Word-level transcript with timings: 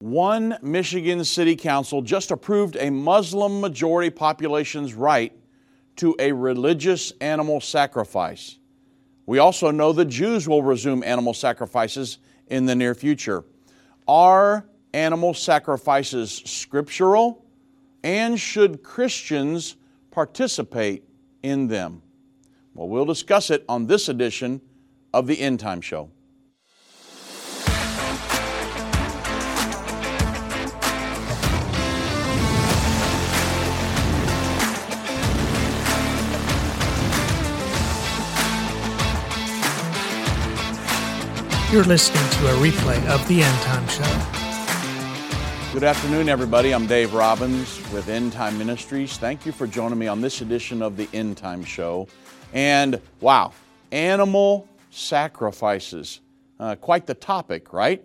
One 0.00 0.56
Michigan 0.62 1.24
City 1.24 1.56
Council 1.56 2.02
just 2.02 2.30
approved 2.30 2.76
a 2.76 2.88
Muslim 2.88 3.60
majority 3.60 4.10
population's 4.10 4.94
right 4.94 5.32
to 5.96 6.14
a 6.20 6.30
religious 6.30 7.12
animal 7.20 7.60
sacrifice. 7.60 8.58
We 9.26 9.38
also 9.38 9.72
know 9.72 9.92
the 9.92 10.04
Jews 10.04 10.48
will 10.48 10.62
resume 10.62 11.02
animal 11.02 11.34
sacrifices 11.34 12.18
in 12.46 12.64
the 12.64 12.76
near 12.76 12.94
future. 12.94 13.44
Are 14.06 14.68
animal 14.94 15.34
sacrifices 15.34 16.42
scriptural? 16.44 17.44
And 18.04 18.38
should 18.38 18.84
Christians 18.84 19.74
participate 20.12 21.02
in 21.42 21.66
them? 21.66 22.02
Well, 22.72 22.88
we'll 22.88 23.04
discuss 23.04 23.50
it 23.50 23.64
on 23.68 23.88
this 23.88 24.08
edition 24.08 24.60
of 25.12 25.26
the 25.26 25.40
End 25.40 25.58
Time 25.58 25.80
Show. 25.80 26.10
You're 41.70 41.84
listening 41.84 42.26
to 42.30 42.46
a 42.46 42.52
replay 42.66 42.96
of 43.08 43.28
the 43.28 43.42
End 43.42 43.60
Time 43.60 43.86
Show. 43.88 44.02
Good 45.74 45.84
afternoon, 45.84 46.30
everybody. 46.30 46.72
I'm 46.72 46.86
Dave 46.86 47.12
Robbins 47.12 47.82
with 47.92 48.08
End 48.08 48.32
Time 48.32 48.56
Ministries. 48.56 49.18
Thank 49.18 49.44
you 49.44 49.52
for 49.52 49.66
joining 49.66 49.98
me 49.98 50.08
on 50.08 50.22
this 50.22 50.40
edition 50.40 50.80
of 50.80 50.96
the 50.96 51.06
End 51.12 51.36
Time 51.36 51.62
Show. 51.62 52.08
And 52.54 52.98
wow, 53.20 53.52
animal 53.92 54.66
sacrifices. 54.88 56.20
Uh, 56.58 56.74
quite 56.76 57.06
the 57.06 57.12
topic, 57.12 57.74
right? 57.74 58.02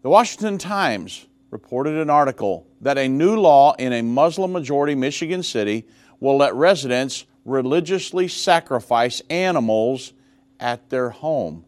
The 0.00 0.08
Washington 0.08 0.56
Times 0.56 1.26
reported 1.50 1.98
an 1.98 2.08
article 2.08 2.66
that 2.80 2.96
a 2.96 3.06
new 3.06 3.38
law 3.38 3.74
in 3.74 3.92
a 3.92 4.00
Muslim 4.00 4.52
majority 4.52 4.94
Michigan 4.94 5.42
city 5.42 5.86
will 6.18 6.38
let 6.38 6.54
residents 6.54 7.26
religiously 7.44 8.26
sacrifice 8.26 9.20
animals 9.28 10.14
at 10.58 10.88
their 10.88 11.10
home 11.10 11.66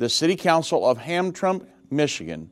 the 0.00 0.08
City 0.08 0.34
Council 0.34 0.88
of 0.88 0.96
Hamtramck, 0.96 1.66
Michigan, 1.90 2.48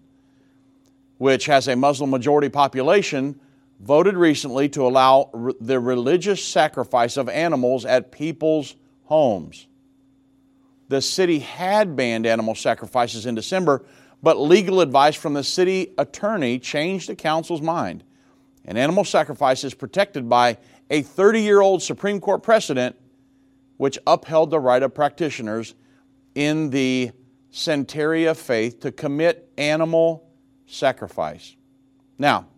which 1.17 1.47
has 1.47 1.67
a 1.67 1.75
Muslim 1.75 2.11
majority 2.11 2.51
population, 2.51 3.41
voted 3.81 4.19
recently 4.19 4.69
to 4.69 4.87
allow 4.87 5.31
re- 5.33 5.55
the 5.59 5.81
religious 5.81 6.45
sacrifice 6.45 7.17
of 7.17 7.27
animals 7.27 7.87
at 7.87 8.13
people's 8.13 8.77
homes. 9.05 9.67
The 10.89 11.01
city 11.01 11.39
had 11.39 11.97
banned 11.97 12.27
animal 12.27 12.55
sacrifices 12.55 13.25
in 13.25 13.35
December, 13.35 13.87
but 14.23 14.39
legal 14.39 14.83
advice 14.83 15.17
from 15.17 15.33
the 15.33 15.43
city 15.43 15.95
attorney 15.97 16.59
changed 16.59 17.09
the 17.09 17.17
council's 17.17 17.63
mind. 17.63 18.05
An 18.67 18.77
animal 18.77 19.05
sacrifice 19.05 19.65
is 19.65 19.73
protected 19.73 20.29
by 20.29 20.59
a 20.91 21.01
30 21.01 21.41
year 21.41 21.63
old 21.63 21.83
Supreme 21.83 22.21
Court 22.21 22.43
precedent 22.43 22.95
which 23.79 23.99
upheld 24.07 24.51
the 24.51 24.61
right 24.61 24.83
of 24.83 24.93
practitioners 24.93 25.75
in 26.35 26.69
the 26.69 27.11
Santeria 27.53 28.37
faith 28.37 28.81
to 28.81 28.93
commit 28.93 29.51
animal 29.57 30.29
sacrifice. 30.67 31.57
Now, 32.19 32.49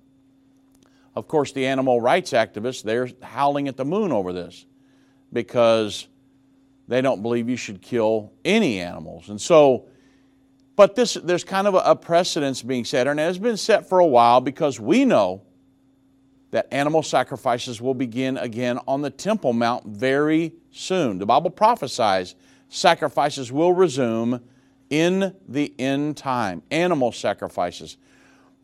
of 1.14 1.28
course, 1.28 1.52
the 1.52 1.66
animal 1.66 2.00
rights 2.00 2.32
activists, 2.32 2.82
they're 2.82 3.08
howling 3.22 3.69
at 3.69 3.77
the 3.77 3.84
moon 3.84 4.12
over 4.12 4.32
this 4.32 4.66
because 5.32 6.08
they 6.88 7.00
don't 7.00 7.22
believe 7.22 7.48
you 7.48 7.56
should 7.56 7.82
kill 7.82 8.32
any 8.44 8.80
animals. 8.80 9.28
And 9.28 9.41
so, 9.41 9.86
but 10.77 10.94
this, 10.94 11.14
there's 11.14 11.44
kind 11.44 11.66
of 11.66 11.75
a 11.75 11.94
precedence 11.94 12.62
being 12.62 12.84
set, 12.84 13.06
and 13.06 13.20
it 13.20 13.25
has 13.25 13.38
been 13.38 13.56
set 13.56 13.88
for 13.88 13.98
a 13.98 14.06
while 14.06 14.41
because 14.41 14.80
we 14.80 15.04
know 15.04 15.42
that 16.50 16.66
animal 16.72 17.02
sacrifices 17.02 17.80
will 17.80 17.94
begin 17.94 18.36
again 18.38 18.78
on 18.88 19.02
the 19.02 19.10
Temple 19.10 19.52
Mount 19.52 19.86
very 19.86 20.52
soon. 20.72 21.19
The 21.19 21.26
Bible 21.26 21.50
prophesies 21.50 22.34
sacrifices 22.69 23.53
will 23.53 23.72
resume 23.72 24.41
in 24.90 25.34
the 25.48 25.72
end 25.78 26.16
time. 26.16 26.62
Animal 26.70 27.12
sacrifices. 27.12 27.96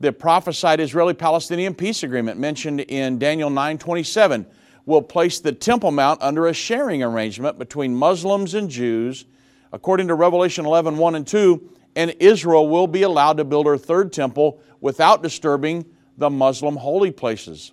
The 0.01 0.13
prophesied 0.13 0.81
Israeli 0.81 1.15
Palestinian 1.15 1.75
peace 1.75 2.03
agreement 2.03 2.39
mentioned 2.39 2.81
in 2.81 3.19
Daniel 3.19 3.49
9:27 3.49 4.45
will 4.85 5.03
place 5.03 5.41
the 5.41 5.53
Temple 5.53 5.91
Mount 5.91 6.21
under 6.23 6.47
a 6.47 6.53
sharing 6.53 7.03
arrangement 7.03 7.59
between 7.59 7.95
Muslims 7.95 8.55
and 8.55 8.69
Jews. 8.69 9.25
According 9.73 10.09
to 10.09 10.15
Revelation 10.15 10.67
11 10.67 10.99
1 10.99 11.15
and 11.15 11.27
2, 11.27 11.71
and 11.97 12.15
Israel 12.21 12.69
will 12.69 12.87
be 12.87 13.03
allowed 13.03 13.39
to 13.39 13.45
build 13.45 13.67
her 13.67 13.79
third 13.79 14.13
temple 14.13 14.61
without 14.81 15.23
disturbing 15.23 15.87
the 16.19 16.31
Muslim 16.31 16.77
holy 16.77 17.11
places. 17.11 17.73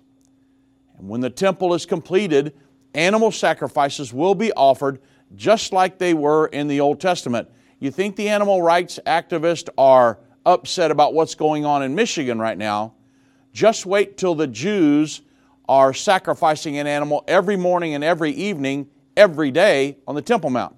And 0.98 1.08
when 1.08 1.20
the 1.20 1.30
temple 1.30 1.74
is 1.74 1.84
completed, 1.86 2.54
animal 2.94 3.30
sacrifices 3.30 4.12
will 4.12 4.34
be 4.34 4.52
offered 4.52 5.00
just 5.36 5.72
like 5.72 5.98
they 5.98 6.14
were 6.14 6.46
in 6.46 6.68
the 6.68 6.80
Old 6.80 7.00
Testament. 7.00 7.48
You 7.84 7.90
think 7.90 8.16
the 8.16 8.30
animal 8.30 8.62
rights 8.62 8.98
activists 9.04 9.68
are 9.76 10.18
upset 10.46 10.90
about 10.90 11.12
what's 11.12 11.34
going 11.34 11.66
on 11.66 11.82
in 11.82 11.94
Michigan 11.94 12.38
right 12.38 12.56
now? 12.56 12.94
Just 13.52 13.84
wait 13.84 14.16
till 14.16 14.34
the 14.34 14.46
Jews 14.46 15.20
are 15.68 15.92
sacrificing 15.92 16.78
an 16.78 16.86
animal 16.86 17.24
every 17.28 17.56
morning 17.56 17.94
and 17.94 18.02
every 18.02 18.30
evening, 18.30 18.88
every 19.18 19.50
day 19.50 19.98
on 20.08 20.14
the 20.14 20.22
Temple 20.22 20.48
Mount. 20.48 20.74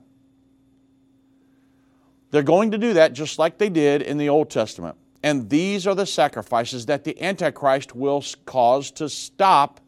They're 2.33 2.43
going 2.43 2.73
to 2.73 2.79
do 2.79 2.95
that 2.95 3.13
just 3.13 3.39
like 3.39 3.57
they 3.57 3.69
did 3.69 4.03
in 4.03 4.19
the 4.19 4.29
Old 4.29 4.51
Testament. 4.51 4.97
And 5.23 5.49
these 5.49 5.87
are 5.87 5.95
the 5.95 6.07
sacrifices 6.07 6.87
that 6.87 7.05
the 7.05 7.23
Antichrist 7.23 7.95
will 7.95 8.25
cause 8.47 8.91
to 8.91 9.09
stop 9.09 9.79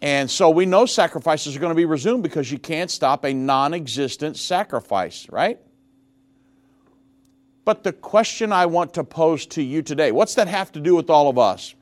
and 0.00 0.30
so 0.30 0.50
we 0.50 0.66
know 0.66 0.86
sacrifices 0.86 1.56
are 1.56 1.60
going 1.60 1.70
to 1.70 1.76
be 1.76 1.84
resumed 1.84 2.22
because 2.22 2.50
you 2.50 2.58
can't 2.58 2.90
stop 2.90 3.24
a 3.24 3.32
non 3.32 3.72
existent 3.74 4.36
sacrifice, 4.36 5.26
right? 5.30 5.58
But 7.64 7.82
the 7.82 7.92
question 7.92 8.52
I 8.52 8.66
want 8.66 8.94
to 8.94 9.04
pose 9.04 9.46
to 9.46 9.62
you 9.62 9.82
today 9.82 10.12
what's 10.12 10.34
that 10.34 10.48
have 10.48 10.72
to 10.72 10.80
do 10.80 10.94
with 10.94 11.10
all 11.10 11.28
of 11.28 11.38
us? 11.38 11.74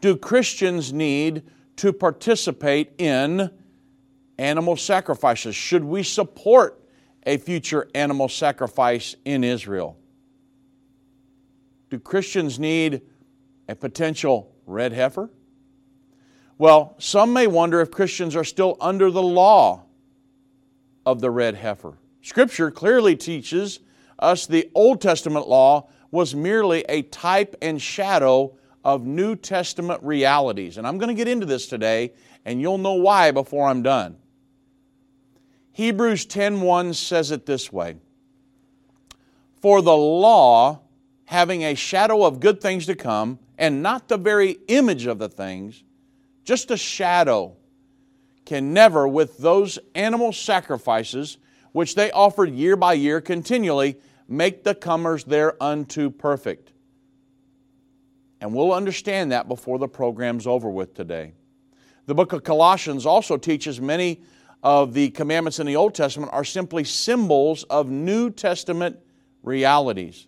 Do 0.00 0.16
Christians 0.16 0.92
need 0.92 1.44
to 1.76 1.92
participate 1.92 2.92
in 2.98 3.50
animal 4.38 4.76
sacrifices? 4.76 5.54
Should 5.54 5.84
we 5.84 6.02
support 6.02 6.82
a 7.24 7.36
future 7.36 7.88
animal 7.94 8.28
sacrifice 8.28 9.14
in 9.24 9.44
Israel? 9.44 9.96
Do 11.90 11.98
Christians 11.98 12.58
need 12.58 13.02
a 13.68 13.76
potential 13.76 14.52
red 14.66 14.92
heifer? 14.92 15.30
Well, 16.62 16.94
some 16.98 17.32
may 17.32 17.48
wonder 17.48 17.80
if 17.80 17.90
Christians 17.90 18.36
are 18.36 18.44
still 18.44 18.76
under 18.80 19.10
the 19.10 19.20
law 19.20 19.82
of 21.04 21.20
the 21.20 21.28
red 21.28 21.56
heifer. 21.56 21.98
Scripture 22.20 22.70
clearly 22.70 23.16
teaches 23.16 23.80
us 24.20 24.46
the 24.46 24.70
Old 24.72 25.00
Testament 25.00 25.48
law 25.48 25.88
was 26.12 26.36
merely 26.36 26.84
a 26.88 27.02
type 27.02 27.56
and 27.60 27.82
shadow 27.82 28.54
of 28.84 29.04
New 29.04 29.34
Testament 29.34 30.04
realities. 30.04 30.78
And 30.78 30.86
I'm 30.86 30.98
going 30.98 31.08
to 31.08 31.16
get 31.16 31.26
into 31.26 31.46
this 31.46 31.66
today, 31.66 32.12
and 32.44 32.60
you'll 32.60 32.78
know 32.78 32.94
why 32.94 33.32
before 33.32 33.66
I'm 33.66 33.82
done. 33.82 34.18
Hebrews 35.72 36.26
10:1 36.26 36.94
says 36.94 37.32
it 37.32 37.44
this 37.44 37.72
way: 37.72 37.96
For 39.60 39.82
the 39.82 39.96
law, 39.96 40.82
having 41.24 41.64
a 41.64 41.74
shadow 41.74 42.24
of 42.24 42.38
good 42.38 42.60
things 42.60 42.86
to 42.86 42.94
come, 42.94 43.40
and 43.58 43.82
not 43.82 44.06
the 44.06 44.16
very 44.16 44.58
image 44.68 45.06
of 45.06 45.18
the 45.18 45.28
things, 45.28 45.82
just 46.44 46.70
a 46.70 46.76
shadow, 46.76 47.56
can 48.44 48.72
never, 48.72 49.06
with 49.06 49.38
those 49.38 49.78
animal 49.94 50.32
sacrifices 50.32 51.38
which 51.72 51.94
they 51.94 52.10
offered 52.10 52.50
year 52.50 52.76
by 52.76 52.92
year 52.92 53.20
continually, 53.20 53.96
make 54.28 54.62
the 54.64 54.74
comers 54.74 55.24
thereunto 55.24 56.10
perfect. 56.10 56.72
And 58.40 58.52
we'll 58.54 58.72
understand 58.72 59.32
that 59.32 59.48
before 59.48 59.78
the 59.78 59.88
program's 59.88 60.46
over 60.46 60.68
with 60.68 60.94
today. 60.94 61.32
The 62.06 62.14
book 62.14 62.32
of 62.32 62.42
Colossians 62.42 63.06
also 63.06 63.36
teaches 63.36 63.80
many 63.80 64.22
of 64.62 64.94
the 64.94 65.10
commandments 65.10 65.58
in 65.60 65.66
the 65.66 65.76
Old 65.76 65.94
Testament 65.94 66.32
are 66.32 66.44
simply 66.44 66.84
symbols 66.84 67.64
of 67.64 67.88
New 67.88 68.30
Testament 68.30 68.98
realities. 69.42 70.26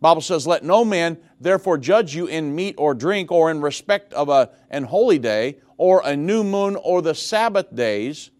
Bible 0.00 0.20
says, 0.20 0.46
Let 0.46 0.64
no 0.64 0.84
man 0.84 1.18
therefore 1.40 1.78
judge 1.78 2.14
you 2.14 2.26
in 2.26 2.54
meat 2.54 2.74
or 2.78 2.94
drink, 2.94 3.32
or 3.32 3.50
in 3.50 3.60
respect 3.60 4.12
of 4.12 4.28
a, 4.28 4.50
an 4.70 4.84
holy 4.84 5.18
day, 5.18 5.58
or 5.76 6.02
a 6.04 6.16
new 6.16 6.44
moon, 6.44 6.76
or 6.76 7.02
the 7.02 7.14
Sabbath 7.14 7.74
days, 7.74 8.30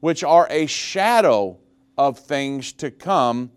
which 0.00 0.24
are 0.24 0.46
a 0.50 0.66
shadow 0.66 1.58
of 1.96 2.18
things 2.18 2.72
to 2.72 2.90
come, 2.90 3.50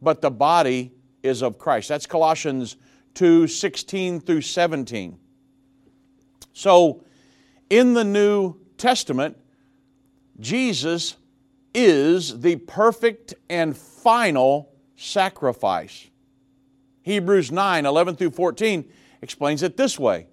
but 0.00 0.20
the 0.20 0.30
body 0.30 0.92
is 1.22 1.42
of 1.42 1.58
Christ. 1.58 1.88
That's 1.88 2.06
Colossians 2.06 2.76
2 3.14 3.46
16 3.46 4.20
through 4.20 4.42
17. 4.42 5.18
So, 6.52 7.04
in 7.68 7.94
the 7.94 8.04
New 8.04 8.56
Testament, 8.76 9.36
Jesus 10.38 11.16
is 11.74 12.40
the 12.40 12.56
perfect 12.56 13.34
and 13.48 13.76
final 13.76 14.72
sacrifice. 14.96 16.08
Hebrews 17.02 17.50
9 17.50 17.86
11 17.86 18.16
through 18.16 18.30
14 18.30 18.84
explains 19.22 19.62
it 19.62 19.76
this 19.76 19.98
way 19.98 20.26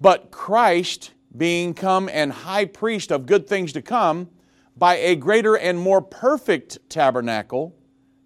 But 0.00 0.30
Christ, 0.30 1.12
being 1.36 1.74
come 1.74 2.08
and 2.08 2.32
high 2.32 2.64
priest 2.64 3.10
of 3.10 3.26
good 3.26 3.46
things 3.46 3.72
to 3.72 3.82
come, 3.82 4.28
by 4.76 4.96
a 4.96 5.16
greater 5.16 5.56
and 5.56 5.78
more 5.78 6.00
perfect 6.00 6.78
tabernacle, 6.88 7.74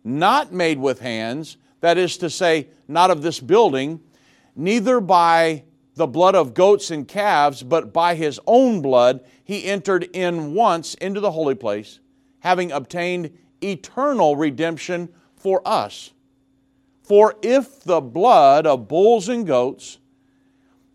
not 0.04 0.52
made 0.52 0.78
with 0.78 1.00
hands, 1.00 1.56
that 1.80 1.98
is 1.98 2.16
to 2.18 2.30
say, 2.30 2.68
not 2.88 3.10
of 3.10 3.22
this 3.22 3.40
building, 3.40 4.00
neither 4.54 5.00
by 5.00 5.64
the 5.94 6.06
blood 6.06 6.34
of 6.34 6.54
goats 6.54 6.90
and 6.90 7.08
calves, 7.08 7.62
but 7.62 7.92
by 7.92 8.14
his 8.14 8.38
own 8.46 8.80
blood, 8.80 9.24
he 9.44 9.64
entered 9.64 10.04
in 10.12 10.54
once 10.54 10.94
into 10.94 11.20
the 11.20 11.30
holy 11.30 11.54
place, 11.54 12.00
having 12.40 12.70
obtained 12.70 13.36
eternal 13.62 14.36
redemption 14.36 15.08
for 15.36 15.62
us. 15.66 16.12
For 17.06 17.36
if 17.40 17.84
the 17.84 18.00
blood 18.00 18.66
of 18.66 18.88
bulls 18.88 19.28
and 19.28 19.46
goats 19.46 19.98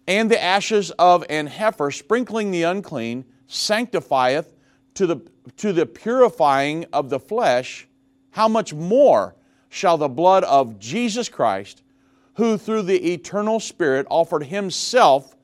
and 0.05 0.29
the 0.29 0.43
ashes 0.43 0.91
of 0.91 1.23
an 1.29 1.47
heifer 1.47 1.89
sprinkling 1.89 2.51
the 2.51 2.63
unclean 2.63 3.23
sanctifieth 3.47 4.53
to 4.95 5.07
the, 5.07 5.21
to 5.55 5.71
the 5.71 5.85
purifying 5.85 6.85
of 6.91 7.09
the 7.09 7.19
flesh, 7.19 7.87
how 8.31 8.49
much 8.49 8.73
more 8.73 9.35
shall 9.69 9.97
the 9.97 10.09
blood 10.09 10.43
of 10.43 10.79
Jesus 10.79 11.29
Christ, 11.29 11.81
who 12.33 12.57
through 12.57 12.81
the 12.81 13.13
eternal 13.13 13.61
Spirit 13.61 14.05
offered 14.09 14.43
himself 14.43 15.37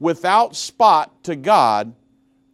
without 0.00 0.56
spot 0.56 1.22
to 1.22 1.36
God, 1.36 1.94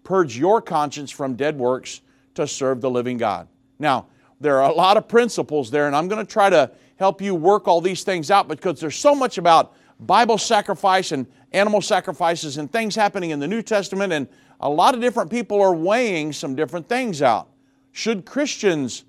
purge 0.03 0.37
your 0.37 0.61
conscience 0.61 1.11
from 1.11 1.35
dead 1.35 1.57
works 1.57 2.03
to 2.35 2.47
serve 2.47 2.83
the 2.83 2.91
living 2.91 3.17
God. 3.17 3.49
Now, 3.79 4.09
there 4.39 4.61
are 4.61 4.71
a 4.71 4.75
lot 4.75 4.99
of 4.99 5.09
principles 5.09 5.71
there, 5.71 5.87
and 5.87 5.97
I'm 5.97 6.09
going 6.09 6.25
to 6.25 6.31
try 6.31 6.51
to 6.51 6.71
help 6.97 7.21
you 7.21 7.35
work 7.35 7.67
all 7.69 7.81
these 7.81 8.05
things 8.05 8.31
out 8.31 8.49
because 8.49 8.81
there's 8.81 8.97
so 8.97 9.15
much 9.15 9.39
about 9.39 9.75
Bible 10.01 10.39
sacrifice 10.39 11.13
and 11.13 11.27
animal 11.53 11.81
sacrifices 11.81 12.59
and 12.59 12.71
things 12.71 12.95
happening 12.95 13.31
in 13.31 13.41
the 13.41 13.49
New 13.49 13.63
Testament, 13.63 14.13
and 14.13 14.29
a 14.61 14.69
lot 14.69 14.95
of 14.95 15.01
different 15.01 15.31
people 15.31 15.61
are 15.61 15.75
weighing 15.75 16.33
some 16.33 16.55
different 16.55 16.89
things 16.89 17.23
out. 17.23 17.49
Should 17.93 18.25
Christians 18.25 19.05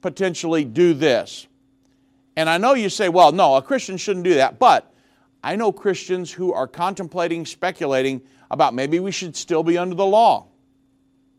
potentially 0.00 0.64
do 0.64 0.94
this? 0.94 1.46
And 2.36 2.48
I 2.48 2.58
know 2.58 2.74
you 2.74 2.88
say, 2.88 3.08
well, 3.08 3.32
no, 3.32 3.56
a 3.56 3.62
Christian 3.62 3.96
shouldn't 3.96 4.24
do 4.24 4.34
that. 4.34 4.58
But 4.58 4.92
I 5.42 5.56
know 5.56 5.72
Christians 5.72 6.32
who 6.32 6.52
are 6.52 6.66
contemplating, 6.66 7.44
speculating 7.44 8.22
about 8.50 8.72
maybe 8.72 9.00
we 9.00 9.12
should 9.12 9.36
still 9.36 9.62
be 9.62 9.76
under 9.76 9.94
the 9.94 10.06
law. 10.06 10.46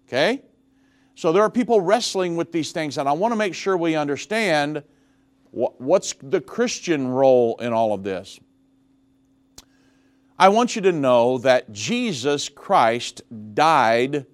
Okay? 0.08 0.44
So 1.16 1.32
there 1.32 1.44
are 1.44 1.50
people 1.50 1.82
wrestling 1.82 2.36
with 2.36 2.52
these 2.52 2.72
things, 2.72 2.98
and 2.98 3.08
I 3.08 3.14
want 3.14 3.32
to 3.32 3.36
make 3.36 3.56
sure 3.56 3.78
we 3.78 3.96
understand 3.96 4.84
what's 5.52 6.14
the 6.22 6.42
Christian 6.42 7.08
role 7.10 7.58
in 7.60 7.74
all 7.74 7.94
of 7.94 8.04
this. 8.04 8.40
I 10.40 10.50
want 10.50 10.76
you 10.76 10.82
to 10.84 10.92
know 10.92 11.38
that 11.40 11.72
Jesus 11.72 12.50
Christ 12.50 13.22
died 13.54 14.26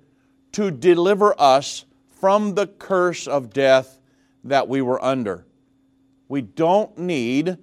to 0.53 0.71
deliver 0.71 1.35
us 1.39 1.85
from 2.19 2.55
the 2.55 2.67
curse 2.67 3.27
of 3.27 3.51
death 3.51 3.99
that 4.43 4.67
we 4.67 4.81
were 4.81 5.03
under. 5.03 5.45
We 6.29 6.41
don't 6.41 6.97
need 6.97 7.57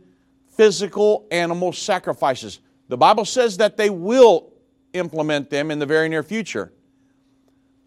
physical 0.50 1.26
animal 1.30 1.72
sacrifices. 1.72 2.60
The 2.88 2.96
Bible 2.96 3.24
says 3.24 3.56
that 3.58 3.76
they 3.76 3.90
will 3.90 4.52
implement 4.92 5.50
them 5.50 5.70
in 5.70 5.78
the 5.78 5.86
very 5.86 6.08
near 6.08 6.22
future. 6.22 6.72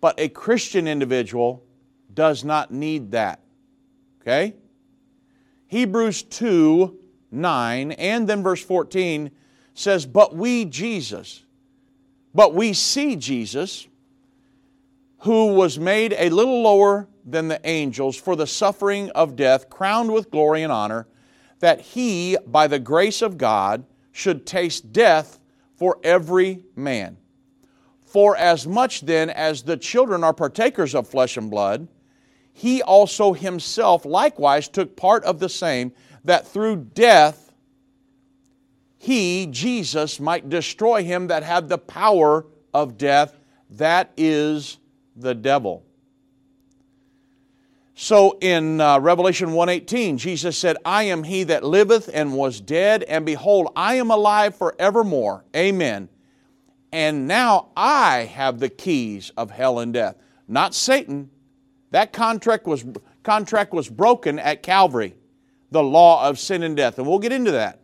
But 0.01 0.19
a 0.19 0.29
Christian 0.29 0.87
individual 0.87 1.63
does 2.13 2.43
not 2.43 2.71
need 2.71 3.11
that. 3.11 3.41
Okay? 4.21 4.55
Hebrews 5.67 6.23
2 6.23 6.97
9 7.29 7.91
and 7.91 8.27
then 8.27 8.41
verse 8.41 8.63
14 8.63 9.31
says, 9.73 10.05
But 10.05 10.35
we, 10.35 10.65
Jesus, 10.65 11.43
but 12.33 12.53
we 12.53 12.73
see 12.73 13.15
Jesus, 13.15 13.87
who 15.19 15.53
was 15.53 15.77
made 15.77 16.13
a 16.17 16.29
little 16.29 16.61
lower 16.61 17.07
than 17.25 17.47
the 17.49 17.59
angels 17.67 18.15
for 18.15 18.35
the 18.35 18.47
suffering 18.47 19.09
of 19.11 19.35
death, 19.35 19.69
crowned 19.69 20.13
with 20.13 20.31
glory 20.31 20.63
and 20.63 20.71
honor, 20.71 21.07
that 21.59 21.81
he, 21.81 22.37
by 22.47 22.67
the 22.67 22.79
grace 22.79 23.21
of 23.21 23.37
God, 23.37 23.83
should 24.11 24.45
taste 24.45 24.93
death 24.93 25.39
for 25.75 25.99
every 26.03 26.63
man. 26.75 27.17
For 28.03 28.37
as 28.37 28.65
much 28.65 29.01
then 29.01 29.29
as 29.29 29.63
the 29.63 29.75
children 29.75 30.23
are 30.23 30.33
partakers 30.33 30.95
of 30.95 31.07
flesh 31.07 31.35
and 31.35 31.51
blood, 31.51 31.87
he 32.57 32.81
also 32.81 33.33
himself 33.33 34.06
likewise 34.06 34.68
took 34.68 34.95
part 34.95 35.24
of 35.24 35.39
the 35.39 35.50
same, 35.50 35.92
that 36.24 36.48
through 36.48 36.77
death 36.94 37.54
he, 38.98 39.48
Jesus, 39.48 40.19
might 40.19 40.50
destroy 40.50 41.04
him 41.04 41.27
that 41.27 41.44
had 41.44 41.69
the 41.69 41.77
power 41.77 42.45
of 42.74 42.98
death, 42.98 43.39
that 43.69 44.12
is 44.18 44.80
the 45.15 45.36
devil 45.36 45.88
so 48.00 48.38
in 48.42 48.80
uh, 48.80 49.00
Revelation 49.00 49.54
1:18, 49.54 50.18
Jesus 50.18 50.56
said, 50.56 50.77
"I 50.86 51.04
am 51.04 51.24
he 51.24 51.44
that 51.45 51.63
liveth 51.63 52.12
and 52.13 52.38
was 52.38 52.62
dead, 52.62 53.01
and 53.01 53.25
behold, 53.25 53.71
I 53.75 53.95
am 53.95 54.12
alive 54.12 54.56
forevermore." 54.56 55.45
Amen. 55.56 56.07
And 56.92 57.27
now 57.27 57.69
I 57.75 58.30
have 58.36 58.59
the 58.59 58.69
keys 58.69 59.31
of 59.36 59.50
hell 59.50 59.80
and 59.80 59.92
death. 59.92 60.15
Not 60.48 60.75
Satan. 60.75 61.31
That 61.91 62.13
contract 62.13 62.67
was 62.67 62.85
contract 63.23 63.73
was 63.73 63.89
broken 63.89 64.39
at 64.39 64.63
Calvary. 64.63 65.15
The 65.71 65.83
law 65.83 66.27
of 66.27 66.39
sin 66.39 66.63
and 66.63 66.77
death. 66.77 66.97
And 66.97 67.07
we'll 67.07 67.19
get 67.19 67.33
into 67.33 67.51
that. 67.51 67.81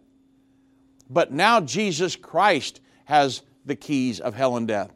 But 1.09 1.31
now 1.31 1.59
Jesus 1.59 2.15
Christ 2.15 2.79
has 3.05 3.41
the 3.65 3.75
keys 3.75 4.19
of 4.19 4.35
hell 4.35 4.57
and 4.57 4.67
death. 4.67 4.91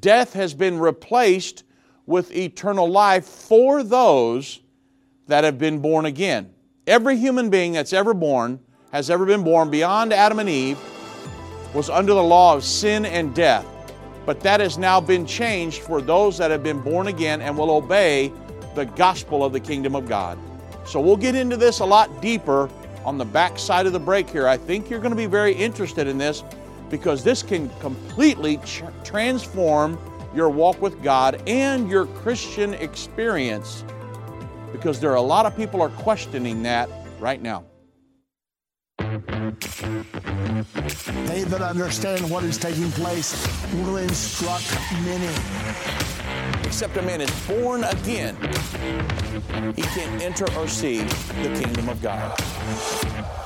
Death 0.00 0.32
has 0.32 0.52
been 0.52 0.78
replaced 0.78 1.64
with 2.06 2.34
eternal 2.34 2.88
life 2.88 3.24
for 3.24 3.82
those 3.82 4.60
that 5.26 5.44
have 5.44 5.58
been 5.58 5.80
born 5.80 6.06
again. 6.06 6.52
Every 6.86 7.16
human 7.16 7.50
being 7.50 7.72
that's 7.72 7.92
ever 7.92 8.14
born, 8.14 8.60
has 8.92 9.10
ever 9.10 9.26
been 9.26 9.42
born 9.42 9.70
beyond 9.70 10.12
Adam 10.12 10.38
and 10.38 10.48
Eve, 10.48 10.78
was 11.74 11.90
under 11.90 12.14
the 12.14 12.22
law 12.22 12.54
of 12.54 12.64
sin 12.64 13.04
and 13.04 13.34
death. 13.34 13.66
But 14.26 14.40
that 14.40 14.60
has 14.60 14.76
now 14.76 15.00
been 15.00 15.24
changed 15.24 15.82
for 15.82 16.02
those 16.02 16.36
that 16.38 16.50
have 16.50 16.62
been 16.62 16.80
born 16.80 17.06
again 17.06 17.40
and 17.40 17.56
will 17.56 17.70
obey 17.70 18.32
the 18.74 18.84
gospel 18.84 19.44
of 19.44 19.52
the 19.52 19.60
kingdom 19.60 19.94
of 19.94 20.08
God. 20.08 20.38
So 20.84 21.00
we'll 21.00 21.16
get 21.16 21.34
into 21.34 21.56
this 21.56 21.78
a 21.78 21.84
lot 21.84 22.20
deeper 22.20 22.68
on 23.04 23.18
the 23.18 23.24
back 23.24 23.58
side 23.58 23.86
of 23.86 23.92
the 23.92 24.00
break 24.00 24.28
here. 24.28 24.48
I 24.48 24.56
think 24.56 24.90
you're 24.90 25.00
going 25.00 25.12
to 25.12 25.16
be 25.16 25.26
very 25.26 25.52
interested 25.54 26.08
in 26.08 26.18
this 26.18 26.42
because 26.90 27.22
this 27.22 27.42
can 27.42 27.70
completely 27.80 28.58
tr- 28.58 28.86
transform 29.04 29.98
your 30.34 30.50
walk 30.50 30.82
with 30.82 31.02
God 31.02 31.40
and 31.46 31.88
your 31.88 32.06
Christian 32.06 32.74
experience 32.74 33.84
because 34.72 35.00
there 35.00 35.10
are 35.10 35.16
a 35.16 35.22
lot 35.22 35.46
of 35.46 35.56
people 35.56 35.80
are 35.80 35.88
questioning 35.90 36.62
that 36.64 36.90
right 37.18 37.40
now. 37.40 37.64
They 41.26 41.44
that 41.44 41.62
understand 41.62 42.30
what 42.30 42.44
is 42.44 42.58
taking 42.58 42.90
place 42.92 43.32
will 43.74 43.96
instruct 43.96 44.74
many. 45.04 45.32
Except 46.64 46.96
a 46.98 47.02
man 47.02 47.22
is 47.22 47.30
born 47.46 47.84
again, 47.84 48.36
he 49.74 49.82
can't 49.82 50.22
enter 50.22 50.44
or 50.58 50.68
see 50.68 50.98
the 50.98 51.58
kingdom 51.58 51.88
of 51.88 52.02
God. 52.02 53.45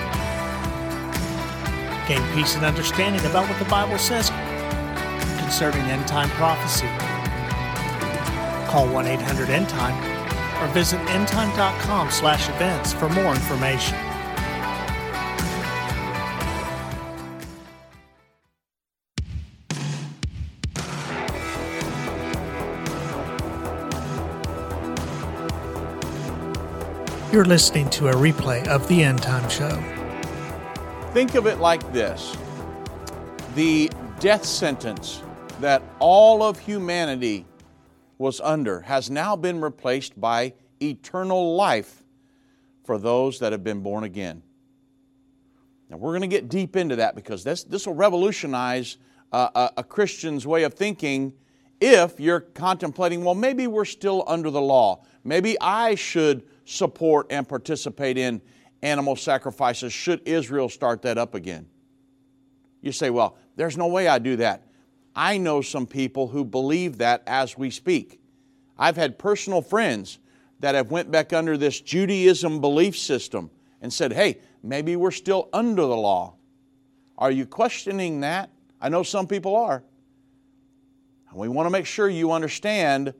Gain 2.11 2.33
peace 2.33 2.55
and 2.55 2.65
understanding 2.65 3.21
about 3.21 3.47
what 3.47 3.57
the 3.57 3.63
Bible 3.69 3.97
says 3.97 4.31
concerning 5.39 5.79
end 5.83 6.05
time 6.09 6.29
prophecy. 6.31 6.85
Call 8.69 8.85
1 8.89 9.07
800 9.07 9.49
End 9.49 9.69
Time 9.69 9.95
or 10.61 10.67
visit 10.73 10.99
endtime.com 11.07 12.11
slash 12.11 12.49
events 12.49 12.91
for 12.91 13.07
more 13.07 13.33
information. 13.33 13.97
You're 27.31 27.45
listening 27.45 27.89
to 27.91 28.09
a 28.09 28.13
replay 28.13 28.67
of 28.67 28.89
The 28.89 29.01
End 29.01 29.23
Time 29.23 29.49
Show. 29.49 30.00
Think 31.13 31.35
of 31.35 31.45
it 31.45 31.59
like 31.59 31.91
this 31.91 32.37
the 33.53 33.91
death 34.21 34.45
sentence 34.45 35.21
that 35.59 35.83
all 35.99 36.41
of 36.41 36.57
humanity 36.57 37.45
was 38.17 38.39
under 38.39 38.79
has 38.79 39.09
now 39.09 39.35
been 39.35 39.59
replaced 39.59 40.19
by 40.19 40.53
eternal 40.81 41.57
life 41.57 42.03
for 42.85 42.97
those 42.97 43.39
that 43.39 43.51
have 43.51 43.61
been 43.61 43.81
born 43.81 44.05
again. 44.05 44.41
Now, 45.89 45.97
we're 45.97 46.11
going 46.11 46.21
to 46.21 46.27
get 46.27 46.47
deep 46.47 46.77
into 46.77 46.95
that 46.95 47.13
because 47.13 47.43
this, 47.43 47.65
this 47.65 47.85
will 47.85 47.95
revolutionize 47.95 48.95
uh, 49.33 49.49
a, 49.53 49.81
a 49.81 49.83
Christian's 49.83 50.47
way 50.47 50.63
of 50.63 50.75
thinking 50.75 51.33
if 51.81 52.21
you're 52.21 52.39
contemplating, 52.39 53.25
well, 53.25 53.35
maybe 53.35 53.67
we're 53.67 53.83
still 53.83 54.23
under 54.27 54.49
the 54.49 54.61
law. 54.61 55.03
Maybe 55.25 55.59
I 55.59 55.95
should 55.95 56.43
support 56.63 57.27
and 57.29 57.45
participate 57.45 58.17
in 58.17 58.41
animal 58.83 59.15
sacrifices 59.15 59.93
should 59.93 60.21
Israel 60.27 60.69
start 60.69 61.01
that 61.03 61.17
up 61.17 61.35
again. 61.35 61.67
You 62.81 62.91
say, 62.91 63.09
well, 63.09 63.37
there's 63.55 63.77
no 63.77 63.87
way 63.87 64.07
I 64.07 64.19
do 64.19 64.37
that. 64.37 64.67
I 65.15 65.37
know 65.37 65.61
some 65.61 65.85
people 65.85 66.27
who 66.27 66.43
believe 66.43 66.97
that 66.99 67.23
as 67.27 67.57
we 67.57 67.69
speak. 67.69 68.19
I've 68.77 68.95
had 68.95 69.19
personal 69.19 69.61
friends 69.61 70.19
that 70.59 70.75
have 70.75 70.89
went 70.89 71.11
back 71.11 71.33
under 71.33 71.57
this 71.57 71.79
Judaism 71.81 72.61
belief 72.61 72.97
system 72.97 73.51
and 73.81 73.91
said, 73.91 74.13
"Hey, 74.13 74.39
maybe 74.63 74.95
we're 74.95 75.11
still 75.11 75.49
under 75.53 75.81
the 75.81 75.97
law." 75.97 76.35
Are 77.17 77.31
you 77.31 77.45
questioning 77.45 78.21
that? 78.21 78.49
I 78.79 78.89
know 78.89 79.03
some 79.03 79.27
people 79.27 79.55
are. 79.55 79.83
And 81.29 81.39
we 81.39 81.47
want 81.47 81.67
to 81.67 81.71
make 81.71 81.85
sure 81.85 82.09
you 82.09 82.31
understand 82.31 83.13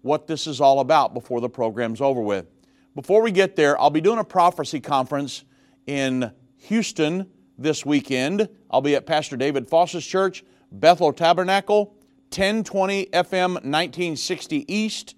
what 0.00 0.26
this 0.26 0.46
is 0.46 0.60
all 0.60 0.80
about 0.80 1.12
before 1.14 1.40
the 1.40 1.48
program's 1.48 2.00
over 2.00 2.20
with. 2.20 2.46
Before 2.94 3.22
we 3.22 3.30
get 3.30 3.56
there, 3.56 3.80
I'll 3.80 3.88
be 3.88 4.02
doing 4.02 4.18
a 4.18 4.24
prophecy 4.24 4.78
conference 4.78 5.44
in 5.86 6.30
Houston 6.58 7.26
this 7.56 7.86
weekend. 7.86 8.50
I'll 8.70 8.82
be 8.82 8.94
at 8.94 9.06
Pastor 9.06 9.34
David 9.36 9.66
Foss's 9.66 10.06
church, 10.06 10.44
Bethel 10.70 11.10
Tabernacle, 11.14 11.96
1020 12.28 13.06
FM 13.06 13.52
1960 13.54 14.74
East. 14.74 15.16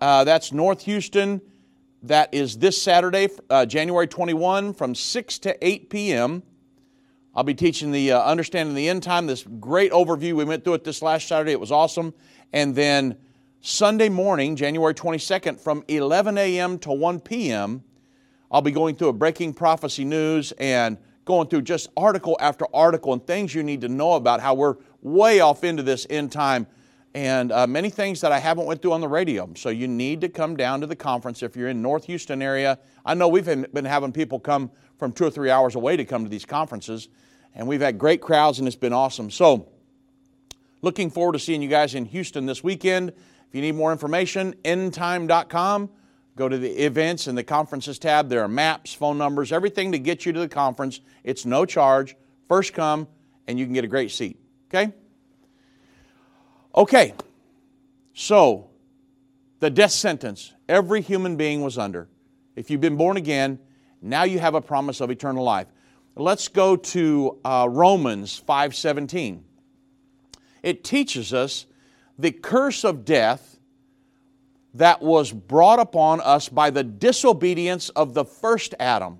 Uh, 0.00 0.24
that's 0.24 0.52
North 0.52 0.84
Houston. 0.84 1.42
That 2.02 2.32
is 2.32 2.56
this 2.56 2.80
Saturday, 2.80 3.28
uh, 3.50 3.66
January 3.66 4.06
21, 4.06 4.72
from 4.72 4.94
6 4.94 5.38
to 5.40 5.66
8 5.66 5.90
p.m. 5.90 6.42
I'll 7.34 7.44
be 7.44 7.54
teaching 7.54 7.92
the 7.92 8.12
uh, 8.12 8.22
Understanding 8.22 8.74
the 8.74 8.88
End 8.88 9.02
Time, 9.02 9.26
this 9.26 9.46
great 9.60 9.92
overview. 9.92 10.32
We 10.32 10.44
went 10.44 10.64
through 10.64 10.74
it 10.74 10.84
this 10.84 11.02
last 11.02 11.28
Saturday. 11.28 11.52
It 11.52 11.60
was 11.60 11.72
awesome. 11.72 12.14
And 12.54 12.74
then 12.74 13.18
Sunday 13.64 14.08
morning, 14.08 14.56
January 14.56 14.92
22nd, 14.92 15.60
from 15.60 15.84
11 15.86 16.36
a.m. 16.36 16.80
to 16.80 16.90
1 16.90 17.20
p.m., 17.20 17.84
I'll 18.50 18.60
be 18.60 18.72
going 18.72 18.96
through 18.96 19.10
a 19.10 19.12
breaking 19.12 19.54
prophecy 19.54 20.04
news 20.04 20.52
and 20.58 20.98
going 21.24 21.46
through 21.46 21.62
just 21.62 21.88
article 21.96 22.36
after 22.40 22.66
article 22.74 23.12
and 23.12 23.24
things 23.24 23.54
you 23.54 23.62
need 23.62 23.82
to 23.82 23.88
know 23.88 24.14
about 24.14 24.40
how 24.40 24.54
we're 24.54 24.74
way 25.00 25.38
off 25.38 25.62
into 25.62 25.84
this 25.84 26.08
end 26.10 26.32
time 26.32 26.66
and 27.14 27.52
uh, 27.52 27.64
many 27.68 27.88
things 27.88 28.20
that 28.22 28.32
I 28.32 28.40
haven't 28.40 28.66
went 28.66 28.82
through 28.82 28.94
on 28.94 29.00
the 29.00 29.06
radio. 29.06 29.48
So 29.54 29.68
you 29.68 29.86
need 29.86 30.22
to 30.22 30.28
come 30.28 30.56
down 30.56 30.80
to 30.80 30.88
the 30.88 30.96
conference 30.96 31.40
if 31.44 31.54
you're 31.54 31.68
in 31.68 31.80
North 31.80 32.06
Houston 32.06 32.42
area. 32.42 32.80
I 33.06 33.14
know 33.14 33.28
we've 33.28 33.44
been 33.44 33.84
having 33.84 34.10
people 34.10 34.40
come 34.40 34.72
from 34.98 35.12
two 35.12 35.26
or 35.26 35.30
three 35.30 35.50
hours 35.50 35.76
away 35.76 35.96
to 35.96 36.04
come 36.04 36.24
to 36.24 36.28
these 36.28 36.44
conferences, 36.44 37.08
and 37.54 37.68
we've 37.68 37.80
had 37.80 37.96
great 37.96 38.20
crowds 38.20 38.58
and 38.58 38.66
it's 38.66 38.76
been 38.76 38.92
awesome. 38.92 39.30
So 39.30 39.68
looking 40.80 41.10
forward 41.10 41.34
to 41.34 41.38
seeing 41.38 41.62
you 41.62 41.68
guys 41.68 41.94
in 41.94 42.06
Houston 42.06 42.44
this 42.46 42.64
weekend. 42.64 43.12
If 43.52 43.56
you 43.56 43.60
need 43.60 43.74
more 43.74 43.92
information, 43.92 44.54
endtime.com. 44.64 45.90
Go 46.36 46.48
to 46.48 46.56
the 46.56 46.70
events 46.70 47.26
and 47.26 47.36
the 47.36 47.44
conferences 47.44 47.98
tab. 47.98 48.30
There 48.30 48.42
are 48.42 48.48
maps, 48.48 48.94
phone 48.94 49.18
numbers, 49.18 49.52
everything 49.52 49.92
to 49.92 49.98
get 49.98 50.24
you 50.24 50.32
to 50.32 50.40
the 50.40 50.48
conference. 50.48 51.02
It's 51.22 51.44
no 51.44 51.66
charge. 51.66 52.16
First 52.48 52.72
come, 52.72 53.06
and 53.46 53.58
you 53.58 53.66
can 53.66 53.74
get 53.74 53.84
a 53.84 53.88
great 53.88 54.10
seat. 54.10 54.38
Okay? 54.68 54.94
Okay. 56.74 57.12
So, 58.14 58.70
the 59.60 59.68
death 59.68 59.90
sentence 59.90 60.54
every 60.66 61.02
human 61.02 61.36
being 61.36 61.60
was 61.60 61.76
under. 61.76 62.08
If 62.56 62.70
you've 62.70 62.80
been 62.80 62.96
born 62.96 63.18
again, 63.18 63.58
now 64.00 64.22
you 64.22 64.38
have 64.38 64.54
a 64.54 64.62
promise 64.62 65.02
of 65.02 65.10
eternal 65.10 65.44
life. 65.44 65.66
Let's 66.16 66.48
go 66.48 66.76
to 66.76 67.38
uh, 67.44 67.68
Romans 67.70 68.42
5:17. 68.48 69.42
It 70.62 70.84
teaches 70.84 71.34
us 71.34 71.66
the 72.18 72.32
curse 72.32 72.84
of 72.84 73.04
death 73.04 73.58
that 74.74 75.02
was 75.02 75.32
brought 75.32 75.78
upon 75.78 76.20
us 76.20 76.48
by 76.48 76.70
the 76.70 76.84
disobedience 76.84 77.88
of 77.90 78.14
the 78.14 78.24
first 78.24 78.74
Adam. 78.78 79.18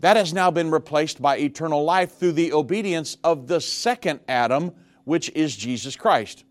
That 0.00 0.16
has 0.16 0.32
now 0.32 0.50
been 0.50 0.70
replaced 0.70 1.20
by 1.20 1.38
eternal 1.38 1.84
life 1.84 2.18
through 2.18 2.32
the 2.32 2.52
obedience 2.52 3.16
of 3.24 3.46
the 3.48 3.60
second 3.60 4.20
Adam, 4.28 4.72
which 5.04 5.30
is 5.30 5.56
Jesus 5.56 5.96
Christ. 5.96 6.44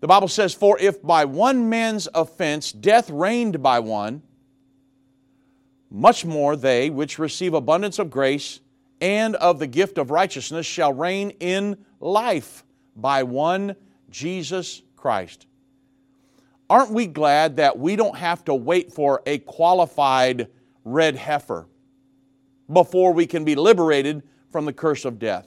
The 0.00 0.06
Bible 0.06 0.28
says, 0.28 0.52
For 0.52 0.78
if 0.78 1.02
by 1.02 1.24
one 1.24 1.68
man's 1.68 2.08
offense 2.14 2.72
death 2.72 3.08
reigned 3.08 3.62
by 3.62 3.80
one, 3.80 4.22
much 5.90 6.24
more 6.24 6.56
they 6.56 6.90
which 6.90 7.18
receive 7.18 7.54
abundance 7.54 7.98
of 7.98 8.10
grace 8.10 8.60
and 9.00 9.36
of 9.36 9.58
the 9.58 9.66
gift 9.66 9.98
of 9.98 10.10
righteousness 10.10 10.66
shall 10.66 10.92
reign 10.92 11.30
in 11.40 11.84
life 12.00 12.64
by 12.96 13.22
one 13.22 13.76
Jesus 14.10 14.82
Christ. 14.96 15.46
Aren't 16.68 16.90
we 16.90 17.06
glad 17.06 17.56
that 17.56 17.78
we 17.78 17.94
don't 17.94 18.16
have 18.16 18.44
to 18.46 18.54
wait 18.54 18.92
for 18.92 19.22
a 19.26 19.38
qualified 19.38 20.48
red 20.84 21.14
heifer 21.14 21.68
before 22.72 23.12
we 23.12 23.26
can 23.26 23.44
be 23.44 23.54
liberated 23.54 24.22
from 24.50 24.64
the 24.64 24.72
curse 24.72 25.04
of 25.04 25.18
death? 25.18 25.46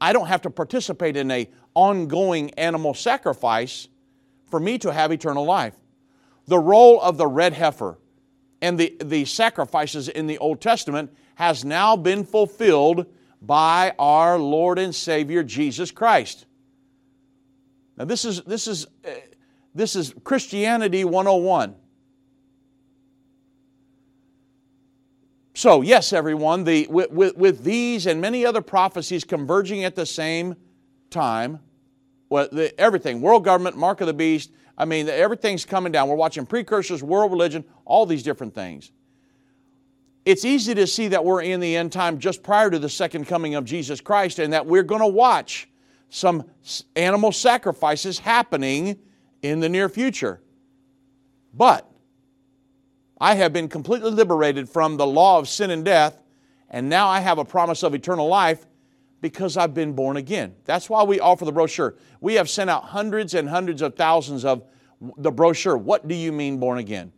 I 0.00 0.12
don't 0.12 0.26
have 0.26 0.42
to 0.42 0.50
participate 0.50 1.16
in 1.16 1.30
a 1.30 1.48
ongoing 1.74 2.50
animal 2.52 2.92
sacrifice 2.92 3.88
for 4.50 4.60
me 4.60 4.78
to 4.78 4.92
have 4.92 5.12
eternal 5.12 5.44
life. 5.44 5.74
The 6.46 6.58
role 6.58 7.00
of 7.00 7.16
the 7.16 7.26
red 7.26 7.54
heifer 7.54 7.98
and 8.60 8.78
the, 8.78 8.94
the 9.02 9.24
sacrifices 9.24 10.08
in 10.08 10.26
the 10.26 10.38
Old 10.38 10.60
Testament 10.60 11.10
has 11.36 11.64
now 11.64 11.96
been 11.96 12.24
fulfilled 12.24 13.06
by 13.40 13.94
our 13.98 14.38
Lord 14.38 14.78
and 14.78 14.94
Savior 14.94 15.42
Jesus 15.42 15.90
Christ. 15.90 16.46
Now, 17.96 18.04
this 18.04 18.24
is, 18.24 18.42
this 18.42 18.66
is, 18.66 18.86
uh, 19.04 19.10
this 19.74 19.96
is 19.96 20.14
Christianity 20.24 21.04
101. 21.04 21.74
So, 25.56 25.82
yes, 25.82 26.12
everyone, 26.12 26.64
the, 26.64 26.86
with, 26.90 27.12
with, 27.12 27.36
with, 27.36 27.62
these 27.62 28.06
and 28.06 28.20
many 28.20 28.44
other 28.44 28.60
prophecies 28.60 29.22
converging 29.22 29.84
at 29.84 29.94
the 29.94 30.04
same 30.04 30.56
time, 31.10 31.60
well, 32.28 32.48
the, 32.50 32.78
everything, 32.78 33.20
world 33.20 33.44
government, 33.44 33.76
mark 33.76 34.00
of 34.00 34.08
the 34.08 34.14
beast, 34.14 34.50
I 34.76 34.84
mean, 34.84 35.08
everything's 35.08 35.64
coming 35.64 35.92
down. 35.92 36.08
We're 36.08 36.16
watching 36.16 36.44
precursors, 36.44 37.04
world 37.04 37.30
religion, 37.30 37.64
all 37.84 38.04
these 38.04 38.24
different 38.24 38.52
things. 38.52 38.90
It's 40.24 40.44
easy 40.44 40.74
to 40.74 40.86
see 40.88 41.08
that 41.08 41.24
we're 41.24 41.42
in 41.42 41.60
the 41.60 41.76
end 41.76 41.92
time 41.92 42.18
just 42.18 42.42
prior 42.42 42.70
to 42.70 42.78
the 42.78 42.88
second 42.88 43.26
coming 43.26 43.54
of 43.54 43.64
Jesus 43.64 44.00
Christ 44.00 44.40
and 44.40 44.52
that 44.52 44.66
we're 44.66 44.82
going 44.82 45.02
to 45.02 45.06
watch 45.06 45.68
some 46.08 46.44
animal 46.96 47.32
sacrifices 47.32 48.18
happening 48.18 48.98
in 49.42 49.60
the 49.60 49.68
near 49.68 49.88
future. 49.88 50.40
But 51.52 51.90
I 53.20 53.34
have 53.34 53.52
been 53.52 53.68
completely 53.68 54.10
liberated 54.10 54.68
from 54.68 54.96
the 54.96 55.06
law 55.06 55.38
of 55.38 55.48
sin 55.48 55.70
and 55.70 55.84
death 55.84 56.18
and 56.74 56.88
now 56.88 57.06
I 57.06 57.20
have 57.20 57.38
a 57.38 57.44
promise 57.44 57.84
of 57.84 57.94
eternal 57.94 58.26
life 58.26 58.66
because 59.20 59.56
I've 59.56 59.74
been 59.74 59.92
born 59.92 60.16
again. 60.16 60.56
That's 60.64 60.90
why 60.90 61.04
we 61.04 61.20
offer 61.20 61.44
the 61.44 61.52
brochure. 61.52 61.94
We 62.20 62.34
have 62.34 62.50
sent 62.50 62.68
out 62.68 62.82
hundreds 62.82 63.34
and 63.34 63.48
hundreds 63.48 63.80
of 63.80 63.94
thousands 63.94 64.44
of 64.44 64.64
the 65.16 65.30
brochure. 65.30 65.76
What 65.76 66.08
do 66.08 66.16
you 66.16 66.32
mean 66.32 66.58
born 66.58 66.78
again? 66.78 67.12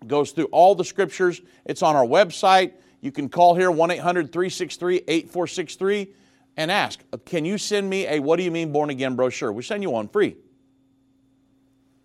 It 0.00 0.08
goes 0.08 0.30
through 0.30 0.46
all 0.46 0.74
the 0.74 0.86
scriptures. 0.86 1.42
It's 1.66 1.82
on 1.82 1.96
our 1.96 2.06
website. 2.06 2.72
You 3.02 3.12
can 3.12 3.28
call 3.28 3.54
here 3.54 3.70
1 3.70 3.90
800 3.90 4.32
363 4.32 5.02
8463 5.06 6.14
and 6.60 6.70
ask, 6.70 7.00
Can 7.24 7.46
you 7.46 7.56
send 7.56 7.88
me 7.88 8.06
a 8.06 8.20
What 8.20 8.36
Do 8.36 8.42
You 8.42 8.50
Mean 8.50 8.70
Born 8.70 8.90
Again 8.90 9.16
brochure? 9.16 9.50
We 9.50 9.62
send 9.62 9.82
you 9.82 9.88
one 9.90 10.08
free. 10.08 10.36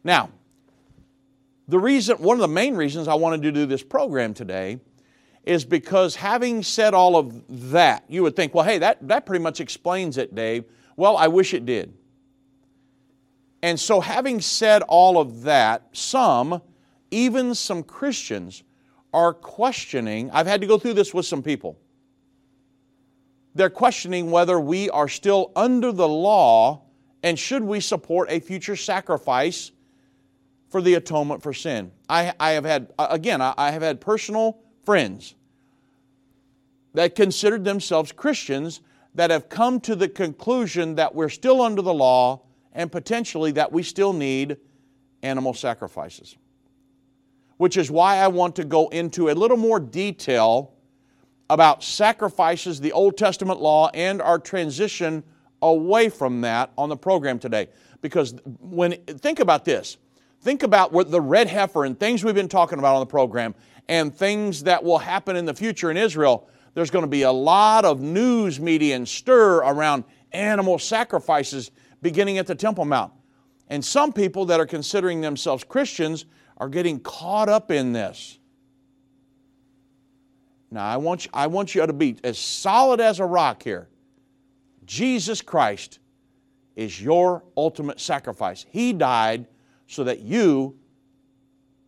Now, 0.01 0.29
the 1.67 1.77
reason, 1.77 2.17
one 2.17 2.37
of 2.37 2.41
the 2.41 2.47
main 2.47 2.75
reasons 2.75 3.09
I 3.09 3.15
wanted 3.15 3.41
to 3.41 3.51
do 3.51 3.65
this 3.65 3.83
program 3.83 4.33
today 4.33 4.79
is 5.43 5.65
because 5.65 6.15
having 6.15 6.63
said 6.63 6.93
all 6.93 7.17
of 7.17 7.71
that, 7.71 8.05
you 8.07 8.23
would 8.23 8.37
think, 8.37 8.55
well, 8.55 8.63
hey, 8.63 8.77
that, 8.77 9.05
that 9.05 9.25
pretty 9.25 9.43
much 9.43 9.59
explains 9.59 10.17
it, 10.17 10.33
Dave. 10.33 10.63
Well, 10.95 11.17
I 11.17 11.27
wish 11.27 11.53
it 11.53 11.65
did. 11.65 11.93
And 13.61 13.77
so, 13.77 13.99
having 13.99 14.39
said 14.39 14.83
all 14.83 15.19
of 15.19 15.41
that, 15.41 15.89
some, 15.91 16.61
even 17.11 17.53
some 17.55 17.83
Christians, 17.83 18.63
are 19.13 19.33
questioning. 19.33 20.31
I've 20.31 20.47
had 20.47 20.61
to 20.61 20.67
go 20.67 20.77
through 20.77 20.93
this 20.93 21.13
with 21.13 21.25
some 21.25 21.43
people. 21.43 21.77
They're 23.55 23.69
questioning 23.69 24.31
whether 24.31 24.59
we 24.59 24.89
are 24.89 25.07
still 25.07 25.51
under 25.55 25.93
the 25.93 26.07
law 26.07 26.83
and 27.23 27.39
should 27.39 27.63
we 27.63 27.79
support 27.79 28.29
a 28.29 28.39
future 28.39 28.75
sacrifice 28.75 29.71
for 30.69 30.81
the 30.81 30.95
atonement 30.95 31.41
for 31.41 31.53
sin. 31.53 31.91
I, 32.09 32.33
I 32.39 32.51
have 32.51 32.65
had, 32.65 32.91
again, 32.99 33.41
I 33.41 33.71
have 33.71 33.81
had 33.81 34.01
personal 34.01 34.59
friends 34.83 35.35
that 36.93 37.15
considered 37.15 37.63
themselves 37.63 38.11
Christians 38.11 38.81
that 39.15 39.31
have 39.31 39.47
come 39.47 39.79
to 39.81 39.95
the 39.95 40.09
conclusion 40.09 40.95
that 40.95 41.15
we're 41.15 41.29
still 41.29 41.61
under 41.61 41.81
the 41.81 41.93
law 41.93 42.41
and 42.73 42.91
potentially 42.91 43.51
that 43.53 43.71
we 43.71 43.83
still 43.83 44.11
need 44.11 44.57
animal 45.23 45.53
sacrifices. 45.53 46.35
Which 47.55 47.77
is 47.77 47.89
why 47.89 48.17
I 48.17 48.27
want 48.27 48.57
to 48.57 48.65
go 48.65 48.89
into 48.89 49.29
a 49.29 49.33
little 49.33 49.55
more 49.55 49.79
detail 49.79 50.74
about 51.49 51.83
sacrifices, 51.83 52.79
the 52.79 52.91
Old 52.91 53.17
Testament 53.17 53.61
law, 53.61 53.89
and 53.93 54.21
our 54.21 54.39
transition 54.39 55.23
away 55.61 56.09
from 56.09 56.41
that 56.41 56.71
on 56.77 56.89
the 56.89 56.97
program 56.97 57.39
today. 57.39 57.69
Because 58.01 58.35
when 58.59 58.93
think 59.03 59.39
about 59.39 59.65
this, 59.65 59.97
think 60.41 60.63
about 60.63 60.91
what 60.91 61.11
the 61.11 61.21
red 61.21 61.47
heifer 61.47 61.85
and 61.85 61.99
things 61.99 62.23
we've 62.23 62.35
been 62.35 62.47
talking 62.47 62.79
about 62.79 62.95
on 62.95 62.99
the 62.99 63.05
program, 63.05 63.55
and 63.87 64.13
things 64.15 64.63
that 64.63 64.83
will 64.83 64.97
happen 64.97 65.35
in 65.35 65.45
the 65.45 65.53
future 65.53 65.91
in 65.91 65.97
Israel. 65.97 66.49
There's 66.73 66.89
going 66.89 67.03
to 67.03 67.09
be 67.09 67.21
a 67.21 67.31
lot 67.31 67.85
of 67.85 68.01
news 68.01 68.59
media 68.59 68.95
and 68.95 69.07
stir 69.07 69.57
around 69.57 70.03
animal 70.31 70.79
sacrifices 70.79 71.71
beginning 72.01 72.37
at 72.37 72.47
the 72.47 72.55
Temple 72.55 72.85
Mount. 72.85 73.13
And 73.69 73.83
some 73.83 74.11
people 74.11 74.45
that 74.45 74.59
are 74.59 74.65
considering 74.65 75.21
themselves 75.21 75.63
Christians 75.63 76.25
are 76.57 76.69
getting 76.69 76.99
caught 76.99 77.49
up 77.49 77.71
in 77.71 77.93
this. 77.93 78.39
Now, 80.75 80.85
I 80.85 80.97
want 80.97 81.23
you, 81.23 81.31
I 81.33 81.47
want 81.47 81.73
you 81.73 81.87
to 81.87 81.93
be 81.93 82.17
as 82.25 82.37
solid 82.37 82.99
as 82.99 83.21
a 83.21 83.25
rock 83.25 83.63
here. 83.63 83.87
Jesus 84.83 85.41
Christ 85.41 85.99
is 86.75 87.01
your 87.01 87.45
ultimate 87.55 88.01
sacrifice. 88.01 88.65
He 88.69 88.91
died 88.91 89.47
so 89.87 90.03
that 90.03 90.19
you 90.19 90.77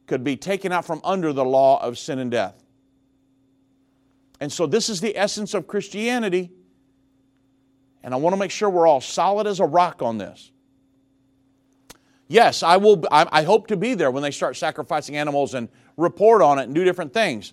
could 0.05 0.23
be 0.23 0.37
taken 0.37 0.71
out 0.71 0.85
from 0.85 1.01
under 1.03 1.33
the 1.33 1.43
law 1.43 1.83
of 1.83 1.97
sin 1.97 2.17
and 2.19 2.31
death. 2.31 2.63
And 4.39 4.49
so, 4.49 4.65
this 4.65 4.87
is 4.87 5.01
the 5.01 5.17
essence 5.17 5.53
of 5.53 5.67
Christianity. 5.67 6.49
And 8.03 8.13
I 8.13 8.17
want 8.17 8.35
to 8.35 8.37
make 8.37 8.51
sure 8.51 8.69
we're 8.69 8.87
all 8.87 9.01
solid 9.01 9.47
as 9.47 9.59
a 9.59 9.65
rock 9.65 10.01
on 10.01 10.17
this. 10.17 10.49
Yes, 12.29 12.63
I 12.63 12.77
will. 12.77 13.03
I 13.11 13.43
hope 13.43 13.67
to 13.67 13.75
be 13.75 13.95
there 13.95 14.11
when 14.11 14.23
they 14.23 14.31
start 14.31 14.55
sacrificing 14.55 15.17
animals 15.17 15.55
and 15.55 15.67
report 15.97 16.41
on 16.41 16.57
it 16.57 16.63
and 16.63 16.73
do 16.73 16.85
different 16.85 17.13
things. 17.13 17.51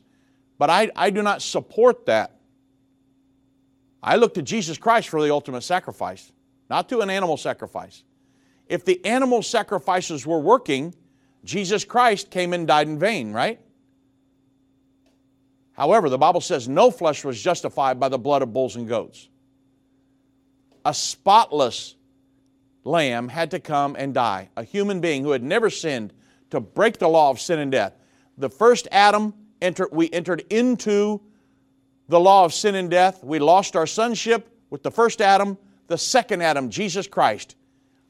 But 0.59 0.71
I, 0.71 0.91
I 0.95 1.11
do 1.11 1.23
not 1.23 1.43
support 1.43 2.07
that. 2.07 2.39
I 4.03 4.17
look 4.17 4.35
to 4.35 4.43
Jesus 4.43 4.79
Christ 4.79 5.09
for 5.09 5.23
the 5.23 5.33
ultimate 5.33 5.63
sacrifice, 5.63 6.31
not 6.69 6.89
to 6.91 7.01
an 7.01 7.11
animal 7.11 7.37
sacrifice. 7.37 8.05
If 8.69 8.85
the 8.85 9.05
animal 9.05 9.43
sacrifices 9.43 10.27
were 10.27 10.39
working, 10.39 10.95
Jesus 11.45 11.85
Christ 11.85 12.31
came 12.31 12.53
and 12.53 12.67
died 12.67 12.89
in 12.89 12.99
vain, 12.99 13.33
right? 13.33 13.61
However, 15.73 16.09
the 16.09 16.19
Bible 16.19 16.41
says 16.41 16.69
no 16.69 16.91
flesh 16.91 17.25
was 17.25 17.41
justified 17.41 17.99
by 17.99 18.09
the 18.09 18.19
blood 18.19 18.43
of 18.43 18.53
bulls 18.53 18.77
and 18.77 18.89
goats. 18.89 19.29
A 20.85 20.95
spotless 20.95 21.97
lamb 22.85 23.29
had 23.29 23.51
to 23.53 23.59
come 23.59 23.97
and 23.99 24.15
die, 24.15 24.51
a 24.57 24.63
human 24.63 25.01
being 25.01 25.25
who 25.25 25.31
had 25.31 25.43
never 25.43 25.71
sinned 25.71 26.13
to 26.51 26.61
break 26.61 26.99
the 26.99 27.09
law 27.09 27.31
of 27.31 27.41
sin 27.41 27.59
and 27.59 27.73
death. 27.73 27.95
The 28.39 28.51
first 28.51 28.87
Adam, 28.93 29.35
enter, 29.65 29.89
we 29.91 30.11
entered 30.11 30.45
into 30.51 31.21
the 32.09 32.21
law 32.21 32.45
of 32.45 32.53
sin 32.53 32.75
and 32.75 32.91
death. 32.91 33.25
We 33.25 33.39
lost 33.39 33.75
our 33.75 33.87
sonship 33.87 34.49
with 34.71 34.83
the 34.83 34.91
first 34.91 35.21
Adam. 35.21 35.59
The 35.87 35.99
second 35.99 36.43
Adam, 36.43 36.71
Jesus 36.71 37.07
Christ, 37.07 37.57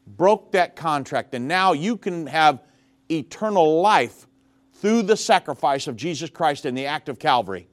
broke 0.06 0.52
that 0.52 0.76
contract. 0.76 1.34
And 1.34 1.48
now 1.48 1.72
you 1.72 1.96
can 1.96 2.26
have 2.26 2.62
eternal 3.10 3.80
life 3.80 4.26
through 4.74 5.02
the 5.02 5.16
sacrifice 5.16 5.86
of 5.86 5.96
Jesus 5.96 6.30
Christ 6.30 6.66
in 6.66 6.74
the 6.74 6.86
act 6.86 7.08
of 7.08 7.18
Calvary. 7.18 7.68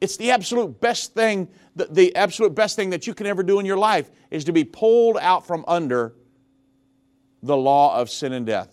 It's 0.00 0.16
the 0.16 0.30
absolute 0.30 0.80
best 0.80 1.14
thing, 1.14 1.48
the, 1.74 1.86
the 1.86 2.14
absolute 2.14 2.54
best 2.54 2.76
thing 2.76 2.90
that 2.90 3.06
you 3.06 3.14
can 3.14 3.26
ever 3.26 3.42
do 3.42 3.58
in 3.58 3.66
your 3.66 3.76
life 3.76 4.10
is 4.30 4.44
to 4.44 4.52
be 4.52 4.64
pulled 4.64 5.18
out 5.18 5.46
from 5.46 5.64
under 5.66 6.14
the 7.42 7.56
law 7.56 7.98
of 7.98 8.08
sin 8.08 8.32
and 8.32 8.46
death. 8.46 8.68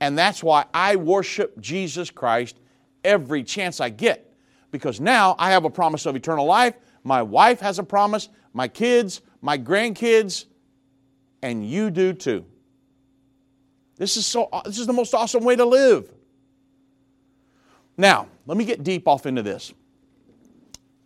And 0.00 0.16
that's 0.16 0.42
why 0.42 0.66
I 0.72 0.96
worship 0.96 1.60
Jesus 1.60 2.10
Christ 2.10 2.60
every 3.04 3.42
chance 3.42 3.80
I 3.80 3.88
get. 3.88 4.34
Because 4.70 5.00
now 5.00 5.36
I 5.38 5.50
have 5.50 5.64
a 5.64 5.70
promise 5.70 6.06
of 6.06 6.16
eternal 6.16 6.44
life, 6.44 6.74
my 7.04 7.22
wife 7.22 7.60
has 7.60 7.78
a 7.78 7.84
promise, 7.84 8.28
my 8.52 8.68
kids, 8.68 9.20
my 9.40 9.56
grandkids, 9.56 10.46
and 11.42 11.68
you 11.68 11.90
do 11.90 12.12
too. 12.12 12.44
This 13.96 14.16
is 14.16 14.26
so 14.26 14.48
this 14.64 14.78
is 14.78 14.86
the 14.86 14.92
most 14.92 15.14
awesome 15.14 15.44
way 15.44 15.56
to 15.56 15.64
live. 15.64 16.12
Now, 17.96 18.28
let 18.46 18.58
me 18.58 18.64
get 18.64 18.82
deep 18.82 19.08
off 19.08 19.24
into 19.24 19.42
this. 19.42 19.72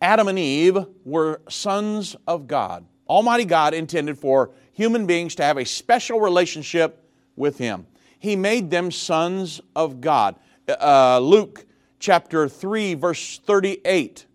Adam 0.01 0.27
and 0.27 0.39
Eve 0.39 0.85
were 1.05 1.41
sons 1.47 2.15
of 2.27 2.47
God. 2.47 2.85
Almighty 3.07 3.45
God 3.45 3.73
intended 3.73 4.17
for 4.17 4.51
human 4.73 5.05
beings 5.05 5.35
to 5.35 5.43
have 5.43 5.57
a 5.57 5.65
special 5.65 6.19
relationship 6.19 7.07
with 7.35 7.57
Him. 7.57 7.85
He 8.19 8.35
made 8.35 8.71
them 8.71 8.91
sons 8.91 9.61
of 9.75 10.01
God. 10.01 10.35
Uh, 10.67 11.19
Luke 11.19 11.65
chapter 12.01 12.49
3, 12.49 12.95
verse 12.95 13.39
38, 13.39 14.25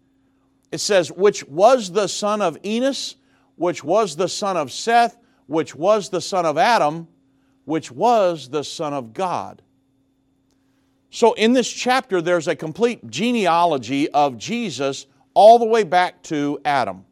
it 0.73 0.79
says, 0.79 1.13
Which 1.13 1.45
was 1.45 1.93
the 1.93 2.07
son 2.07 2.41
of 2.41 2.57
Enos, 2.65 3.17
which 3.57 3.85
was 3.85 4.17
the 4.17 4.29
son 4.29 4.57
of 4.57 4.73
Seth, 4.73 5.19
which 5.47 5.75
was 5.75 6.09
the 6.09 6.21
son 6.23 6.47
of 6.47 6.57
Adam, 6.57 7.09
which 7.67 7.91
was 7.91 8.49
the 8.49 8.65
Son 8.65 8.95
of 8.95 9.13
God. 9.13 9.61
So, 11.11 11.35
in 11.35 11.53
this 11.53 11.71
chapter, 11.71 12.23
there's 12.23 12.49
a 12.49 12.57
complete 12.57 13.11
genealogy 13.11 14.09
of 14.11 14.39
Jesus 14.39 15.07
all 15.35 15.59
the 15.59 15.67
way 15.67 15.83
back 15.83 16.23
to 16.25 16.61
Adam. 16.65 17.05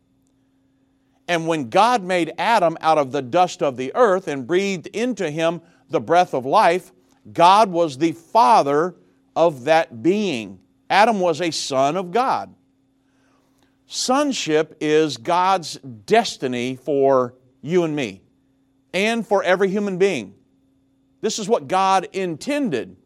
And 1.27 1.47
when 1.47 1.71
God 1.71 2.03
made 2.03 2.33
Adam 2.39 2.77
out 2.81 2.99
of 2.99 3.13
the 3.13 3.23
dust 3.23 3.63
of 3.63 3.77
the 3.77 3.93
earth 3.95 4.29
and 4.29 4.47
breathed 4.47 4.87
into 4.89 5.31
him 5.31 5.61
the 5.91 6.01
breath 6.01 6.35
of 6.35 6.45
life, 6.45 6.93
God 7.33 7.71
was 7.71 7.99
the 7.99 8.13
father 8.13 8.95
of 9.37 9.65
that 9.65 10.03
being. 10.03 10.61
Adam 10.89 11.21
was 11.21 11.41
a 11.41 11.51
son 11.51 11.97
of 11.97 12.11
God. 12.11 12.55
Sonship 13.87 14.77
is 14.81 15.17
God's 15.17 15.75
destiny 16.07 16.77
for 16.77 17.35
you 17.61 17.85
and 17.85 17.95
me 17.95 18.23
and 18.93 19.27
for 19.27 19.43
every 19.43 19.69
human 19.69 19.99
being. 19.99 20.35
This 21.21 21.39
is 21.39 21.49
what 21.49 21.69
God 21.69 22.09
intended. 22.13 22.97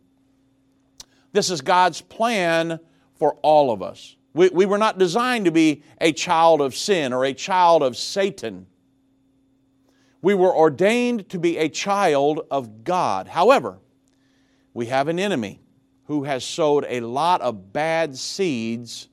This 1.32 1.50
is 1.50 1.60
God's 1.60 2.00
plan 2.00 2.80
for 3.14 3.34
all 3.42 3.70
of 3.70 3.82
us. 3.82 4.16
We, 4.34 4.48
we 4.50 4.66
were 4.66 4.78
not 4.78 4.98
designed 4.98 5.46
to 5.46 5.50
be 5.50 5.82
a 6.00 6.12
child 6.12 6.60
of 6.60 6.74
sin 6.74 7.12
or 7.12 7.24
a 7.24 7.32
child 7.32 7.82
of 7.82 7.96
Satan. 7.96 8.66
We 10.20 10.34
were 10.34 10.54
ordained 10.54 11.28
to 11.30 11.38
be 11.38 11.58
a 11.58 11.68
child 11.68 12.46
of 12.50 12.84
God. 12.84 13.28
However, 13.28 13.78
we 14.74 14.86
have 14.86 15.08
an 15.08 15.18
enemy 15.18 15.60
who 16.08 16.24
has 16.24 16.42
sowed 16.42 16.86
a 16.88 17.00
lot 17.00 17.42
of 17.42 17.70
bad 17.72 18.16
seeds 18.16 19.08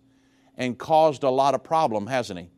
and 0.55 0.77
caused 0.77 1.23
a 1.23 1.29
lot 1.29 1.53
of 1.53 1.61
problem, 1.61 2.07
hasn't 2.07 2.39
he? 2.39 2.49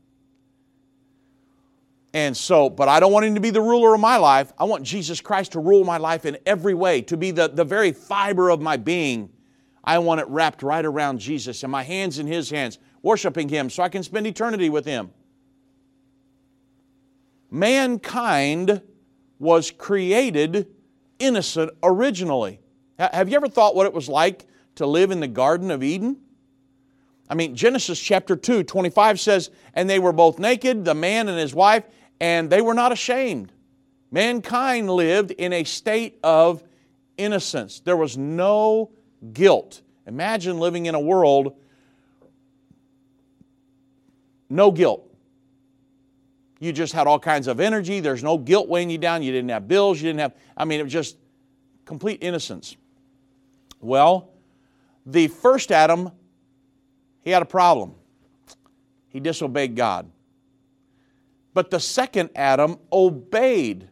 And 2.13 2.37
so, 2.37 2.69
but 2.69 2.87
I 2.87 2.99
don't 2.99 3.11
want 3.11 3.25
him 3.25 3.33
to 3.33 3.41
be 3.41 3.49
the 3.49 3.61
ruler 3.61 3.95
of 3.95 3.99
my 3.99 4.17
life. 4.17 4.53
I 4.59 4.65
want 4.65 4.83
Jesus 4.83 5.21
Christ 5.21 5.53
to 5.53 5.59
rule 5.59 5.83
my 5.83 5.97
life 5.97 6.23
in 6.23 6.37
every 6.45 6.75
way, 6.75 7.01
to 7.01 7.17
be 7.17 7.31
the, 7.31 7.47
the 7.47 7.63
very 7.63 7.91
fiber 7.91 8.49
of 8.49 8.61
my 8.61 8.77
being. 8.77 9.31
I 9.83 9.97
want 9.97 10.21
it 10.21 10.27
wrapped 10.27 10.61
right 10.61 10.85
around 10.85 11.17
Jesus 11.17 11.63
and 11.63 11.71
my 11.71 11.81
hands 11.81 12.19
in 12.19 12.27
his 12.27 12.51
hands, 12.51 12.77
worshiping 13.01 13.49
Him 13.49 13.71
so 13.71 13.81
I 13.81 13.89
can 13.89 14.03
spend 14.03 14.27
eternity 14.27 14.69
with 14.69 14.85
Him. 14.85 15.09
Mankind 17.49 18.83
was 19.39 19.71
created 19.71 20.67
innocent 21.17 21.71
originally. 21.81 22.59
Have 22.99 23.29
you 23.29 23.35
ever 23.35 23.47
thought 23.47 23.75
what 23.75 23.85
it 23.85 23.93
was 23.93 24.09
like 24.09 24.45
to 24.75 24.85
live 24.85 25.11
in 25.11 25.19
the 25.19 25.27
Garden 25.27 25.71
of 25.71 25.83
Eden? 25.83 26.17
I 27.29 27.35
mean, 27.35 27.55
Genesis 27.55 27.99
chapter 27.99 28.35
2, 28.35 28.63
25 28.63 29.19
says, 29.19 29.51
And 29.73 29.89
they 29.89 29.99
were 29.99 30.13
both 30.13 30.39
naked, 30.39 30.85
the 30.85 30.95
man 30.95 31.27
and 31.27 31.37
his 31.37 31.53
wife, 31.53 31.83
and 32.19 32.49
they 32.49 32.61
were 32.61 32.73
not 32.73 32.91
ashamed. 32.91 33.51
Mankind 34.11 34.89
lived 34.89 35.31
in 35.31 35.53
a 35.53 35.63
state 35.63 36.17
of 36.23 36.63
innocence. 37.17 37.81
There 37.81 37.97
was 37.97 38.17
no 38.17 38.91
guilt. 39.33 39.81
Imagine 40.05 40.59
living 40.59 40.85
in 40.85 40.95
a 40.95 40.99
world 40.99 41.55
no 44.49 44.71
guilt. 44.71 45.03
You 46.59 46.71
just 46.71 46.93
had 46.93 47.05
all 47.05 47.19
kinds 47.19 47.47
of 47.47 47.59
energy. 47.59 47.99
There's 47.99 48.23
no 48.23 48.37
guilt 48.37 48.67
weighing 48.67 48.89
you 48.89 48.97
down. 48.97 49.21
You 49.21 49.31
didn't 49.31 49.49
have 49.49 49.67
bills. 49.67 50.01
You 50.01 50.09
didn't 50.09 50.21
have, 50.21 50.35
I 50.55 50.65
mean, 50.65 50.79
it 50.79 50.83
was 50.83 50.93
just 50.93 51.17
complete 51.85 52.23
innocence. 52.23 52.75
Well, 53.81 54.33
the 55.05 55.27
first 55.27 55.71
Adam, 55.71 56.11
he 57.21 57.31
had 57.31 57.41
a 57.41 57.45
problem. 57.45 57.95
He 59.09 59.19
disobeyed 59.19 59.75
God. 59.75 60.09
But 61.53 61.71
the 61.71 61.79
second 61.79 62.29
Adam 62.35 62.77
obeyed. 62.91 63.89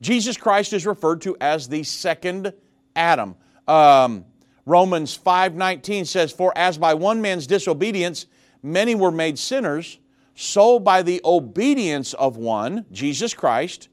Jesus 0.00 0.36
Christ 0.36 0.72
is 0.72 0.86
referred 0.86 1.20
to 1.22 1.36
as 1.40 1.68
the 1.68 1.84
second 1.84 2.52
Adam. 2.96 3.36
Um, 3.68 4.24
Romans 4.66 5.14
5:19 5.14 6.04
says, 6.04 6.32
"For 6.32 6.52
as 6.56 6.78
by 6.78 6.94
one 6.94 7.22
man's 7.22 7.46
disobedience 7.46 8.26
many 8.62 8.94
were 8.94 9.10
made 9.10 9.38
sinners, 9.38 9.98
so 10.34 10.78
by 10.78 11.02
the 11.02 11.20
obedience 11.24 12.14
of 12.14 12.36
one, 12.36 12.86
Jesus 12.90 13.34
Christ, 13.34 13.88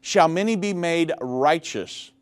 shall 0.00 0.28
many 0.28 0.56
be 0.56 0.72
made 0.72 1.12
righteous." 1.20 2.12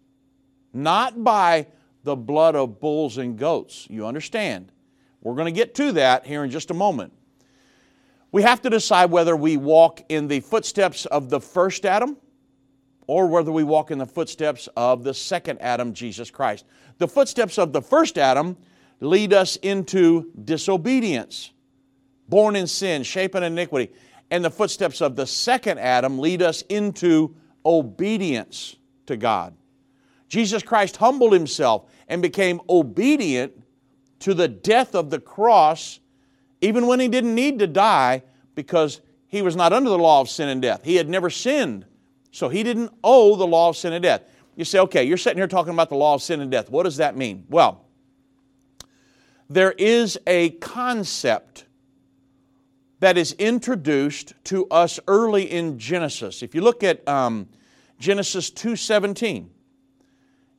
Not 0.73 1.23
by 1.25 1.67
the 2.07 2.17
blood 2.17 2.55
of 2.55 2.81
bulls 2.81 3.19
and 3.19 3.37
goats. 3.37 3.87
You 3.91 4.07
understand? 4.07 4.71
We're 5.21 5.35
going 5.35 5.53
to 5.53 5.59
get 5.61 5.75
to 5.75 5.93
that 5.93 6.25
here 6.25 6.45
in 6.45 6.51
just 6.51 6.71
a 6.71 6.75
moment. 6.75 7.13
We 8.31 8.43
have 8.43 8.63
to 8.63 8.71
decide 8.71 9.11
whether 9.11 9.35
we 9.37 9.57
walk 9.57 10.03
in 10.09 10.29
the 10.29 10.39
footsteps 10.39 11.05
of 11.07 11.31
the 11.31 11.41
first 11.41 11.85
Adam 11.85 12.17
or 13.09 13.27
whether 13.27 13.51
we 13.51 13.65
walk 13.65 13.91
in 13.91 13.99
the 13.99 14.07
footsteps 14.07 14.69
of 14.77 15.03
the 15.03 15.15
second 15.15 15.61
Adam, 15.61 15.93
Jesus 15.93 16.31
Christ. 16.31 16.65
The 16.99 17.09
footsteps 17.09 17.59
of 17.59 17.73
the 17.73 17.83
first 17.83 18.19
Adam 18.19 18.57
lead 19.01 19.33
us 19.33 19.57
into 19.57 20.31
disobedience, 20.45 21.51
born 22.29 22.55
in 22.55 22.69
sin, 22.69 23.03
shapen 23.03 23.43
in 23.43 23.53
iniquity. 23.53 23.93
And 24.31 24.45
the 24.45 24.51
footsteps 24.51 25.01
of 25.01 25.17
the 25.17 25.27
second 25.27 25.81
Adam 25.81 26.21
lead 26.21 26.41
us 26.41 26.63
into 26.63 27.35
obedience 27.65 28.77
to 29.07 29.17
God. 29.17 29.57
Jesus 30.29 30.63
Christ 30.63 30.97
humbled 30.97 31.33
himself 31.33 31.91
and 32.09 32.23
became 32.23 32.61
obedient 32.69 33.53
to 34.21 34.35
the 34.35 34.49
death 34.49 34.95
of 34.95 35.11
the 35.11 35.21
cross, 35.21 36.01
even 36.61 36.87
when 36.87 37.01
he 37.01 37.09
didn't 37.09 37.35
need 37.35 37.59
to 37.59 37.67
die 37.67 38.23
because 38.55 39.01
he 39.27 39.43
was 39.43 39.57
not 39.57 39.73
under 39.73 39.91
the 39.91 39.99
law 39.99 40.21
of 40.21 40.29
sin 40.29 40.49
and 40.49 40.63
death. 40.63 40.85
He 40.85 40.97
had 40.97 41.09
never 41.09 41.31
sinned, 41.31 41.85
so 42.31 42.49
he 42.49 42.63
didn't 42.63 42.93
owe 43.05 43.37
the 43.37 43.47
law 43.47 43.69
of 43.69 43.77
sin 43.77 43.93
and 43.93 44.03
death. 44.03 44.23
You 44.57 44.65
say, 44.65 44.79
okay, 44.81 45.05
you're 45.05 45.19
sitting 45.19 45.39
here 45.39 45.47
talking 45.47 45.75
about 45.75 45.91
the 45.91 45.97
law 45.97 46.15
of 46.15 46.23
sin 46.23 46.41
and 46.41 46.51
death. 46.51 46.71
What 46.71 46.85
does 46.85 46.97
that 46.97 47.17
mean? 47.17 47.45
Well, 47.51 47.85
there 49.51 49.73
is 49.73 50.19
a 50.27 50.51
concept 50.51 51.67
that 53.01 53.19
is 53.19 53.33
introduced 53.33 54.33
to 54.45 54.67
us 54.69 54.99
early 55.07 55.51
in 55.51 55.79
Genesis. 55.79 56.43
If 56.43 56.55
you 56.55 56.63
look 56.63 56.83
at 56.83 57.07
um, 57.07 57.49
Genesis 57.99 58.51
2:17, 58.51 59.49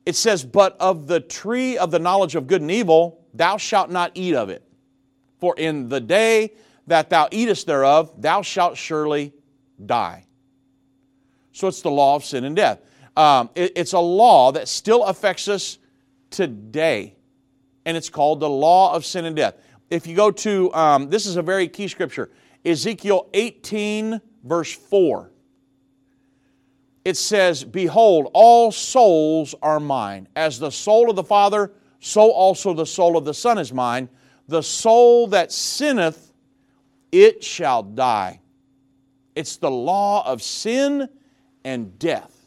it 0.08 0.16
says, 0.16 0.42
But 0.42 0.74
of 0.80 1.06
the 1.06 1.20
tree 1.20 1.76
of 1.76 1.90
the 1.90 1.98
knowledge 1.98 2.34
of 2.34 2.46
good 2.46 2.62
and 2.62 2.70
evil, 2.70 3.26
thou 3.34 3.58
shalt 3.58 3.90
not 3.90 4.12
eat 4.14 4.34
of 4.34 4.48
it. 4.48 4.64
For 5.36 5.54
in 5.58 5.90
the 5.90 6.00
day 6.00 6.54
that 6.86 7.10
thou 7.10 7.28
eatest 7.30 7.66
thereof, 7.66 8.14
thou 8.16 8.40
shalt 8.40 8.78
surely 8.78 9.34
die. 9.84 10.24
So 11.52 11.68
it's 11.68 11.82
the 11.82 11.90
law 11.90 12.16
of 12.16 12.24
sin 12.24 12.44
and 12.44 12.56
death. 12.56 12.80
Um, 13.18 13.50
it, 13.54 13.72
it's 13.76 13.92
a 13.92 13.98
law 13.98 14.50
that 14.52 14.66
still 14.66 15.04
affects 15.04 15.46
us 15.46 15.76
today, 16.30 17.14
and 17.84 17.94
it's 17.94 18.08
called 18.08 18.40
the 18.40 18.48
law 18.48 18.94
of 18.94 19.04
sin 19.04 19.26
and 19.26 19.36
death. 19.36 19.56
If 19.90 20.06
you 20.06 20.16
go 20.16 20.30
to, 20.30 20.72
um, 20.72 21.10
this 21.10 21.26
is 21.26 21.36
a 21.36 21.42
very 21.42 21.68
key 21.68 21.86
scripture, 21.86 22.30
Ezekiel 22.64 23.28
18, 23.34 24.22
verse 24.42 24.72
4 24.72 25.30
it 27.08 27.16
says, 27.16 27.64
Behold, 27.64 28.30
all 28.34 28.70
souls 28.70 29.54
are 29.62 29.80
mine. 29.80 30.28
As 30.36 30.58
the 30.58 30.70
soul 30.70 31.08
of 31.08 31.16
the 31.16 31.24
Father, 31.24 31.72
so 32.00 32.30
also 32.30 32.74
the 32.74 32.84
soul 32.84 33.16
of 33.16 33.24
the 33.24 33.32
Son 33.32 33.56
is 33.56 33.72
mine. 33.72 34.10
The 34.46 34.62
soul 34.62 35.26
that 35.28 35.50
sinneth, 35.50 36.34
it 37.10 37.42
shall 37.42 37.82
die. 37.82 38.40
It's 39.34 39.56
the 39.56 39.70
law 39.70 40.22
of 40.26 40.42
sin 40.42 41.08
and 41.64 41.98
death. 41.98 42.46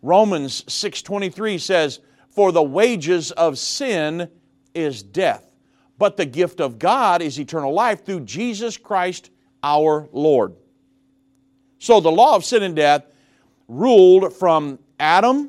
Romans 0.00 0.64
6:23 0.66 1.58
says, 1.58 2.00
"For 2.30 2.52
the 2.52 2.62
wages 2.62 3.30
of 3.32 3.58
sin 3.58 4.30
is 4.72 5.02
death, 5.02 5.52
but 5.98 6.16
the 6.16 6.24
gift 6.24 6.62
of 6.62 6.78
God 6.78 7.20
is 7.20 7.38
eternal 7.38 7.74
life 7.74 8.06
through 8.06 8.20
Jesus 8.20 8.78
Christ 8.78 9.28
our 9.62 10.08
Lord." 10.12 10.56
So 11.78 12.00
the 12.00 12.10
law 12.10 12.36
of 12.36 12.44
sin 12.46 12.62
and 12.62 12.74
death 12.74 13.04
ruled 13.70 14.34
from 14.34 14.80
Adam 14.98 15.48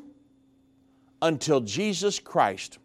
until 1.20 1.60
Jesus 1.60 2.20
Christ. 2.20 2.78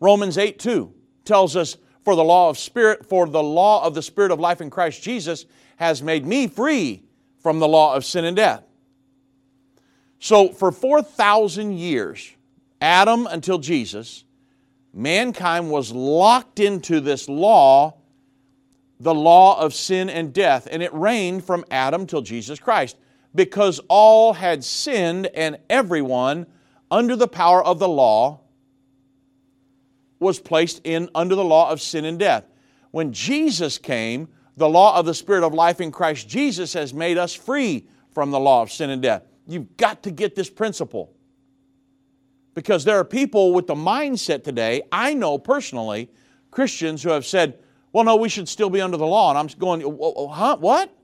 Romans 0.00 0.36
8 0.36 0.58
2 0.58 0.92
tells 1.24 1.56
us, 1.56 1.78
For 2.04 2.14
the 2.14 2.22
law 2.22 2.50
of 2.50 2.58
spirit, 2.58 3.06
for 3.06 3.26
the 3.26 3.42
law 3.42 3.84
of 3.84 3.94
the 3.94 4.02
Spirit 4.02 4.30
of 4.30 4.38
life 4.38 4.60
in 4.60 4.68
Christ 4.68 5.02
Jesus 5.02 5.46
has 5.76 6.02
made 6.02 6.26
me 6.26 6.46
free 6.46 7.02
from 7.40 7.58
the 7.58 7.66
law 7.66 7.94
of 7.94 8.04
sin 8.04 8.26
and 8.26 8.36
death. 8.36 8.62
So, 10.18 10.50
for 10.50 10.70
4,000 10.70 11.72
years, 11.72 12.32
Adam 12.80 13.26
until 13.26 13.58
Jesus, 13.58 14.24
mankind 14.92 15.70
was 15.70 15.90
locked 15.90 16.60
into 16.60 17.00
this 17.00 17.30
law, 17.30 17.96
the 19.00 19.14
law 19.14 19.58
of 19.58 19.72
sin 19.72 20.10
and 20.10 20.34
death, 20.34 20.68
and 20.70 20.82
it 20.82 20.92
reigned 20.92 21.44
from 21.44 21.64
Adam 21.70 22.06
till 22.06 22.22
Jesus 22.22 22.58
Christ 22.58 22.96
because 23.34 23.80
all 23.88 24.32
had 24.32 24.62
sinned 24.62 25.26
and 25.26 25.58
everyone 25.68 26.46
under 26.90 27.16
the 27.16 27.28
power 27.28 27.64
of 27.64 27.78
the 27.78 27.88
law 27.88 28.40
was 30.20 30.38
placed 30.38 30.80
in 30.84 31.08
under 31.14 31.34
the 31.34 31.44
law 31.44 31.70
of 31.70 31.80
sin 31.80 32.04
and 32.04 32.18
death. 32.18 32.44
When 32.92 33.12
Jesus 33.12 33.78
came, 33.78 34.28
the 34.56 34.68
law 34.68 34.96
of 34.96 35.04
the 35.04 35.14
Spirit 35.14 35.44
of 35.44 35.52
life 35.52 35.80
in 35.80 35.90
Christ 35.90 36.28
Jesus 36.28 36.72
has 36.74 36.94
made 36.94 37.18
us 37.18 37.34
free 37.34 37.88
from 38.12 38.30
the 38.30 38.38
law 38.38 38.62
of 38.62 38.70
sin 38.70 38.90
and 38.90 39.02
death. 39.02 39.24
You've 39.46 39.76
got 39.76 40.04
to 40.04 40.10
get 40.10 40.34
this 40.36 40.48
principle. 40.48 41.12
Because 42.54 42.84
there 42.84 42.96
are 42.98 43.04
people 43.04 43.52
with 43.52 43.66
the 43.66 43.74
mindset 43.74 44.44
today, 44.44 44.82
I 44.92 45.12
know 45.12 45.38
personally, 45.38 46.08
Christians 46.52 47.02
who 47.02 47.10
have 47.10 47.26
said, 47.26 47.58
well, 47.92 48.04
no, 48.04 48.14
we 48.14 48.28
should 48.28 48.48
still 48.48 48.70
be 48.70 48.80
under 48.80 48.96
the 48.96 49.06
law. 49.06 49.30
And 49.30 49.38
I'm 49.38 49.48
going, 49.58 49.80
huh? 49.80 50.56
What? 50.58 50.96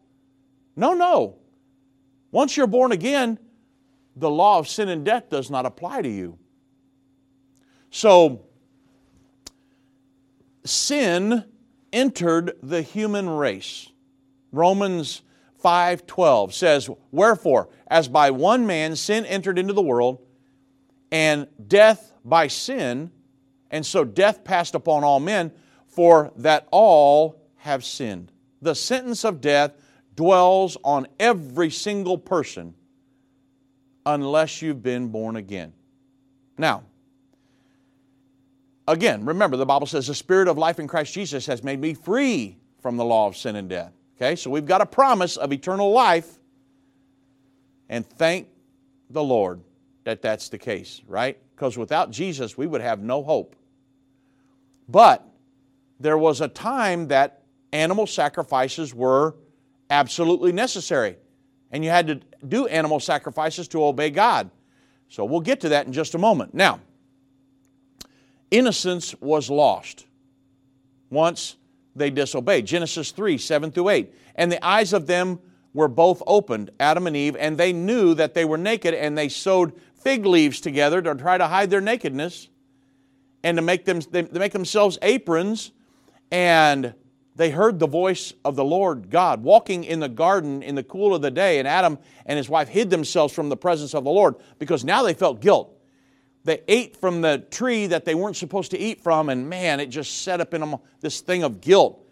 No, 0.76 0.94
no. 0.94 1.39
Once 2.32 2.56
you're 2.56 2.66
born 2.66 2.92
again, 2.92 3.38
the 4.16 4.30
law 4.30 4.58
of 4.58 4.68
sin 4.68 4.88
and 4.88 5.04
death 5.04 5.28
does 5.30 5.50
not 5.50 5.66
apply 5.66 6.02
to 6.02 6.08
you. 6.08 6.38
So, 7.90 8.42
sin 10.64 11.44
entered 11.92 12.56
the 12.62 12.82
human 12.82 13.28
race. 13.28 13.90
Romans 14.52 15.22
5:12 15.62 16.54
says, 16.54 16.88
"Wherefore, 17.10 17.68
as 17.88 18.08
by 18.08 18.30
one 18.30 18.66
man 18.66 18.96
sin 18.96 19.24
entered 19.26 19.58
into 19.58 19.72
the 19.72 19.82
world, 19.82 20.18
and 21.10 21.48
death 21.68 22.12
by 22.24 22.46
sin, 22.46 23.10
and 23.70 23.84
so 23.84 24.04
death 24.04 24.44
passed 24.44 24.74
upon 24.74 25.04
all 25.04 25.20
men, 25.20 25.52
for 25.86 26.32
that 26.36 26.68
all 26.70 27.42
have 27.56 27.84
sinned." 27.84 28.32
The 28.62 28.74
sentence 28.74 29.24
of 29.24 29.40
death 29.40 29.72
dwells 30.20 30.76
on 30.84 31.06
every 31.18 31.70
single 31.70 32.18
person 32.18 32.74
unless 34.04 34.60
you've 34.60 34.82
been 34.82 35.08
born 35.08 35.36
again. 35.36 35.72
Now, 36.58 36.82
again, 38.86 39.24
remember 39.24 39.56
the 39.56 39.64
Bible 39.64 39.86
says 39.86 40.08
the 40.08 40.14
spirit 40.14 40.46
of 40.46 40.58
life 40.58 40.78
in 40.78 40.86
Christ 40.86 41.14
Jesus 41.14 41.46
has 41.46 41.64
made 41.64 41.80
me 41.80 41.94
free 41.94 42.58
from 42.82 42.98
the 42.98 43.04
law 43.04 43.28
of 43.28 43.34
sin 43.34 43.56
and 43.56 43.66
death. 43.66 43.94
Okay, 44.18 44.36
so 44.36 44.50
we've 44.50 44.66
got 44.66 44.82
a 44.82 44.86
promise 44.86 45.38
of 45.38 45.54
eternal 45.54 45.90
life, 45.90 46.38
and 47.88 48.06
thank 48.06 48.46
the 49.08 49.24
Lord 49.24 49.62
that 50.04 50.20
that's 50.20 50.50
the 50.50 50.58
case, 50.58 51.00
right? 51.06 51.38
Because 51.56 51.78
without 51.78 52.10
Jesus, 52.10 52.58
we 52.58 52.66
would 52.66 52.82
have 52.82 53.00
no 53.00 53.22
hope. 53.22 53.56
But 54.86 55.26
there 55.98 56.18
was 56.18 56.42
a 56.42 56.48
time 56.48 57.08
that 57.08 57.40
animal 57.72 58.06
sacrifices 58.06 58.94
were 58.94 59.34
absolutely 59.90 60.52
necessary. 60.52 61.16
And 61.70 61.84
you 61.84 61.90
had 61.90 62.06
to 62.06 62.20
do 62.46 62.66
animal 62.66 63.00
sacrifices 63.00 63.68
to 63.68 63.84
obey 63.84 64.10
God. 64.10 64.50
So 65.08 65.24
we'll 65.24 65.40
get 65.40 65.60
to 65.60 65.70
that 65.70 65.86
in 65.86 65.92
just 65.92 66.14
a 66.14 66.18
moment. 66.18 66.54
Now, 66.54 66.80
innocence 68.50 69.14
was 69.20 69.50
lost 69.50 70.06
once 71.10 71.56
they 71.94 72.10
disobeyed. 72.10 72.66
Genesis 72.66 73.10
3 73.10 73.38
7 73.38 73.72
through 73.72 73.88
8. 73.88 74.14
And 74.36 74.50
the 74.50 74.64
eyes 74.64 74.92
of 74.92 75.06
them 75.06 75.40
were 75.74 75.88
both 75.88 76.22
opened, 76.26 76.70
Adam 76.80 77.06
and 77.06 77.16
Eve, 77.16 77.36
and 77.36 77.56
they 77.56 77.72
knew 77.72 78.14
that 78.14 78.34
they 78.34 78.44
were 78.44 78.58
naked, 78.58 78.94
and 78.94 79.16
they 79.16 79.28
sewed 79.28 79.72
fig 79.94 80.26
leaves 80.26 80.60
together 80.60 81.00
to 81.02 81.14
try 81.14 81.38
to 81.38 81.46
hide 81.46 81.70
their 81.70 81.80
nakedness 81.80 82.48
and 83.44 83.56
to 83.56 83.62
make, 83.62 83.84
them, 83.84 84.00
they, 84.10 84.22
make 84.22 84.52
themselves 84.52 84.98
aprons. 85.02 85.72
And 86.30 86.94
they 87.36 87.50
heard 87.50 87.78
the 87.78 87.86
voice 87.86 88.32
of 88.44 88.56
the 88.56 88.64
Lord 88.64 89.08
God 89.08 89.42
walking 89.42 89.84
in 89.84 90.00
the 90.00 90.08
garden 90.08 90.62
in 90.62 90.74
the 90.74 90.82
cool 90.82 91.14
of 91.14 91.22
the 91.22 91.30
day, 91.30 91.58
and 91.58 91.68
Adam 91.68 91.98
and 92.26 92.36
his 92.36 92.48
wife 92.48 92.68
hid 92.68 92.90
themselves 92.90 93.32
from 93.32 93.48
the 93.48 93.56
presence 93.56 93.94
of 93.94 94.04
the 94.04 94.10
Lord 94.10 94.34
because 94.58 94.84
now 94.84 95.02
they 95.02 95.14
felt 95.14 95.40
guilt. 95.40 95.76
They 96.44 96.62
ate 96.68 96.96
from 96.96 97.20
the 97.20 97.44
tree 97.50 97.86
that 97.88 98.04
they 98.04 98.14
weren't 98.14 98.36
supposed 98.36 98.70
to 98.72 98.78
eat 98.78 99.02
from, 99.02 99.28
and 99.28 99.48
man, 99.48 99.78
it 99.78 99.86
just 99.86 100.22
set 100.22 100.40
up 100.40 100.54
in 100.54 100.60
them 100.60 100.76
this 101.00 101.20
thing 101.20 101.42
of 101.42 101.60
guilt. 101.60 102.04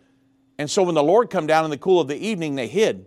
And 0.59 0.71
so 0.71 0.83
when 0.83 0.95
the 0.95 1.03
Lord 1.03 1.31
come 1.31 1.47
down 1.47 1.65
in 1.65 1.71
the 1.71 1.79
cool 1.79 2.01
of 2.01 2.09
the 2.09 2.17
evening, 2.17 2.55
they 2.55 2.67
hid. 2.67 3.07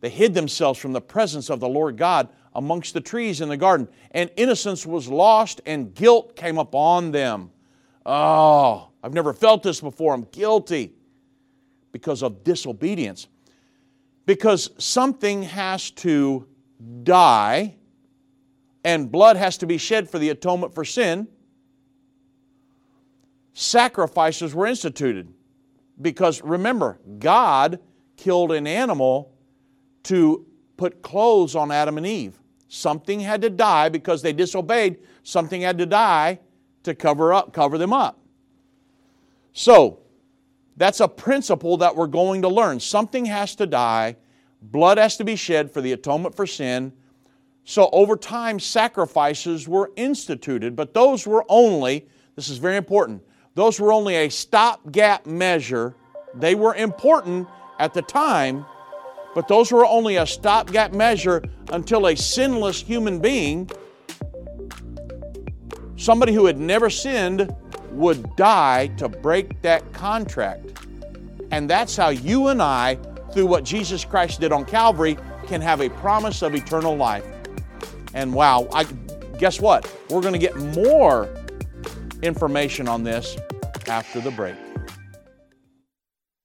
They 0.00 0.10
hid 0.10 0.34
themselves 0.34 0.78
from 0.78 0.92
the 0.92 1.00
presence 1.00 1.48
of 1.48 1.60
the 1.60 1.68
Lord 1.68 1.96
God 1.96 2.28
amongst 2.54 2.94
the 2.94 3.00
trees 3.00 3.40
in 3.40 3.48
the 3.48 3.56
garden. 3.56 3.88
And 4.10 4.30
innocence 4.36 4.84
was 4.84 5.08
lost, 5.08 5.60
and 5.64 5.94
guilt 5.94 6.36
came 6.36 6.58
upon 6.58 7.12
them. 7.12 7.50
Oh, 8.04 8.88
I've 9.06 9.14
never 9.14 9.32
felt 9.32 9.62
this 9.62 9.80
before. 9.80 10.12
I'm 10.12 10.26
guilty 10.32 10.92
because 11.92 12.24
of 12.24 12.42
disobedience. 12.42 13.28
Because 14.26 14.68
something 14.78 15.44
has 15.44 15.92
to 15.92 16.48
die 17.04 17.76
and 18.84 19.12
blood 19.12 19.36
has 19.36 19.58
to 19.58 19.66
be 19.66 19.78
shed 19.78 20.10
for 20.10 20.18
the 20.18 20.30
atonement 20.30 20.74
for 20.74 20.84
sin, 20.84 21.28
sacrifices 23.52 24.56
were 24.56 24.66
instituted. 24.66 25.32
Because 26.02 26.42
remember, 26.42 26.98
God 27.20 27.78
killed 28.16 28.50
an 28.50 28.66
animal 28.66 29.36
to 30.02 30.44
put 30.76 31.00
clothes 31.00 31.54
on 31.54 31.70
Adam 31.70 31.96
and 31.96 32.08
Eve. 32.08 32.40
Something 32.66 33.20
had 33.20 33.40
to 33.42 33.50
die 33.50 33.88
because 33.88 34.20
they 34.20 34.32
disobeyed. 34.32 34.98
Something 35.22 35.60
had 35.60 35.78
to 35.78 35.86
die 35.86 36.40
to 36.82 36.92
cover 36.92 37.32
up, 37.32 37.52
cover 37.52 37.78
them 37.78 37.92
up. 37.92 38.25
So, 39.58 40.00
that's 40.76 41.00
a 41.00 41.08
principle 41.08 41.78
that 41.78 41.96
we're 41.96 42.08
going 42.08 42.42
to 42.42 42.48
learn. 42.48 42.78
Something 42.78 43.24
has 43.24 43.54
to 43.54 43.66
die, 43.66 44.16
blood 44.60 44.98
has 44.98 45.16
to 45.16 45.24
be 45.24 45.34
shed 45.34 45.72
for 45.72 45.80
the 45.80 45.92
atonement 45.92 46.34
for 46.34 46.46
sin, 46.46 46.92
so 47.64 47.88
over 47.90 48.16
time, 48.16 48.60
sacrifices 48.60 49.66
were 49.66 49.92
instituted, 49.96 50.76
but 50.76 50.92
those 50.92 51.26
were 51.26 51.42
only, 51.48 52.06
this 52.34 52.50
is 52.50 52.58
very 52.58 52.76
important, 52.76 53.22
those 53.54 53.80
were 53.80 53.94
only 53.94 54.14
a 54.16 54.28
stopgap 54.28 55.24
measure. 55.24 55.96
They 56.34 56.54
were 56.54 56.74
important 56.74 57.48
at 57.78 57.94
the 57.94 58.02
time, 58.02 58.66
but 59.34 59.48
those 59.48 59.72
were 59.72 59.86
only 59.86 60.16
a 60.16 60.26
stopgap 60.26 60.92
measure 60.92 61.42
until 61.72 62.08
a 62.08 62.14
sinless 62.14 62.82
human 62.82 63.20
being, 63.20 63.70
somebody 65.96 66.34
who 66.34 66.44
had 66.44 66.58
never 66.58 66.90
sinned, 66.90 67.52
would 67.96 68.36
die 68.36 68.88
to 68.98 69.08
break 69.08 69.60
that 69.62 69.92
contract. 69.92 70.84
And 71.50 71.68
that's 71.68 71.96
how 71.96 72.10
you 72.10 72.48
and 72.48 72.60
I, 72.62 72.96
through 73.32 73.46
what 73.46 73.64
Jesus 73.64 74.04
Christ 74.04 74.40
did 74.40 74.52
on 74.52 74.64
Calvary, 74.64 75.16
can 75.46 75.60
have 75.60 75.80
a 75.80 75.88
promise 75.90 76.42
of 76.42 76.54
eternal 76.54 76.96
life. 76.96 77.24
And 78.14 78.34
wow, 78.34 78.68
I, 78.72 78.84
guess 79.38 79.60
what? 79.60 79.90
We're 80.10 80.20
going 80.20 80.32
to 80.32 80.38
get 80.38 80.56
more 80.56 81.28
information 82.22 82.88
on 82.88 83.04
this 83.04 83.36
after 83.88 84.20
the 84.20 84.30
break. 84.30 84.56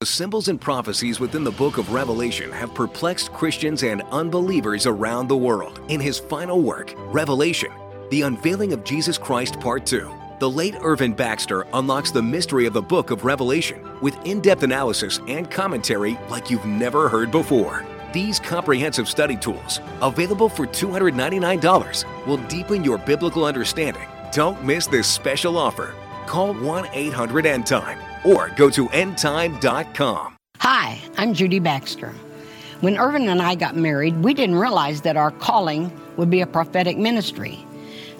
The 0.00 0.06
symbols 0.06 0.48
and 0.48 0.60
prophecies 0.60 1.20
within 1.20 1.44
the 1.44 1.52
book 1.52 1.78
of 1.78 1.92
Revelation 1.92 2.50
have 2.50 2.74
perplexed 2.74 3.32
Christians 3.32 3.84
and 3.84 4.02
unbelievers 4.10 4.84
around 4.86 5.28
the 5.28 5.36
world. 5.36 5.80
In 5.88 6.00
his 6.00 6.18
final 6.18 6.60
work, 6.60 6.92
Revelation, 6.96 7.70
The 8.10 8.22
Unveiling 8.22 8.72
of 8.72 8.82
Jesus 8.82 9.16
Christ 9.16 9.60
Part 9.60 9.86
2, 9.86 10.12
the 10.42 10.50
late 10.50 10.74
Irvin 10.82 11.12
Baxter 11.12 11.68
unlocks 11.72 12.10
the 12.10 12.20
mystery 12.20 12.66
of 12.66 12.72
the 12.72 12.82
book 12.82 13.12
of 13.12 13.24
Revelation 13.24 13.80
with 14.00 14.18
in 14.26 14.40
depth 14.40 14.64
analysis 14.64 15.20
and 15.28 15.48
commentary 15.48 16.18
like 16.28 16.50
you've 16.50 16.64
never 16.64 17.08
heard 17.08 17.30
before. 17.30 17.86
These 18.12 18.40
comprehensive 18.40 19.08
study 19.08 19.36
tools, 19.36 19.78
available 20.00 20.48
for 20.48 20.66
$299, 20.66 22.26
will 22.26 22.38
deepen 22.48 22.82
your 22.82 22.98
biblical 22.98 23.44
understanding. 23.44 24.08
Don't 24.32 24.64
miss 24.64 24.88
this 24.88 25.06
special 25.06 25.56
offer. 25.56 25.94
Call 26.26 26.54
1 26.54 26.88
800 26.92 27.46
End 27.46 27.64
Time 27.64 28.00
or 28.24 28.48
go 28.56 28.68
to 28.68 28.88
endtime.com. 28.88 30.36
Hi, 30.58 31.00
I'm 31.18 31.34
Judy 31.34 31.60
Baxter. 31.60 32.12
When 32.80 32.98
Irvin 32.98 33.28
and 33.28 33.40
I 33.40 33.54
got 33.54 33.76
married, 33.76 34.24
we 34.24 34.34
didn't 34.34 34.56
realize 34.56 35.02
that 35.02 35.16
our 35.16 35.30
calling 35.30 35.96
would 36.16 36.30
be 36.30 36.40
a 36.40 36.48
prophetic 36.48 36.98
ministry. 36.98 37.64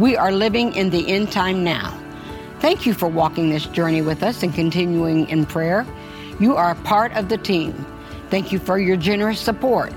We 0.00 0.16
are 0.16 0.32
living 0.32 0.74
in 0.76 0.88
the 0.88 1.06
end 1.08 1.30
time 1.30 1.62
now. 1.62 1.94
Thank 2.60 2.86
you 2.86 2.94
for 2.94 3.06
walking 3.06 3.50
this 3.50 3.66
journey 3.66 4.00
with 4.00 4.22
us 4.22 4.42
and 4.42 4.54
continuing 4.54 5.28
in 5.28 5.44
prayer. 5.44 5.86
You 6.40 6.56
are 6.56 6.74
part 6.74 7.12
of 7.18 7.28
the 7.28 7.36
team. 7.36 7.74
Thank 8.30 8.50
you 8.50 8.58
for 8.58 8.78
your 8.78 8.96
generous 8.96 9.38
support. 9.40 9.92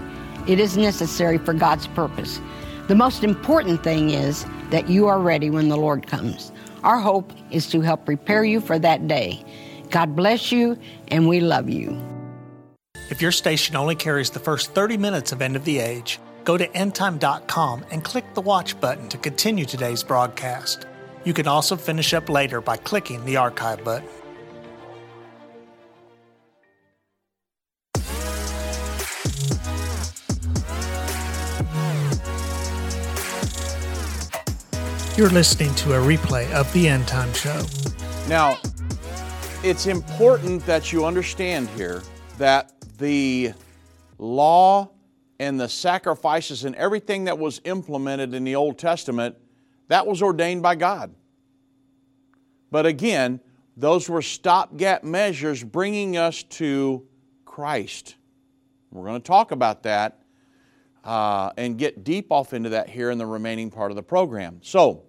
It 0.46 0.60
is 0.60 0.76
necessary 0.76 1.38
for 1.38 1.54
God's 1.54 1.88
purpose. 1.88 2.42
The 2.90 2.96
most 2.96 3.24
important 3.24 3.82
thing 3.82 4.10
is 4.10 4.46
that 4.72 4.90
you 4.90 5.08
are 5.08 5.22
ready 5.22 5.50
when 5.50 5.70
the 5.70 5.78
Lord 5.78 6.06
comes. 6.06 6.52
Our 6.84 7.00
hope 7.00 7.32
is 7.50 7.68
to 7.68 7.80
help 7.80 8.04
prepare 8.04 8.44
you 8.44 8.60
for 8.60 8.78
that 8.80 9.08
day. 9.08 9.42
God 9.90 10.18
bless 10.18 10.52
you, 10.52 10.78
and 11.08 11.30
we 11.30 11.40
love 11.40 11.70
you. 11.70 11.98
If 13.10 13.22
your 13.22 13.32
station 13.32 13.78
only 13.78 13.96
carries 13.96 14.32
the 14.32 14.40
first 14.40 14.74
30 14.74 14.98
minutes 14.98 15.32
of 15.32 15.42
End 15.42 15.56
of 15.56 15.64
the 15.64 15.80
Age, 15.80 16.20
go 16.44 16.58
to 16.58 16.68
endtime.com 16.70 17.86
and 17.92 18.04
click 18.04 18.34
the 18.34 18.42
watch 18.42 18.80
button 18.80 19.10
to 19.10 19.18
continue 19.18 19.66
today's 19.66 20.04
broadcast. 20.04 20.86
You 21.24 21.34
can 21.34 21.48
also 21.48 21.76
finish 21.76 22.14
up 22.14 22.30
later 22.30 22.62
by 22.62 22.78
clicking 22.78 23.24
the 23.26 23.38
archive 23.38 23.84
button. 23.84 24.08
You're 35.16 35.30
listening 35.30 35.76
to 35.76 35.94
a 35.94 36.00
replay 36.00 36.52
of 36.54 36.74
the 36.74 36.88
End 36.88 37.08
Time 37.08 37.32
Show. 37.34 37.64
Now, 38.28 38.58
it's 39.64 39.86
important 39.86 40.66
that 40.66 40.92
you 40.92 41.06
understand 41.06 41.70
here 41.70 42.02
that 42.40 42.74
the 42.98 43.54
law 44.18 44.90
and 45.40 45.60
the 45.60 45.68
sacrifices 45.68 46.64
and 46.64 46.76
everything 46.76 47.26
that 47.26 47.38
was 47.38 47.62
implemented 47.66 48.34
in 48.34 48.44
the 48.44 48.56
Old 48.56 48.78
Testament, 48.78 49.36
that 49.88 50.06
was 50.08 50.22
ordained 50.22 50.62
by 50.62 50.76
God. 50.76 51.14
But 52.72 52.86
again, 52.86 53.40
those 53.76 54.10
were 54.10 54.22
stopgap 54.22 55.04
measures 55.04 55.64
bringing 55.64 56.18
us 56.18 56.44
to 56.44 57.06
Christ. 57.46 58.16
We're 58.92 59.06
going 59.06 59.22
to 59.22 59.28
talk 59.28 59.52
about 59.52 59.84
that 59.84 60.20
uh, 61.04 61.52
and 61.58 61.78
get 61.78 62.04
deep 62.04 62.32
off 62.32 62.54
into 62.54 62.70
that 62.70 62.90
here 62.90 63.10
in 63.12 63.18
the 63.18 63.26
remaining 63.26 63.72
part 63.72 63.92
of 63.92 63.96
the 63.96 64.04
program. 64.04 64.60
So, 64.62 65.04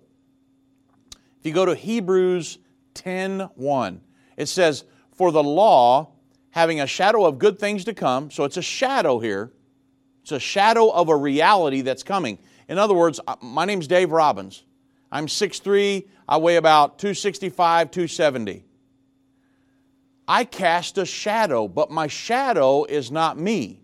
if 1.38 1.46
you 1.46 1.52
go 1.52 1.66
to 1.66 1.74
Hebrews 1.74 2.58
10:1, 2.94 4.00
it 4.36 4.46
says, 4.46 4.84
"For 5.12 5.30
the 5.30 5.42
law, 5.42 6.14
having 6.54 6.80
a 6.80 6.86
shadow 6.86 7.26
of 7.26 7.36
good 7.38 7.58
things 7.58 7.84
to 7.84 7.92
come, 7.92 8.30
so 8.30 8.44
it's 8.44 8.56
a 8.56 8.62
shadow 8.62 9.18
here. 9.18 9.52
It's 10.24 10.32
a 10.32 10.40
shadow 10.40 10.88
of 10.88 11.10
a 11.10 11.16
reality 11.16 11.82
that's 11.82 12.02
coming. 12.02 12.38
In 12.66 12.78
other 12.78 12.94
words, 12.94 13.20
uh, 13.28 13.36
my 13.42 13.66
name's 13.66 13.86
Dave 13.86 14.10
Robbins. 14.10 14.64
I'm 15.12 15.26
6'3, 15.26 16.08
I 16.26 16.38
weigh 16.38 16.56
about 16.56 16.98
265, 16.98 17.90
270. 17.90 18.64
I 20.26 20.44
cast 20.44 20.96
a 20.96 21.04
shadow, 21.04 21.68
but 21.68 21.90
my 21.90 22.06
shadow 22.06 22.84
is 22.84 23.10
not 23.10 23.38
me. 23.38 23.82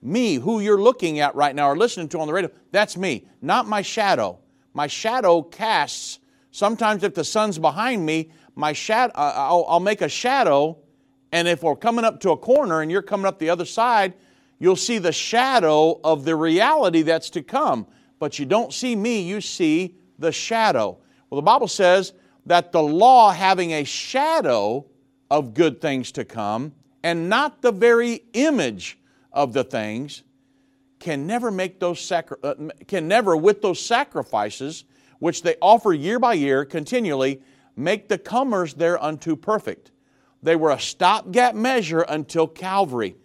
Me, 0.00 0.36
who 0.36 0.60
you're 0.60 0.80
looking 0.80 1.20
at 1.20 1.34
right 1.34 1.54
now 1.54 1.68
or 1.68 1.76
listening 1.76 2.08
to 2.08 2.20
on 2.20 2.28
the 2.28 2.32
radio, 2.32 2.50
that's 2.70 2.96
me, 2.96 3.28
not 3.42 3.68
my 3.68 3.82
shadow. 3.82 4.38
My 4.72 4.86
shadow 4.86 5.42
casts, 5.42 6.18
sometimes 6.50 7.02
if 7.02 7.12
the 7.12 7.24
sun's 7.24 7.58
behind 7.58 8.06
me, 8.06 8.32
my 8.54 8.72
shadow, 8.72 9.12
uh, 9.14 9.34
I'll, 9.36 9.66
I'll 9.68 9.80
make 9.80 10.00
a 10.00 10.08
shadow, 10.08 10.78
and 11.30 11.46
if 11.46 11.62
we're 11.62 11.76
coming 11.76 12.06
up 12.06 12.20
to 12.20 12.30
a 12.30 12.38
corner 12.38 12.80
and 12.80 12.90
you're 12.90 13.02
coming 13.02 13.26
up 13.26 13.38
the 13.38 13.50
other 13.50 13.66
side, 13.66 14.14
you'll 14.62 14.76
see 14.76 14.98
the 14.98 15.10
shadow 15.10 15.98
of 16.04 16.24
the 16.24 16.36
reality 16.36 17.02
that's 17.02 17.30
to 17.30 17.42
come. 17.42 17.84
But 18.20 18.38
you 18.38 18.46
don't 18.46 18.72
see 18.72 18.94
me, 18.94 19.22
you 19.22 19.40
see 19.40 19.96
the 20.20 20.30
shadow. 20.30 20.98
Well, 21.28 21.40
the 21.40 21.44
Bible 21.44 21.66
says 21.66 22.12
that 22.46 22.70
the 22.70 22.80
law 22.80 23.32
having 23.32 23.72
a 23.72 23.82
shadow 23.82 24.86
of 25.28 25.54
good 25.54 25.80
things 25.80 26.12
to 26.12 26.24
come 26.24 26.74
and 27.02 27.28
not 27.28 27.60
the 27.60 27.72
very 27.72 28.22
image 28.34 29.00
of 29.32 29.52
the 29.52 29.64
things 29.64 30.22
can 31.00 31.26
never 31.26 31.50
make 31.50 31.80
those 31.80 32.00
sacri- 32.00 32.36
uh, 32.44 32.54
can 32.86 33.08
never 33.08 33.36
with 33.36 33.62
those 33.62 33.84
sacrifices 33.84 34.84
which 35.18 35.42
they 35.42 35.56
offer 35.60 35.92
year 35.92 36.20
by 36.20 36.34
year 36.34 36.64
continually 36.64 37.42
make 37.74 38.06
the 38.06 38.18
comers 38.18 38.74
thereunto 38.74 39.34
perfect 39.34 39.90
they 40.42 40.54
were 40.54 40.70
a 40.70 40.78
stopgap 40.78 41.56
measure 41.56 42.02
until 42.02 42.46
calvary 42.46 43.16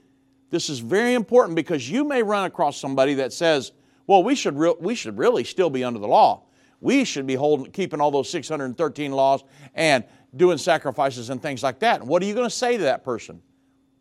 this 0.50 0.70
is 0.70 0.80
very 0.80 1.14
important 1.14 1.56
because 1.56 1.90
you 1.90 2.04
may 2.04 2.24
run 2.24 2.46
across 2.46 2.78
somebody 2.78 3.16
that 3.16 3.34
says 3.34 3.72
well 4.06 4.24
we 4.24 4.36
should, 4.36 4.58
re- 4.58 4.76
we 4.80 4.96
should 4.96 5.18
really 5.18 5.44
still 5.44 5.70
be 5.70 5.84
under 5.84 6.00
the 6.00 6.08
law 6.08 6.44
we 6.80 7.06
should 7.06 7.26
be 7.26 7.36
holding, 7.36 7.72
keeping 7.72 8.00
all 8.00 8.12
those 8.12 8.30
613 8.30 9.12
laws 9.12 9.44
and 9.74 10.04
doing 10.36 10.58
sacrifices 10.58 11.30
and 11.30 11.42
things 11.42 11.64
like 11.64 11.80
that. 11.80 12.04
what 12.04 12.22
are 12.22 12.26
you 12.26 12.34
going 12.34 12.46
to 12.50 12.56
say 12.56 12.78
to 12.78 12.84
that 12.84 13.04
person? 13.04 13.42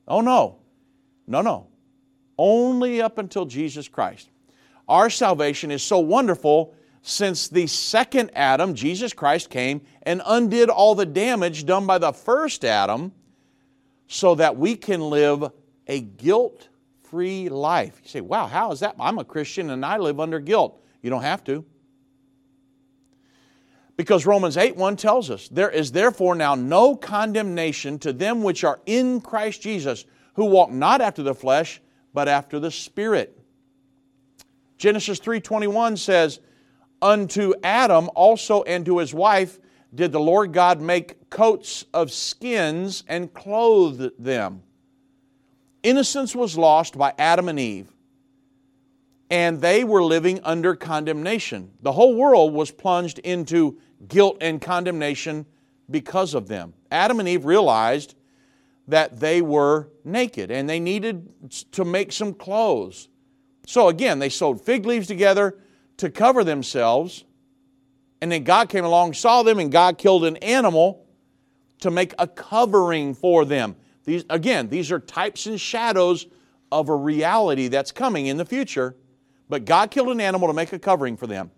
Oh, 0.06 0.20
no. 0.20 0.58
No, 1.26 1.42
no. 1.42 1.68
Only 2.38 3.00
up 3.00 3.18
until 3.18 3.46
Jesus 3.46 3.88
Christ. 3.88 4.30
Our 4.88 5.10
salvation 5.10 5.70
is 5.70 5.82
so 5.82 5.98
wonderful 5.98 6.74
since 7.02 7.48
the 7.48 7.66
second 7.66 8.30
Adam, 8.34 8.74
Jesus 8.74 9.12
Christ, 9.12 9.48
came 9.48 9.80
and 10.02 10.20
undid 10.26 10.68
all 10.68 10.94
the 10.94 11.06
damage 11.06 11.64
done 11.64 11.86
by 11.86 11.98
the 11.98 12.12
first 12.12 12.64
Adam 12.64 13.12
so 14.06 14.34
that 14.34 14.56
we 14.56 14.76
can 14.76 15.00
live 15.00 15.50
a 15.86 16.00
guilt 16.00 16.68
free 17.04 17.48
life. 17.48 18.00
You 18.02 18.08
say, 18.08 18.20
wow, 18.20 18.46
how 18.46 18.72
is 18.72 18.80
that? 18.80 18.96
I'm 18.98 19.18
a 19.18 19.24
Christian 19.24 19.70
and 19.70 19.84
I 19.84 19.98
live 19.98 20.20
under 20.20 20.40
guilt. 20.40 20.80
You 21.02 21.10
don't 21.10 21.22
have 21.22 21.44
to. 21.44 21.64
Because 23.96 24.26
Romans 24.26 24.56
8 24.56 24.76
1 24.76 24.96
tells 24.96 25.30
us, 25.30 25.48
There 25.48 25.70
is 25.70 25.92
therefore 25.92 26.34
now 26.34 26.54
no 26.54 26.94
condemnation 26.94 27.98
to 28.00 28.12
them 28.12 28.42
which 28.42 28.62
are 28.62 28.80
in 28.84 29.20
Christ 29.20 29.62
Jesus, 29.62 30.04
who 30.34 30.44
walk 30.44 30.70
not 30.70 31.00
after 31.00 31.22
the 31.22 31.34
flesh, 31.34 31.80
but 32.12 32.28
after 32.28 32.60
the 32.60 32.70
Spirit. 32.70 33.38
Genesis 34.76 35.18
3:21 35.20 35.96
says, 35.98 36.40
Unto 37.00 37.54
Adam 37.62 38.10
also 38.14 38.62
and 38.64 38.84
to 38.84 38.98
his 38.98 39.14
wife 39.14 39.58
did 39.94 40.12
the 40.12 40.20
Lord 40.20 40.52
God 40.52 40.80
make 40.80 41.30
coats 41.30 41.84
of 41.94 42.10
skins 42.10 43.04
and 43.08 43.32
clothe 43.32 44.12
them. 44.18 44.62
Innocence 45.86 46.34
was 46.34 46.58
lost 46.58 46.98
by 46.98 47.14
Adam 47.16 47.48
and 47.48 47.60
Eve, 47.60 47.92
and 49.30 49.60
they 49.60 49.84
were 49.84 50.02
living 50.02 50.40
under 50.42 50.74
condemnation. 50.74 51.70
The 51.80 51.92
whole 51.92 52.16
world 52.16 52.52
was 52.52 52.72
plunged 52.72 53.20
into 53.20 53.78
guilt 54.08 54.38
and 54.40 54.60
condemnation 54.60 55.46
because 55.88 56.34
of 56.34 56.48
them. 56.48 56.74
Adam 56.90 57.20
and 57.20 57.28
Eve 57.28 57.44
realized 57.44 58.16
that 58.88 59.20
they 59.20 59.40
were 59.40 59.88
naked 60.02 60.50
and 60.50 60.68
they 60.68 60.80
needed 60.80 61.52
to 61.70 61.84
make 61.84 62.10
some 62.10 62.34
clothes. 62.34 63.08
So 63.64 63.86
again, 63.88 64.18
they 64.18 64.28
sewed 64.28 64.60
fig 64.60 64.86
leaves 64.86 65.06
together 65.06 65.56
to 65.98 66.10
cover 66.10 66.42
themselves. 66.42 67.22
And 68.20 68.32
then 68.32 68.42
God 68.42 68.70
came 68.70 68.84
along, 68.84 69.14
saw 69.14 69.44
them, 69.44 69.60
and 69.60 69.70
God 69.70 69.98
killed 69.98 70.24
an 70.24 70.36
animal 70.38 71.06
to 71.78 71.92
make 71.92 72.12
a 72.18 72.26
covering 72.26 73.14
for 73.14 73.44
them. 73.44 73.76
These, 74.06 74.24
again, 74.30 74.68
these 74.68 74.90
are 74.90 74.98
types 74.98 75.46
and 75.46 75.60
shadows 75.60 76.26
of 76.72 76.88
a 76.88 76.96
reality 76.96 77.68
that's 77.68 77.92
coming 77.92 78.26
in 78.26 78.38
the 78.38 78.44
future. 78.44 78.96
But 79.48 79.64
God 79.64 79.90
killed 79.90 80.08
an 80.08 80.20
animal 80.20 80.48
to 80.48 80.54
make 80.54 80.72
a 80.72 80.78
covering 80.78 81.16
for 81.16 81.26
them. 81.26 81.50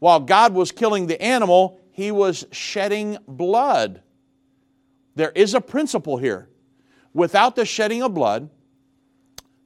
While 0.00 0.20
God 0.20 0.54
was 0.54 0.72
killing 0.72 1.06
the 1.06 1.22
animal, 1.22 1.78
he 1.92 2.10
was 2.10 2.46
shedding 2.50 3.18
blood. 3.28 4.02
There 5.14 5.30
is 5.34 5.54
a 5.54 5.60
principle 5.60 6.16
here. 6.16 6.48
Without 7.12 7.54
the 7.54 7.66
shedding 7.66 8.02
of 8.02 8.14
blood, 8.14 8.48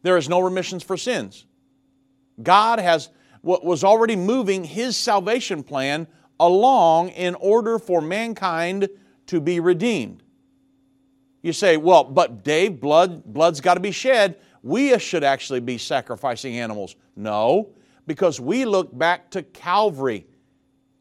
there 0.02 0.16
is 0.16 0.28
no 0.28 0.40
remissions 0.40 0.82
for 0.82 0.96
sins. 0.96 1.46
God 2.42 2.80
has 2.80 3.10
what 3.42 3.64
was 3.64 3.84
already 3.84 4.16
moving 4.16 4.64
his 4.64 4.96
salvation 4.96 5.62
plan 5.62 6.08
along 6.40 7.10
in 7.10 7.36
order 7.36 7.78
for 7.78 8.00
mankind 8.00 8.88
to 9.26 9.40
be 9.40 9.60
redeemed. 9.60 10.23
You 11.44 11.52
say, 11.52 11.76
well, 11.76 12.02
but 12.02 12.42
Dave, 12.42 12.80
blood, 12.80 13.22
blood's 13.24 13.60
got 13.60 13.74
to 13.74 13.80
be 13.80 13.90
shed. 13.90 14.36
We 14.62 14.98
should 14.98 15.22
actually 15.22 15.60
be 15.60 15.76
sacrificing 15.76 16.58
animals. 16.58 16.96
No, 17.16 17.68
because 18.06 18.40
we 18.40 18.64
look 18.64 18.96
back 18.96 19.30
to 19.32 19.42
Calvary 19.42 20.26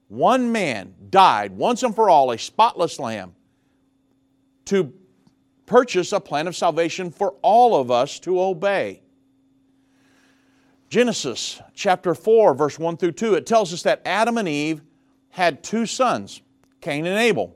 one 0.09 0.51
man 0.51 0.93
died 1.09 1.53
once 1.53 1.81
and 1.81 1.95
for 1.95 2.07
all, 2.09 2.29
a 2.29 2.37
spotless 2.37 2.99
lamb, 2.99 3.33
to 4.65 4.93
purchase 5.65 6.11
a 6.11 6.19
plan 6.19 6.45
of 6.45 6.55
salvation 6.55 7.09
for 7.09 7.33
all 7.41 7.79
of 7.79 7.89
us 7.89 8.19
to 8.19 8.39
obey. 8.39 9.01
Genesis 10.89 11.59
chapter 11.73 12.13
4, 12.13 12.53
verse 12.53 12.77
1 12.77 12.97
through 12.97 13.13
2, 13.13 13.33
it 13.33 13.47
tells 13.47 13.73
us 13.73 13.81
that 13.81 14.03
Adam 14.05 14.37
and 14.37 14.47
Eve 14.47 14.83
had 15.29 15.63
two 15.63 15.87
sons, 15.87 16.41
Cain 16.79 17.07
and 17.07 17.17
Abel. 17.17 17.55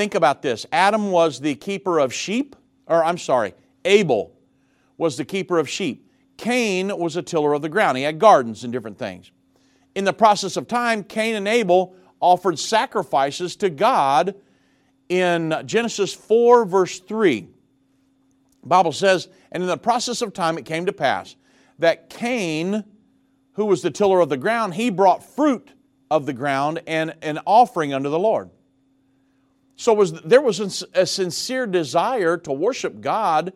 Think 0.00 0.14
about 0.14 0.40
this 0.40 0.64
Adam 0.72 1.10
was 1.10 1.40
the 1.40 1.56
keeper 1.56 1.98
of 1.98 2.10
sheep, 2.14 2.56
or 2.86 3.04
I'm 3.04 3.18
sorry, 3.18 3.52
Abel 3.84 4.32
was 4.96 5.18
the 5.18 5.26
keeper 5.26 5.58
of 5.58 5.68
sheep. 5.68 6.10
Cain 6.38 6.96
was 6.96 7.16
a 7.16 7.22
tiller 7.22 7.52
of 7.52 7.60
the 7.60 7.68
ground. 7.68 7.98
He 7.98 8.04
had 8.04 8.18
gardens 8.18 8.64
and 8.64 8.72
different 8.72 8.96
things 8.96 9.30
in 9.94 10.06
the 10.06 10.14
process 10.14 10.56
of 10.56 10.66
time, 10.66 11.04
Cain 11.04 11.34
and 11.34 11.46
Abel 11.46 11.94
offered 12.18 12.58
sacrifices 12.58 13.56
to 13.56 13.68
God 13.68 14.36
in 15.10 15.54
Genesis 15.66 16.14
4, 16.14 16.64
verse 16.64 17.00
3. 17.00 17.46
The 18.62 18.66
Bible 18.66 18.92
says, 18.92 19.28
And 19.52 19.62
in 19.62 19.68
the 19.68 19.76
process 19.76 20.22
of 20.22 20.32
time 20.32 20.56
it 20.56 20.64
came 20.64 20.86
to 20.86 20.94
pass 20.94 21.36
that 21.78 22.08
Cain, 22.08 22.84
who 23.52 23.66
was 23.66 23.82
the 23.82 23.90
tiller 23.90 24.20
of 24.20 24.30
the 24.30 24.38
ground, 24.38 24.72
he 24.72 24.88
brought 24.88 25.22
fruit 25.22 25.74
of 26.10 26.24
the 26.24 26.32
ground 26.32 26.80
and 26.86 27.14
an 27.20 27.38
offering 27.44 27.92
unto 27.92 28.08
the 28.08 28.18
Lord. 28.18 28.48
So 29.80 29.94
was, 29.94 30.12
there 30.12 30.42
was 30.42 30.84
a 30.92 31.06
sincere 31.06 31.66
desire 31.66 32.36
to 32.36 32.52
worship 32.52 33.00
God 33.00 33.54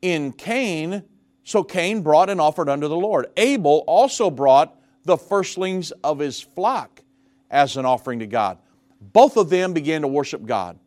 in 0.00 0.32
Cain, 0.32 1.02
so 1.44 1.62
Cain 1.62 2.00
brought 2.00 2.30
and 2.30 2.40
offered 2.40 2.70
unto 2.70 2.88
the 2.88 2.96
Lord. 2.96 3.26
Abel 3.36 3.84
also 3.86 4.30
brought 4.30 4.80
the 5.04 5.18
firstlings 5.18 5.90
of 6.02 6.18
his 6.18 6.40
flock 6.40 7.02
as 7.50 7.76
an 7.76 7.84
offering 7.84 8.20
to 8.20 8.26
God. 8.26 8.56
Both 9.02 9.36
of 9.36 9.50
them 9.50 9.74
began 9.74 10.00
to 10.00 10.08
worship 10.08 10.46
God. 10.46 10.78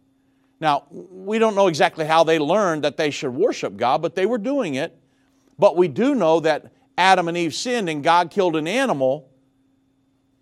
Now, 0.59 0.85
we 0.89 1.37
don't 1.37 1.53
know 1.53 1.67
exactly 1.67 2.05
how 2.05 2.23
they 2.23 2.39
learned 2.39 2.83
that 2.83 2.97
they 2.97 3.11
should 3.11 3.35
worship 3.35 3.77
God, 3.77 4.01
but 4.01 4.15
they 4.15 4.25
were 4.25 4.39
doing 4.39 4.73
it. 4.73 4.97
But 5.59 5.77
we 5.77 5.87
do 5.87 6.15
know 6.15 6.39
that 6.39 6.71
Adam 6.97 7.27
and 7.27 7.37
Eve 7.37 7.53
sinned 7.53 7.89
and 7.89 8.03
God 8.03 8.31
killed 8.31 8.55
an 8.55 8.67
animal 8.67 9.29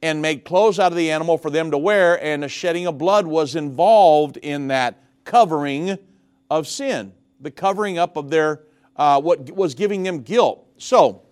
and 0.01 0.21
made 0.21 0.43
clothes 0.43 0.79
out 0.79 0.91
of 0.91 0.97
the 0.97 1.11
animal 1.11 1.37
for 1.37 1.51
them 1.51 1.71
to 1.71 1.77
wear, 1.77 2.21
and 2.23 2.43
the 2.43 2.49
shedding 2.49 2.87
of 2.87 2.97
blood 2.97 3.27
was 3.27 3.55
involved 3.55 4.37
in 4.37 4.67
that 4.67 5.03
covering 5.23 5.97
of 6.49 6.67
sin, 6.67 7.13
the 7.39 7.51
covering 7.51 7.97
up 7.97 8.17
of 8.17 8.29
their, 8.29 8.63
uh, 8.95 9.21
what 9.21 9.51
was 9.51 9.75
giving 9.75 10.03
them 10.03 10.21
guilt. 10.21 10.65
So, 10.77 11.23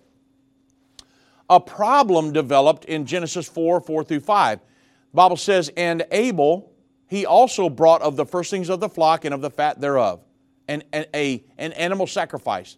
a 1.48 1.58
problem 1.58 2.32
developed 2.32 2.84
in 2.84 3.06
Genesis 3.06 3.48
4 3.48 3.80
4 3.80 4.04
through 4.04 4.20
5. 4.20 4.60
The 4.60 5.16
Bible 5.16 5.36
says, 5.36 5.68
And 5.76 6.06
Abel, 6.12 6.72
he 7.08 7.26
also 7.26 7.68
brought 7.68 8.02
of 8.02 8.14
the 8.14 8.24
first 8.24 8.52
things 8.52 8.68
of 8.68 8.78
the 8.78 8.88
flock 8.88 9.24
and 9.24 9.34
of 9.34 9.40
the 9.40 9.50
fat 9.50 9.80
thereof, 9.80 10.20
and, 10.68 10.84
and 10.92 11.08
a, 11.12 11.44
an 11.58 11.72
animal 11.72 12.06
sacrifice. 12.06 12.76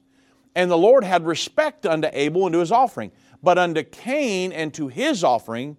And 0.55 0.71
the 0.71 0.79
Lord 0.79 1.05
had 1.05 1.27
respect 1.27 1.85
unto 1.85 2.09
Abel 2.12 2.47
and 2.47 2.55
to 2.55 2.61
his 2.61 2.73
offering, 2.73 3.12
but 3.43 3.59
unto 3.59 3.83
Cain 3.83 4.53
and 4.53 4.73
to 4.75 4.89
his 4.89 5.23
offering 5.23 5.77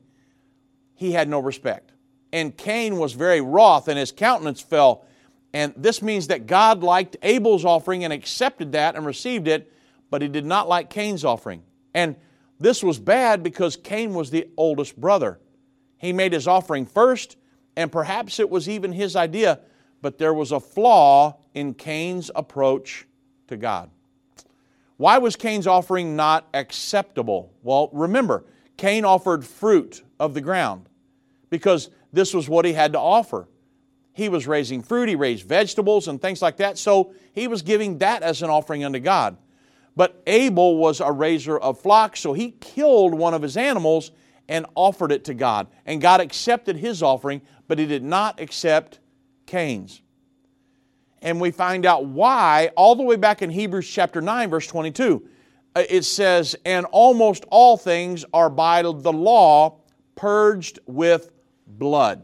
he 1.04 1.12
had 1.12 1.28
no 1.28 1.40
respect. 1.40 1.92
And 2.32 2.56
Cain 2.56 2.98
was 2.98 3.12
very 3.12 3.42
wroth, 3.42 3.90
and 3.90 4.00
his 4.00 4.12
countenance 4.12 4.62
fell. 4.62 5.06
And 5.54 5.74
this 5.76 6.02
means 6.02 6.28
that 6.28 6.48
God 6.48 6.82
liked 6.82 7.18
Abel's 7.22 7.66
offering 7.66 8.06
and 8.06 8.14
accepted 8.14 8.72
that 8.72 8.96
and 8.96 9.06
received 9.06 9.50
it, 9.50 9.72
but 10.10 10.22
he 10.22 10.30
did 10.30 10.46
not 10.46 10.70
like 10.70 10.90
Cain's 10.90 11.26
offering. 11.26 11.62
And 11.94 12.16
this 12.58 12.82
was 12.82 13.00
bad 13.00 13.44
because 13.44 13.76
Cain 13.76 14.14
was 14.14 14.32
the 14.32 14.48
oldest 14.56 15.00
brother. 15.00 15.40
He 15.98 16.14
made 16.14 16.32
his 16.32 16.48
offering 16.48 16.86
first, 16.86 17.36
and 17.76 17.92
perhaps 17.92 18.40
it 18.40 18.50
was 18.50 18.70
even 18.70 18.94
his 18.94 19.18
idea, 19.18 19.60
but 20.02 20.18
there 20.18 20.34
was 20.34 20.54
a 20.54 20.60
flaw 20.62 21.38
in 21.54 21.74
Cain's 21.74 22.32
approach 22.34 23.06
to 23.48 23.58
God. 23.58 23.90
Why 24.96 25.18
was 25.18 25.36
Cain's 25.36 25.68
offering 25.68 26.16
not 26.16 26.48
acceptable? 26.54 27.52
Well, 27.62 27.90
remember, 27.92 28.46
Cain 28.78 29.04
offered 29.04 29.44
fruit 29.44 30.02
of 30.18 30.34
the 30.34 30.42
ground 30.42 30.88
because 31.54 31.92
this 32.12 32.34
was 32.34 32.50
what 32.50 32.66
he 32.66 32.74
had 32.74 32.94
to 32.94 33.00
offer. 33.00 33.48
He 34.12 34.28
was 34.28 34.48
raising 34.48 34.82
fruit, 34.82 35.08
he 35.08 35.16
raised 35.16 35.48
vegetables 35.48 36.08
and 36.08 36.20
things 36.20 36.42
like 36.42 36.58
that, 36.58 36.80
so 36.80 37.14
he 37.32 37.48
was 37.48 37.62
giving 37.62 38.00
that 38.00 38.24
as 38.24 38.42
an 38.42 38.50
offering 38.50 38.84
unto 38.84 39.00
God. 39.00 39.38
But 39.96 40.24
Abel 40.26 40.78
was 40.78 41.00
a 41.00 41.12
raiser 41.12 41.56
of 41.56 41.80
flocks, 41.80 42.20
so 42.20 42.34
he 42.34 42.56
killed 42.60 43.14
one 43.14 43.36
of 43.36 43.44
his 43.44 43.56
animals 43.56 44.10
and 44.50 44.66
offered 44.74 45.12
it 45.12 45.26
to 45.26 45.36
God. 45.36 45.68
And 45.86 46.02
God 46.02 46.22
accepted 46.22 46.76
his 46.76 47.04
offering, 47.04 47.44
but 47.68 47.78
he 47.78 47.86
did 47.86 48.04
not 48.04 48.40
accept 48.40 49.00
Cain's. 49.46 50.02
And 51.22 51.40
we 51.40 51.52
find 51.52 51.86
out 51.86 52.06
why 52.06 52.72
all 52.76 52.96
the 52.96 53.04
way 53.04 53.16
back 53.16 53.44
in 53.44 53.52
Hebrews 53.52 53.88
chapter 53.88 54.22
9, 54.22 54.50
verse 54.50 54.66
22. 54.66 55.24
Uh, 55.76 55.84
it 55.88 56.04
says, 56.04 56.56
And 56.66 56.88
almost 56.88 57.46
all 57.52 57.78
things 57.78 58.26
are 58.34 58.50
by 58.50 58.82
the 58.82 59.14
law 59.14 59.78
purged 60.16 60.80
with 60.86 61.30
blood. 61.68 62.24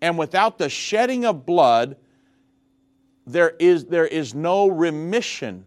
And 0.00 0.18
without 0.18 0.58
the 0.58 0.68
shedding 0.68 1.24
of 1.24 1.44
blood, 1.44 1.96
there 3.26 3.54
is, 3.58 3.84
there 3.86 4.06
is 4.06 4.34
no 4.34 4.68
remission. 4.68 5.64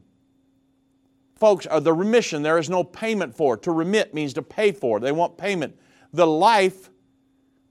Folks, 1.35 1.67
uh, 1.69 1.79
the 1.79 1.93
remission, 1.93 2.41
there 2.41 2.57
is 2.57 2.69
no 2.69 2.83
payment 2.83 3.35
for. 3.35 3.57
To 3.57 3.71
remit 3.71 4.13
means 4.13 4.33
to 4.33 4.41
pay 4.41 4.71
for. 4.71 4.99
They 4.99 5.11
want 5.11 5.37
payment. 5.37 5.77
The 6.13 6.27
life 6.27 6.89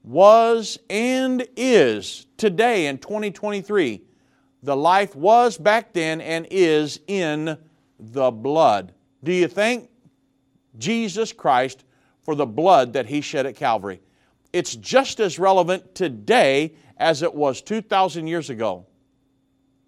was 0.03 0.78
and 0.88 1.46
is 1.57 2.26
today 2.36 2.86
in 2.86 2.98
2023. 2.98 4.03
The 4.62 4.76
life 4.76 5.16
was 5.16 5.57
back 5.57 5.92
then 5.92 6.20
and 6.20 6.46
is 6.51 7.01
in 7.07 7.57
the 7.98 8.30
blood. 8.30 8.92
Do 9.24 9.32
you 9.32 9.48
thank 9.48 9.90
Jesus 10.78 11.32
Christ 11.32 11.84
for 12.22 12.34
the 12.34 12.46
blood 12.46 12.92
that 12.94 13.07
He 13.07 13.20
shed 13.20 13.46
at 13.46 13.57
Calvary? 13.57 14.01
It's 14.53 14.74
just 14.76 15.20
as 15.20 15.38
relevant 15.38 15.94
today 15.94 16.74
as 16.96 17.22
it 17.22 17.34
was 17.34 17.62
2,000 17.62 18.26
years 18.26 18.51
ago. 18.51 18.86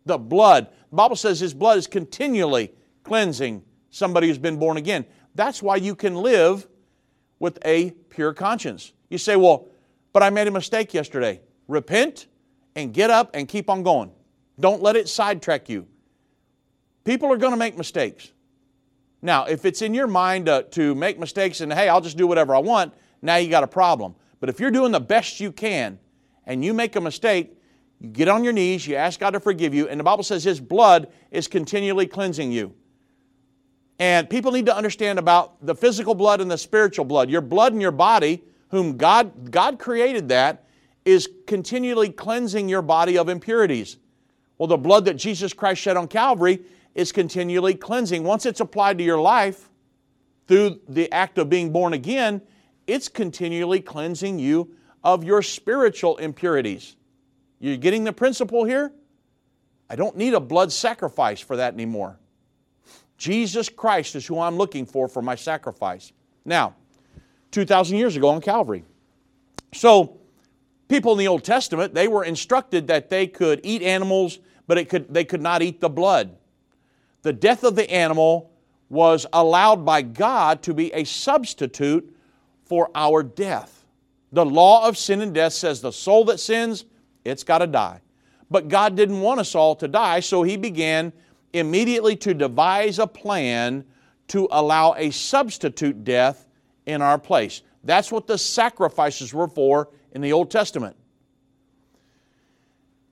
The 0.06 0.18
blood, 0.18 0.68
the 0.90 0.96
Bible 0.96 1.16
says 1.16 1.40
His 1.40 1.54
blood 1.54 1.78
is 1.78 1.86
continually 1.86 2.72
cleansing 3.04 3.62
somebody 3.90 4.28
who's 4.28 4.38
been 4.38 4.58
born 4.58 4.76
again. 4.76 5.04
That's 5.34 5.62
why 5.62 5.76
you 5.76 5.94
can 5.94 6.14
live 6.14 6.66
with 7.38 7.58
a 7.64 7.90
pure 8.08 8.32
conscience. 8.32 8.92
You 9.08 9.18
say, 9.18 9.36
well, 9.36 9.68
but 10.12 10.22
I 10.22 10.30
made 10.30 10.48
a 10.48 10.50
mistake 10.50 10.94
yesterday. 10.94 11.40
Repent 11.68 12.26
and 12.76 12.92
get 12.92 13.10
up 13.10 13.30
and 13.34 13.48
keep 13.48 13.68
on 13.68 13.82
going. 13.82 14.12
Don't 14.60 14.82
let 14.82 14.96
it 14.96 15.08
sidetrack 15.08 15.68
you. 15.68 15.86
People 17.04 17.32
are 17.32 17.36
going 17.36 17.52
to 17.52 17.56
make 17.58 17.76
mistakes. 17.76 18.32
Now, 19.22 19.44
if 19.44 19.64
it's 19.64 19.82
in 19.82 19.94
your 19.94 20.06
mind 20.06 20.46
to, 20.46 20.64
to 20.70 20.94
make 20.94 21.18
mistakes 21.18 21.60
and, 21.60 21.72
hey, 21.72 21.88
I'll 21.88 22.00
just 22.00 22.16
do 22.16 22.26
whatever 22.26 22.54
I 22.54 22.58
want, 22.58 22.94
now 23.22 23.36
you 23.36 23.48
got 23.48 23.64
a 23.64 23.68
problem. 23.68 24.14
But 24.42 24.48
if 24.48 24.58
you're 24.58 24.72
doing 24.72 24.90
the 24.90 24.98
best 24.98 25.38
you 25.38 25.52
can 25.52 26.00
and 26.46 26.64
you 26.64 26.74
make 26.74 26.96
a 26.96 27.00
mistake, 27.00 27.56
you 28.00 28.08
get 28.08 28.26
on 28.26 28.42
your 28.42 28.52
knees, 28.52 28.84
you 28.84 28.96
ask 28.96 29.20
God 29.20 29.30
to 29.30 29.40
forgive 29.40 29.72
you, 29.72 29.86
and 29.86 30.00
the 30.00 30.04
Bible 30.04 30.24
says 30.24 30.42
His 30.42 30.58
blood 30.58 31.12
is 31.30 31.46
continually 31.46 32.08
cleansing 32.08 32.50
you. 32.50 32.74
And 34.00 34.28
people 34.28 34.50
need 34.50 34.66
to 34.66 34.76
understand 34.76 35.20
about 35.20 35.64
the 35.64 35.76
physical 35.76 36.16
blood 36.16 36.40
and 36.40 36.50
the 36.50 36.58
spiritual 36.58 37.04
blood. 37.04 37.30
Your 37.30 37.40
blood 37.40 37.72
in 37.72 37.80
your 37.80 37.92
body, 37.92 38.42
whom 38.70 38.96
God, 38.96 39.52
God 39.52 39.78
created 39.78 40.28
that, 40.30 40.64
is 41.04 41.28
continually 41.46 42.08
cleansing 42.08 42.68
your 42.68 42.82
body 42.82 43.16
of 43.18 43.28
impurities. 43.28 43.98
Well, 44.58 44.66
the 44.66 44.76
blood 44.76 45.04
that 45.04 45.14
Jesus 45.14 45.52
Christ 45.52 45.80
shed 45.80 45.96
on 45.96 46.08
Calvary 46.08 46.62
is 46.96 47.12
continually 47.12 47.74
cleansing. 47.74 48.24
Once 48.24 48.44
it's 48.44 48.58
applied 48.58 48.98
to 48.98 49.04
your 49.04 49.20
life 49.20 49.70
through 50.48 50.80
the 50.88 51.12
act 51.12 51.38
of 51.38 51.48
being 51.48 51.70
born 51.70 51.92
again, 51.92 52.42
it's 52.86 53.08
continually 53.08 53.80
cleansing 53.80 54.38
you 54.38 54.74
of 55.04 55.24
your 55.24 55.42
spiritual 55.42 56.16
impurities. 56.18 56.96
You're 57.58 57.76
getting 57.76 58.04
the 58.04 58.12
principle 58.12 58.64
here? 58.64 58.92
I 59.88 59.96
don't 59.96 60.16
need 60.16 60.34
a 60.34 60.40
blood 60.40 60.72
sacrifice 60.72 61.40
for 61.40 61.56
that 61.56 61.74
anymore. 61.74 62.18
Jesus 63.18 63.68
Christ 63.68 64.16
is 64.16 64.26
who 64.26 64.40
I'm 64.40 64.56
looking 64.56 64.86
for 64.86 65.06
for 65.08 65.22
my 65.22 65.34
sacrifice. 65.34 66.12
Now, 66.44 66.74
2,000 67.52 67.96
years 67.96 68.16
ago 68.16 68.30
on 68.30 68.40
Calvary. 68.40 68.84
So, 69.74 70.18
people 70.88 71.12
in 71.12 71.18
the 71.18 71.28
Old 71.28 71.44
Testament, 71.44 71.94
they 71.94 72.08
were 72.08 72.24
instructed 72.24 72.88
that 72.88 73.10
they 73.10 73.26
could 73.26 73.60
eat 73.62 73.82
animals 73.82 74.38
but 74.66 74.78
it 74.78 74.88
could, 74.88 75.12
they 75.12 75.24
could 75.24 75.42
not 75.42 75.62
eat 75.62 75.80
the 75.80 75.88
blood. 75.88 76.36
The 77.22 77.32
death 77.32 77.64
of 77.64 77.76
the 77.76 77.90
animal 77.90 78.50
was 78.88 79.26
allowed 79.32 79.84
by 79.84 80.02
God 80.02 80.62
to 80.62 80.74
be 80.74 80.92
a 80.92 81.04
substitute 81.04 82.14
for 82.72 82.90
our 82.94 83.22
death. 83.22 83.84
The 84.32 84.46
law 84.46 84.88
of 84.88 84.96
sin 84.96 85.20
and 85.20 85.34
death 85.34 85.52
says 85.52 85.82
the 85.82 85.90
soul 85.90 86.24
that 86.24 86.40
sins, 86.40 86.86
it's 87.22 87.44
got 87.44 87.58
to 87.58 87.66
die. 87.66 88.00
But 88.50 88.68
God 88.68 88.96
didn't 88.96 89.20
want 89.20 89.40
us 89.40 89.54
all 89.54 89.76
to 89.76 89.86
die, 89.86 90.20
so 90.20 90.42
He 90.42 90.56
began 90.56 91.12
immediately 91.52 92.16
to 92.16 92.32
devise 92.32 92.98
a 92.98 93.06
plan 93.06 93.84
to 94.28 94.48
allow 94.50 94.94
a 94.94 95.10
substitute 95.10 96.02
death 96.02 96.46
in 96.86 97.02
our 97.02 97.18
place. 97.18 97.60
That's 97.84 98.10
what 98.10 98.26
the 98.26 98.38
sacrifices 98.38 99.34
were 99.34 99.48
for 99.48 99.90
in 100.12 100.22
the 100.22 100.32
Old 100.32 100.50
Testament 100.50 100.96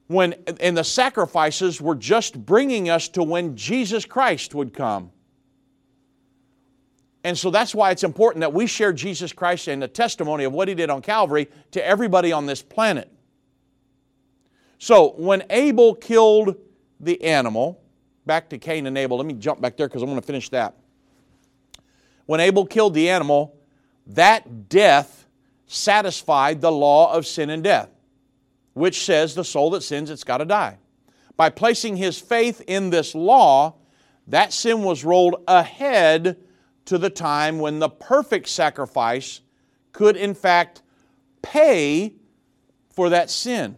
when 0.06 0.36
and 0.58 0.74
the 0.74 0.84
sacrifices 0.84 1.82
were 1.82 1.96
just 1.96 2.46
bringing 2.46 2.88
us 2.88 3.08
to 3.08 3.22
when 3.22 3.56
Jesus 3.56 4.06
Christ 4.06 4.54
would 4.54 4.72
come. 4.72 5.12
And 7.22 7.36
so 7.36 7.50
that's 7.50 7.74
why 7.74 7.90
it's 7.90 8.02
important 8.04 8.40
that 8.40 8.52
we 8.52 8.66
share 8.66 8.92
Jesus 8.92 9.32
Christ 9.32 9.68
and 9.68 9.82
the 9.82 9.88
testimony 9.88 10.44
of 10.44 10.52
what 10.52 10.68
he 10.68 10.74
did 10.74 10.88
on 10.88 11.02
Calvary 11.02 11.48
to 11.72 11.86
everybody 11.86 12.32
on 12.32 12.46
this 12.46 12.62
planet. 12.62 13.12
So 14.78 15.10
when 15.18 15.44
Abel 15.50 15.94
killed 15.94 16.56
the 16.98 17.22
animal, 17.22 17.82
back 18.24 18.48
to 18.50 18.58
Cain 18.58 18.86
and 18.86 18.96
Abel, 18.96 19.18
let 19.18 19.26
me 19.26 19.34
jump 19.34 19.60
back 19.60 19.76
there 19.76 19.86
because 19.88 20.02
I'm 20.02 20.08
going 20.08 20.20
to 20.20 20.26
finish 20.26 20.48
that. 20.50 20.76
When 22.24 22.40
Abel 22.40 22.64
killed 22.64 22.94
the 22.94 23.10
animal, 23.10 23.56
that 24.06 24.68
death 24.68 25.26
satisfied 25.66 26.60
the 26.60 26.72
law 26.72 27.12
of 27.12 27.26
sin 27.26 27.50
and 27.50 27.62
death 27.62 27.90
which 28.74 29.04
says 29.04 29.34
the 29.34 29.44
soul 29.44 29.70
that 29.70 29.82
sins, 29.82 30.10
it's 30.10 30.24
got 30.24 30.38
to 30.38 30.44
die. 30.44 30.78
By 31.36 31.50
placing 31.50 31.96
his 31.96 32.18
faith 32.18 32.62
in 32.66 32.90
this 32.90 33.14
law, 33.14 33.76
that 34.26 34.52
sin 34.52 34.82
was 34.82 35.04
rolled 35.04 35.42
ahead 35.48 36.36
to 36.86 36.98
the 36.98 37.10
time 37.10 37.58
when 37.58 37.78
the 37.78 37.88
perfect 37.88 38.48
sacrifice 38.48 39.40
could, 39.92 40.16
in 40.16 40.34
fact, 40.34 40.82
pay 41.42 42.14
for 42.90 43.10
that 43.10 43.30
sin. 43.30 43.76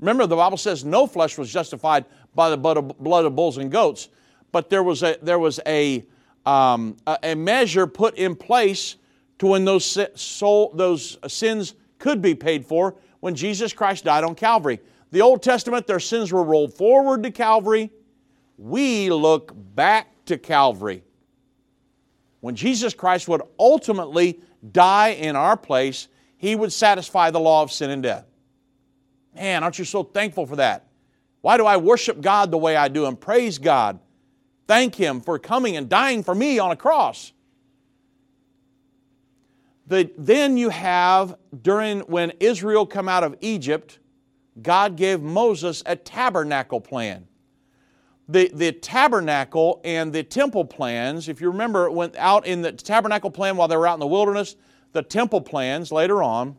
Remember, 0.00 0.26
the 0.26 0.36
Bible 0.36 0.56
says 0.56 0.84
no 0.84 1.06
flesh 1.06 1.38
was 1.38 1.52
justified 1.52 2.04
by 2.34 2.50
the 2.50 2.56
blood 2.56 3.24
of 3.24 3.36
bulls 3.36 3.58
and 3.58 3.70
goats, 3.70 4.08
but 4.52 4.68
there 4.68 4.82
was 4.82 5.02
a, 5.02 5.16
there 5.22 5.38
was 5.38 5.60
a, 5.66 6.04
um, 6.46 6.96
a 7.22 7.34
measure 7.34 7.86
put 7.86 8.16
in 8.16 8.34
place 8.34 8.96
to 9.38 9.46
when 9.46 9.64
those, 9.64 9.98
soul, 10.14 10.72
those 10.74 11.18
sins 11.26 11.74
could 11.98 12.20
be 12.20 12.34
paid 12.34 12.66
for, 12.66 12.96
when 13.20 13.34
Jesus 13.34 13.72
Christ 13.72 14.04
died 14.04 14.24
on 14.24 14.34
Calvary. 14.34 14.80
The 15.10 15.22
Old 15.22 15.42
Testament, 15.42 15.86
their 15.86 16.00
sins 16.00 16.32
were 16.32 16.42
rolled 16.42 16.74
forward 16.74 17.22
to 17.22 17.30
Calvary. 17.30 17.90
We 18.58 19.10
look 19.10 19.52
back 19.74 20.24
to 20.26 20.38
Calvary. 20.38 21.04
When 22.44 22.54
Jesus 22.54 22.92
Christ 22.92 23.26
would 23.26 23.40
ultimately 23.58 24.38
die 24.70 25.12
in 25.12 25.34
our 25.34 25.56
place, 25.56 26.08
He 26.36 26.54
would 26.54 26.74
satisfy 26.74 27.30
the 27.30 27.40
law 27.40 27.62
of 27.62 27.72
sin 27.72 27.88
and 27.88 28.02
death. 28.02 28.26
Man, 29.34 29.62
aren't 29.62 29.78
you 29.78 29.86
so 29.86 30.02
thankful 30.02 30.44
for 30.44 30.56
that? 30.56 30.86
Why 31.40 31.56
do 31.56 31.64
I 31.64 31.78
worship 31.78 32.20
God 32.20 32.50
the 32.50 32.58
way 32.58 32.76
I 32.76 32.88
do 32.88 33.06
and 33.06 33.18
praise 33.18 33.56
God? 33.56 33.98
Thank 34.68 34.94
Him 34.94 35.22
for 35.22 35.38
coming 35.38 35.78
and 35.78 35.88
dying 35.88 36.22
for 36.22 36.34
me 36.34 36.58
on 36.58 36.70
a 36.70 36.76
cross. 36.76 37.32
The, 39.86 40.12
then 40.18 40.58
you 40.58 40.68
have, 40.68 41.38
during 41.62 42.00
when 42.00 42.34
Israel 42.40 42.84
come 42.84 43.08
out 43.08 43.24
of 43.24 43.36
Egypt, 43.40 44.00
God 44.60 44.96
gave 44.96 45.22
Moses 45.22 45.82
a 45.86 45.96
tabernacle 45.96 46.82
plan. 46.82 47.26
The, 48.28 48.50
the 48.54 48.72
tabernacle 48.72 49.80
and 49.84 50.12
the 50.12 50.22
temple 50.22 50.64
plans, 50.64 51.28
if 51.28 51.40
you 51.40 51.50
remember, 51.50 51.90
went 51.90 52.16
out 52.16 52.46
in 52.46 52.62
the 52.62 52.72
tabernacle 52.72 53.30
plan 53.30 53.56
while 53.56 53.68
they 53.68 53.76
were 53.76 53.86
out 53.86 53.94
in 53.94 54.00
the 54.00 54.06
wilderness, 54.06 54.56
the 54.92 55.02
temple 55.02 55.42
plans 55.42 55.92
later 55.92 56.22
on, 56.22 56.56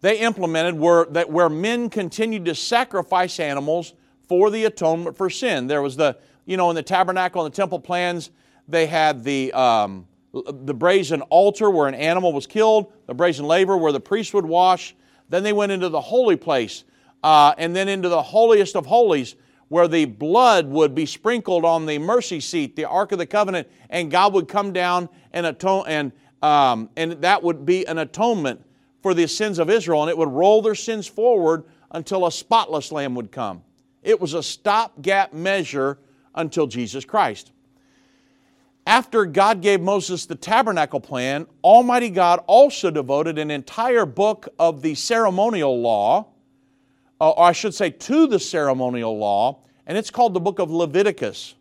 they 0.00 0.20
implemented 0.20 0.78
were 0.78 1.06
that 1.10 1.28
where 1.28 1.48
men 1.48 1.90
continued 1.90 2.44
to 2.46 2.54
sacrifice 2.54 3.40
animals 3.40 3.94
for 4.28 4.50
the 4.50 4.64
atonement 4.64 5.16
for 5.16 5.28
sin. 5.28 5.66
There 5.66 5.82
was 5.82 5.96
the, 5.96 6.16
you 6.46 6.56
know, 6.56 6.70
in 6.70 6.76
the 6.76 6.82
tabernacle 6.82 7.44
and 7.44 7.52
the 7.52 7.56
temple 7.56 7.80
plans, 7.80 8.30
they 8.68 8.86
had 8.86 9.24
the, 9.24 9.52
um, 9.52 10.06
the 10.32 10.74
brazen 10.74 11.22
altar 11.22 11.70
where 11.70 11.88
an 11.88 11.94
animal 11.94 12.32
was 12.32 12.46
killed, 12.46 12.92
the 13.06 13.14
brazen 13.14 13.46
laver 13.46 13.76
where 13.76 13.92
the 13.92 14.00
priest 14.00 14.34
would 14.34 14.46
wash. 14.46 14.94
Then 15.28 15.42
they 15.42 15.52
went 15.52 15.72
into 15.72 15.88
the 15.88 16.00
holy 16.00 16.36
place 16.36 16.84
uh, 17.22 17.54
and 17.58 17.74
then 17.74 17.88
into 17.88 18.08
the 18.08 18.22
holiest 18.22 18.76
of 18.76 18.86
holies, 18.86 19.34
where 19.68 19.88
the 19.88 20.04
blood 20.06 20.68
would 20.68 20.94
be 20.94 21.06
sprinkled 21.06 21.64
on 21.64 21.86
the 21.86 21.98
mercy 21.98 22.40
seat, 22.40 22.76
the 22.76 22.84
Ark 22.84 23.12
of 23.12 23.18
the 23.18 23.26
Covenant, 23.26 23.68
and 23.90 24.10
God 24.10 24.32
would 24.34 24.48
come 24.48 24.72
down 24.72 25.08
and 25.32 25.46
atone, 25.46 25.84
and 25.86 26.12
um, 26.42 26.88
and 26.96 27.12
that 27.12 27.42
would 27.42 27.66
be 27.66 27.86
an 27.86 27.98
atonement 27.98 28.64
for 29.02 29.12
the 29.12 29.26
sins 29.26 29.58
of 29.58 29.68
Israel, 29.70 30.02
and 30.02 30.10
it 30.10 30.16
would 30.16 30.28
roll 30.28 30.62
their 30.62 30.74
sins 30.74 31.06
forward 31.06 31.64
until 31.90 32.26
a 32.26 32.32
spotless 32.32 32.92
lamb 32.92 33.14
would 33.14 33.32
come. 33.32 33.62
It 34.02 34.20
was 34.20 34.34
a 34.34 34.42
stopgap 34.42 35.32
measure 35.32 35.98
until 36.34 36.66
Jesus 36.66 37.04
Christ. 37.04 37.52
After 38.86 39.26
God 39.26 39.60
gave 39.60 39.80
Moses 39.80 40.24
the 40.24 40.34
tabernacle 40.34 41.00
plan, 41.00 41.46
Almighty 41.62 42.08
God 42.08 42.40
also 42.46 42.90
devoted 42.90 43.38
an 43.38 43.50
entire 43.50 44.06
book 44.06 44.48
of 44.58 44.80
the 44.80 44.94
ceremonial 44.94 45.78
law, 45.80 46.28
or 47.20 47.40
I 47.40 47.52
should 47.52 47.74
say 47.74 47.90
to 47.90 48.26
the 48.26 48.38
ceremonial 48.38 49.16
law, 49.16 49.60
and 49.86 49.98
it's 49.98 50.10
called 50.10 50.34
the 50.34 50.40
book 50.40 50.58
of 50.58 50.70
Leviticus. 50.70 51.54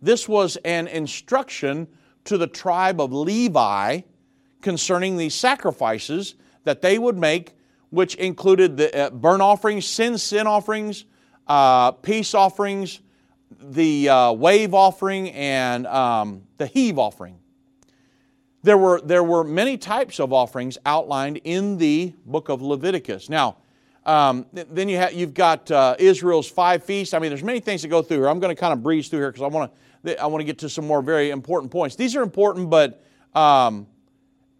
This 0.00 0.28
was 0.28 0.56
an 0.64 0.88
instruction 0.88 1.86
to 2.24 2.38
the 2.38 2.46
tribe 2.46 3.00
of 3.00 3.12
Levi 3.12 4.00
concerning 4.60 5.16
the 5.16 5.28
sacrifices 5.28 6.34
that 6.64 6.82
they 6.82 6.98
would 6.98 7.16
make, 7.18 7.54
which 7.90 8.14
included 8.14 8.76
the 8.76 8.96
uh, 8.96 9.10
burnt 9.10 9.42
offerings, 9.42 9.86
sin 9.86 10.16
sin 10.18 10.46
offerings, 10.46 11.04
uh, 11.46 11.92
peace 11.92 12.34
offerings, 12.34 13.00
the 13.60 14.08
uh, 14.08 14.32
wave 14.32 14.72
offering, 14.74 15.30
and 15.30 15.86
um, 15.86 16.42
the 16.58 16.66
heave 16.66 16.98
offering. 16.98 17.38
There 18.62 18.78
were, 18.78 19.00
there 19.00 19.24
were 19.24 19.42
many 19.42 19.76
types 19.76 20.20
of 20.20 20.32
offerings 20.32 20.78
outlined 20.86 21.40
in 21.44 21.78
the 21.78 22.14
book 22.24 22.48
of 22.48 22.62
Leviticus. 22.62 23.28
Now, 23.28 23.58
um, 24.04 24.46
then 24.52 24.88
you 24.88 24.96
have, 24.96 25.12
you've 25.12 25.34
got 25.34 25.70
uh, 25.70 25.94
Israel's 25.98 26.50
five 26.50 26.82
feasts. 26.82 27.14
I 27.14 27.18
mean, 27.18 27.30
there's 27.30 27.44
many 27.44 27.60
things 27.60 27.82
to 27.82 27.88
go 27.88 28.02
through 28.02 28.18
here. 28.18 28.28
I'm 28.28 28.40
going 28.40 28.54
to 28.54 28.60
kind 28.60 28.72
of 28.72 28.82
breeze 28.82 29.08
through 29.08 29.20
here 29.20 29.30
because 29.30 29.44
I 29.44 29.46
want 29.46 29.72
to 29.72 29.78
I 30.20 30.26
want 30.26 30.40
to 30.40 30.44
get 30.44 30.58
to 30.58 30.68
some 30.68 30.86
more 30.86 31.00
very 31.00 31.30
important 31.30 31.70
points. 31.70 31.94
These 31.94 32.16
are 32.16 32.22
important, 32.22 32.68
but 32.68 33.04
um, 33.34 33.86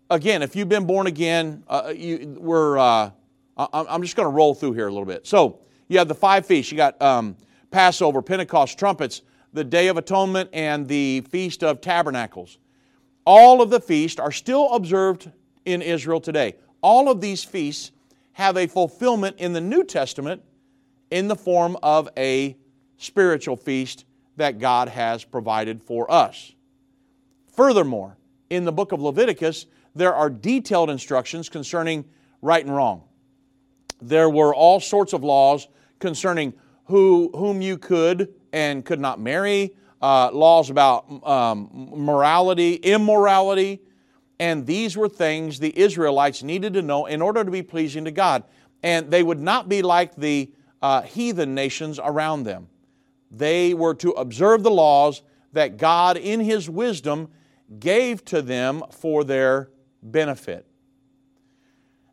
again, 0.09 0.43
if 0.43 0.55
you've 0.55 0.69
been 0.69 0.87
born 0.87 1.09
again, 1.09 1.65
uh, 1.67 1.93
you, 1.95 2.37
we're 2.39 2.79
uh, 2.79 3.11
I'm 3.57 4.03
just 4.03 4.17
going 4.17 4.27
to 4.27 4.35
roll 4.35 4.55
through 4.55 4.75
here 4.75 4.87
a 4.87 4.91
little 4.91 5.05
bit. 5.05 5.27
So 5.27 5.59
you 5.89 5.99
have 5.99 6.09
the 6.09 6.15
five 6.15 6.47
feasts. 6.47 6.71
You 6.71 6.77
got 6.77 7.01
um, 7.03 7.37
Passover, 7.71 8.23
Pentecost, 8.23 8.79
trumpets, 8.79 9.23
the 9.53 9.65
Day 9.65 9.89
of 9.89 9.97
Atonement, 9.97 10.51
and 10.53 10.87
the 10.87 11.23
Feast 11.31 11.63
of 11.65 11.81
Tabernacles. 11.81 12.59
All 13.27 13.61
of 13.61 13.71
the 13.71 13.81
feasts 13.81 14.19
are 14.19 14.33
still 14.33 14.73
observed 14.73 15.31
in 15.65 15.83
Israel 15.83 16.21
today. 16.21 16.55
All 16.81 17.11
of 17.11 17.21
these 17.21 17.45
feasts 17.45 17.93
have 18.33 18.57
a 18.57 18.67
fulfillment 18.67 19.37
in 19.39 19.53
the 19.53 19.61
New 19.61 19.85
Testament 19.85 20.43
in 21.11 21.29
the 21.29 21.37
form 21.37 21.77
of 21.83 22.09
a 22.17 22.57
spiritual 22.97 23.57
feast 23.57 24.05
that 24.37 24.59
God 24.59 24.89
has 24.89 25.25
provided 25.25 25.83
for 25.83 26.11
us. 26.11 26.53
Furthermore, 27.55 28.17
in 28.49 28.65
the 28.65 28.73
book 28.73 28.93
of 28.93 29.01
Leviticus, 29.01 29.67
there 29.95 30.15
are 30.15 30.31
detailed 30.31 30.89
instructions 30.89 31.49
concerning 31.49 32.05
right 32.41 32.65
and 32.65 32.75
wrong. 32.75 33.03
There 34.01 34.31
were 34.31 34.55
all 34.55 34.81
sorts 34.81 35.13
of 35.13 35.23
laws 35.23 35.69
concerning 35.99 36.55
who, 36.87 37.31
whom 37.35 37.61
you 37.61 37.77
could 37.79 38.35
and 38.53 38.85
could 38.85 39.01
not 39.01 39.21
marry, 39.21 39.77
uh, 40.01 40.31
laws 40.33 40.71
about 40.71 41.27
um, 41.27 41.69
morality, 41.95 42.75
immorality, 42.75 43.81
and 44.39 44.67
these 44.67 44.97
were 44.97 45.09
things 45.09 45.59
the 45.59 45.79
Israelites 45.79 46.43
needed 46.43 46.75
to 46.75 46.83
know 46.83 47.07
in 47.07 47.23
order 47.23 47.45
to 47.45 47.51
be 47.51 47.63
pleasing 47.63 48.05
to 48.05 48.11
God. 48.11 48.45
And 48.83 49.11
they 49.11 49.23
would 49.23 49.41
not 49.41 49.69
be 49.69 49.83
like 49.83 50.17
the 50.17 50.51
uh, 50.81 51.03
heathen 51.03 51.55
nations 51.55 52.01
around 52.03 52.43
them. 52.43 52.69
They 53.31 53.73
were 53.73 53.95
to 53.97 54.11
observe 54.13 54.63
the 54.63 54.71
laws 54.71 55.23
that 55.53 55.77
God, 55.77 56.17
in 56.17 56.41
His 56.41 56.69
wisdom, 56.69 57.29
gave 57.79 58.25
to 58.27 58.43
them 58.43 58.83
for 58.91 59.25
their 59.25 59.71
benefit. 60.03 60.67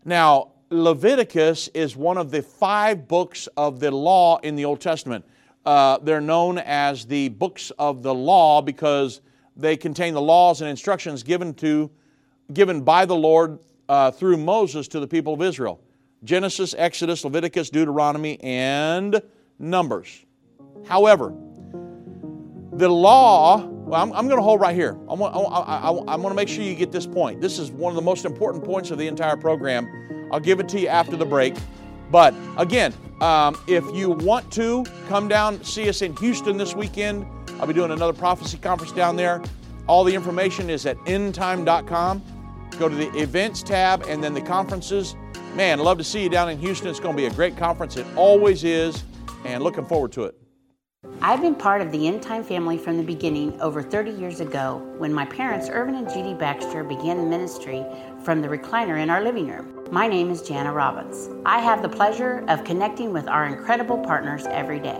Now, 0.05 0.51
Leviticus 0.69 1.67
is 1.69 1.95
one 1.95 2.17
of 2.17 2.31
the 2.31 2.41
five 2.41 3.07
books 3.07 3.47
of 3.57 3.79
the 3.79 3.91
law 3.91 4.37
in 4.39 4.55
the 4.55 4.65
Old 4.65 4.79
Testament. 4.79 5.25
Uh, 5.65 5.97
they're 5.99 6.21
known 6.21 6.59
as 6.59 7.05
the 7.05 7.29
books 7.29 7.71
of 7.79 8.03
the 8.03 8.13
law 8.13 8.61
because 8.61 9.21
they 9.55 9.75
contain 9.75 10.13
the 10.13 10.21
laws 10.21 10.61
and 10.61 10.69
instructions 10.69 11.23
given 11.23 11.53
to, 11.55 11.89
given 12.53 12.81
by 12.81 13.05
the 13.05 13.15
Lord 13.15 13.59
uh, 13.87 14.11
through 14.11 14.37
Moses 14.37 14.87
to 14.89 14.99
the 14.99 15.07
people 15.07 15.33
of 15.33 15.41
Israel. 15.41 15.81
Genesis, 16.23 16.75
Exodus, 16.77 17.23
Leviticus, 17.23 17.69
Deuteronomy, 17.69 18.39
and 18.41 19.21
Numbers. 19.57 20.25
However, 20.85 21.33
the 22.73 22.89
law, 22.89 23.65
well, 23.65 24.01
I'm, 24.01 24.13
I'm 24.13 24.27
going 24.27 24.37
to 24.37 24.43
hold 24.43 24.61
right 24.61 24.75
here. 24.75 24.97
I 25.09 25.13
want, 25.13 25.35
I, 25.35 25.39
I, 25.39 25.89
I 25.89 26.15
want 26.15 26.29
to 26.29 26.33
make 26.33 26.47
sure 26.47 26.63
you 26.63 26.75
get 26.75 26.91
this 26.91 27.07
point. 27.07 27.41
This 27.41 27.59
is 27.59 27.71
one 27.71 27.91
of 27.91 27.95
the 27.95 28.01
most 28.01 28.25
important 28.25 28.63
points 28.63 28.91
of 28.91 28.97
the 28.97 29.07
entire 29.07 29.37
program 29.37 29.87
I'll 30.31 30.39
give 30.39 30.59
it 30.59 30.69
to 30.69 30.79
you 30.79 30.87
after 30.87 31.15
the 31.15 31.25
break. 31.25 31.55
But 32.11 32.33
again, 32.57 32.93
um, 33.21 33.57
if 33.67 33.83
you 33.93 34.11
want 34.11 34.51
to 34.53 34.85
come 35.07 35.27
down, 35.27 35.63
see 35.63 35.89
us 35.89 36.01
in 36.01 36.15
Houston 36.17 36.57
this 36.57 36.75
weekend, 36.75 37.25
I'll 37.59 37.67
be 37.67 37.73
doing 37.73 37.91
another 37.91 38.13
prophecy 38.13 38.57
conference 38.57 38.91
down 38.93 39.15
there. 39.15 39.41
All 39.87 40.03
the 40.03 40.13
information 40.13 40.69
is 40.69 40.85
at 40.85 40.97
endtime.com. 40.99 42.21
Go 42.79 42.87
to 42.87 42.95
the 42.95 43.09
events 43.19 43.61
tab 43.61 44.05
and 44.07 44.23
then 44.23 44.33
the 44.33 44.41
conferences. 44.41 45.17
Man, 45.53 45.79
love 45.79 45.97
to 45.97 46.03
see 46.03 46.23
you 46.23 46.29
down 46.29 46.49
in 46.49 46.57
Houston. 46.59 46.87
It's 46.87 47.01
going 47.01 47.13
to 47.13 47.21
be 47.21 47.27
a 47.27 47.31
great 47.31 47.57
conference. 47.57 47.97
It 47.97 48.07
always 48.15 48.63
is, 48.63 49.03
and 49.43 49.61
looking 49.61 49.85
forward 49.85 50.13
to 50.13 50.23
it. 50.23 50.35
I've 51.21 51.41
been 51.41 51.55
part 51.55 51.81
of 51.81 51.91
the 51.91 52.07
End 52.07 52.21
Time 52.21 52.41
family 52.41 52.77
from 52.77 52.95
the 52.95 53.03
beginning 53.03 53.59
over 53.59 53.83
30 53.83 54.11
years 54.11 54.39
ago 54.39 54.81
when 54.97 55.13
my 55.13 55.25
parents, 55.25 55.67
Irvin 55.69 55.95
and 55.95 56.07
Judy 56.07 56.33
Baxter, 56.33 56.85
began 56.85 57.29
ministry 57.29 57.85
from 58.23 58.41
the 58.41 58.47
recliner 58.47 59.01
in 59.01 59.09
our 59.09 59.21
living 59.21 59.49
room. 59.49 59.85
My 59.91 60.07
name 60.07 60.29
is 60.29 60.41
Jana 60.41 60.71
Robbins. 60.71 61.29
I 61.45 61.59
have 61.59 61.81
the 61.81 61.89
pleasure 61.89 62.45
of 62.47 62.63
connecting 62.63 63.11
with 63.11 63.27
our 63.27 63.45
incredible 63.45 63.97
partners 63.97 64.45
every 64.45 64.79
day. 64.79 64.99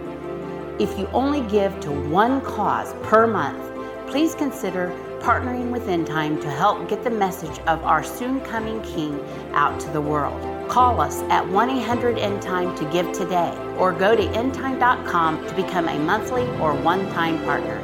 If 0.79 0.97
you 0.97 1.07
only 1.07 1.41
give 1.49 1.79
to 1.81 1.91
one 1.91 2.41
cause 2.41 2.93
per 3.03 3.27
month, 3.27 3.61
please 4.09 4.33
consider 4.35 4.89
partnering 5.19 5.69
with 5.71 5.87
End 5.87 6.07
Time 6.07 6.41
to 6.41 6.49
help 6.49 6.89
get 6.89 7.03
the 7.03 7.09
message 7.09 7.59
of 7.67 7.83
our 7.83 8.03
soon 8.03 8.41
coming 8.41 8.81
King 8.81 9.19
out 9.53 9.79
to 9.81 9.89
the 9.89 10.01
world. 10.01 10.69
Call 10.69 10.99
us 10.99 11.21
at 11.23 11.47
1 11.47 11.69
800 11.69 12.17
End 12.17 12.41
Time 12.41 12.75
to 12.77 12.85
give 12.91 13.11
today 13.11 13.55
or 13.77 13.91
go 13.91 14.15
to 14.15 14.23
endtime.com 14.23 15.47
to 15.47 15.55
become 15.55 15.87
a 15.87 15.99
monthly 15.99 16.47
or 16.59 16.73
one 16.73 17.07
time 17.11 17.43
partner. 17.43 17.79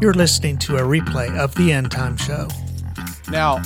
You're 0.00 0.14
listening 0.14 0.58
to 0.58 0.76
a 0.76 0.82
replay 0.82 1.36
of 1.36 1.54
the 1.56 1.72
End 1.72 1.90
Time 1.90 2.16
Show. 2.16 2.48
Now, 3.30 3.62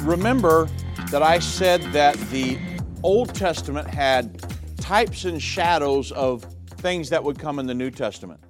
remember 0.00 0.68
that 1.10 1.22
I 1.22 1.38
said 1.38 1.82
that 1.92 2.16
the 2.30 2.58
Old 3.02 3.34
Testament 3.34 3.88
had 3.88 4.40
types 4.80 5.24
and 5.24 5.40
shadows 5.40 6.10
of 6.12 6.42
things 6.78 7.10
that 7.10 7.22
would 7.22 7.38
come 7.38 7.58
in 7.58 7.66
the 7.66 7.74
New 7.74 7.90
Testament. 7.90 8.40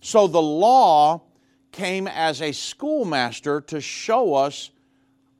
So 0.00 0.26
the 0.26 0.40
law 0.40 1.22
came 1.72 2.06
as 2.06 2.40
a 2.40 2.52
schoolmaster 2.52 3.60
to 3.62 3.80
show 3.80 4.34
us 4.34 4.70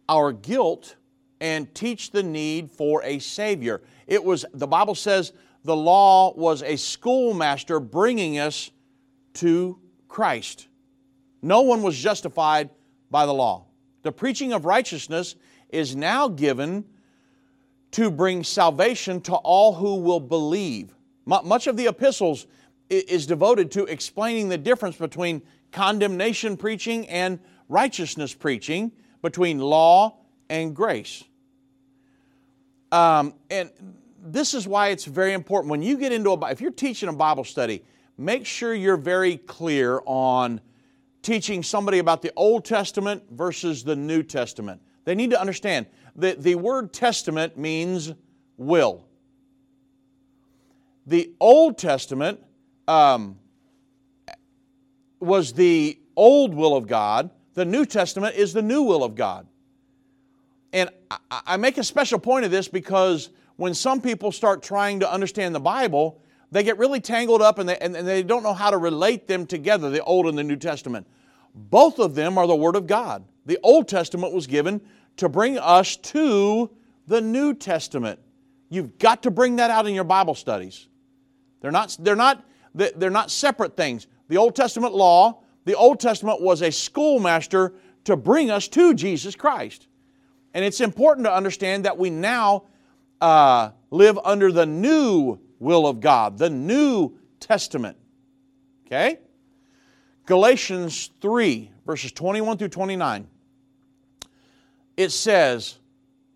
our 0.08 0.32
guilt 0.32 0.96
and 1.40 1.72
teach 1.74 2.10
the 2.10 2.22
need 2.22 2.70
for 2.70 3.02
a 3.02 3.18
Savior. 3.18 3.82
It 4.06 4.22
was, 4.22 4.44
the 4.52 4.66
Bible 4.66 4.94
says, 4.94 5.32
the 5.64 5.76
law 5.76 6.34
was 6.34 6.62
a 6.62 6.76
schoolmaster 6.76 7.80
bringing 7.80 8.38
us 8.38 8.70
to 9.34 9.78
Christ. 10.08 10.68
No 11.40 11.62
one 11.62 11.82
was 11.82 11.98
justified 11.98 12.70
by 13.10 13.26
the 13.26 13.34
law. 13.34 13.66
The 14.02 14.12
preaching 14.12 14.52
of 14.52 14.64
righteousness 14.64 15.36
is 15.68 15.96
now 15.96 16.28
given 16.28 16.84
to 17.92 18.10
bring 18.10 18.42
salvation 18.42 19.20
to 19.22 19.34
all 19.34 19.74
who 19.74 19.96
will 19.96 20.20
believe. 20.20 20.94
Much 21.24 21.66
of 21.66 21.76
the 21.76 21.86
epistles 21.86 22.46
is 22.90 23.26
devoted 23.26 23.70
to 23.72 23.84
explaining 23.84 24.48
the 24.48 24.58
difference 24.58 24.96
between 24.96 25.42
condemnation 25.70 26.56
preaching 26.56 27.08
and 27.08 27.38
righteousness 27.68 28.34
preaching, 28.34 28.92
between 29.22 29.58
law 29.58 30.18
and 30.50 30.74
grace. 30.74 31.22
Um, 32.90 33.34
and 33.50 33.70
this 34.22 34.52
is 34.52 34.68
why 34.68 34.88
it's 34.88 35.04
very 35.04 35.32
important. 35.32 35.70
When 35.70 35.82
you 35.82 35.96
get 35.96 36.12
into 36.12 36.30
a, 36.30 36.50
if 36.50 36.60
you're 36.60 36.70
teaching 36.70 37.08
a 37.08 37.12
Bible 37.12 37.44
study, 37.44 37.84
make 38.18 38.44
sure 38.44 38.74
you're 38.74 38.96
very 38.96 39.38
clear 39.38 40.02
on 40.04 40.60
teaching 41.22 41.62
somebody 41.62 41.98
about 41.98 42.20
the 42.20 42.32
Old 42.36 42.64
Testament 42.64 43.22
versus 43.30 43.84
the 43.84 43.96
New 43.96 44.22
Testament. 44.22 44.82
They 45.04 45.14
need 45.14 45.30
to 45.30 45.40
understand 45.40 45.86
that 46.16 46.42
the 46.42 46.54
word 46.54 46.92
testament 46.92 47.56
means 47.56 48.12
will. 48.56 49.04
The 51.06 51.32
Old 51.40 51.78
Testament 51.78 52.40
um, 52.86 53.38
was 55.20 55.52
the 55.52 55.98
old 56.16 56.54
will 56.54 56.76
of 56.76 56.86
God, 56.86 57.30
the 57.54 57.64
New 57.64 57.84
Testament 57.84 58.36
is 58.36 58.52
the 58.52 58.62
new 58.62 58.82
will 58.82 59.04
of 59.04 59.14
God. 59.14 59.46
And 60.72 60.90
I 61.30 61.56
make 61.58 61.76
a 61.76 61.84
special 61.84 62.18
point 62.18 62.44
of 62.44 62.50
this 62.50 62.66
because 62.66 63.30
when 63.56 63.74
some 63.74 64.00
people 64.00 64.32
start 64.32 64.62
trying 64.62 65.00
to 65.00 65.12
understand 65.12 65.54
the 65.54 65.60
Bible, 65.60 66.20
they 66.50 66.62
get 66.62 66.78
really 66.78 67.00
tangled 67.00 67.42
up 67.42 67.58
and 67.58 67.68
they, 67.68 67.78
and 67.78 67.94
they 67.94 68.22
don't 68.22 68.42
know 68.42 68.54
how 68.54 68.70
to 68.70 68.78
relate 68.78 69.28
them 69.28 69.46
together, 69.46 69.90
the 69.90 70.02
Old 70.02 70.26
and 70.26 70.38
the 70.38 70.42
New 70.42 70.56
Testament. 70.56 71.06
Both 71.54 71.98
of 71.98 72.14
them 72.14 72.38
are 72.38 72.46
the 72.46 72.56
Word 72.56 72.76
of 72.76 72.86
God. 72.86 73.24
The 73.44 73.58
Old 73.62 73.88
Testament 73.88 74.32
was 74.32 74.46
given 74.46 74.80
to 75.16 75.28
bring 75.28 75.58
us 75.58 75.96
to 75.96 76.70
the 77.06 77.20
New 77.20 77.54
Testament. 77.54 78.18
You've 78.68 78.98
got 78.98 79.22
to 79.24 79.30
bring 79.30 79.56
that 79.56 79.70
out 79.70 79.86
in 79.86 79.94
your 79.94 80.04
Bible 80.04 80.34
studies. 80.34 80.88
They're 81.60 81.70
not, 81.70 81.96
they're 82.00 82.16
not, 82.16 82.44
they're 82.74 83.10
not 83.10 83.30
separate 83.30 83.76
things. 83.76 84.06
The 84.28 84.36
Old 84.36 84.56
Testament 84.56 84.94
law, 84.94 85.42
the 85.64 85.74
Old 85.74 86.00
Testament 86.00 86.40
was 86.40 86.62
a 86.62 86.72
schoolmaster 86.72 87.74
to 88.04 88.16
bring 88.16 88.50
us 88.50 88.68
to 88.68 88.94
Jesus 88.94 89.36
Christ. 89.36 89.88
And 90.54 90.64
it's 90.64 90.80
important 90.80 91.26
to 91.26 91.32
understand 91.34 91.84
that 91.84 91.96
we 91.96 92.10
now 92.10 92.64
uh, 93.20 93.70
live 93.90 94.18
under 94.24 94.50
the 94.50 94.66
new 94.66 95.38
will 95.58 95.86
of 95.86 96.00
God, 96.00 96.38
the 96.38 96.50
New 96.50 97.18
Testament. 97.38 97.96
Okay? 98.86 99.20
Galatians 100.26 101.10
3, 101.20 101.70
verses 101.86 102.12
21 102.12 102.58
through 102.58 102.68
29. 102.68 103.28
It 104.96 105.10
says, 105.10 105.78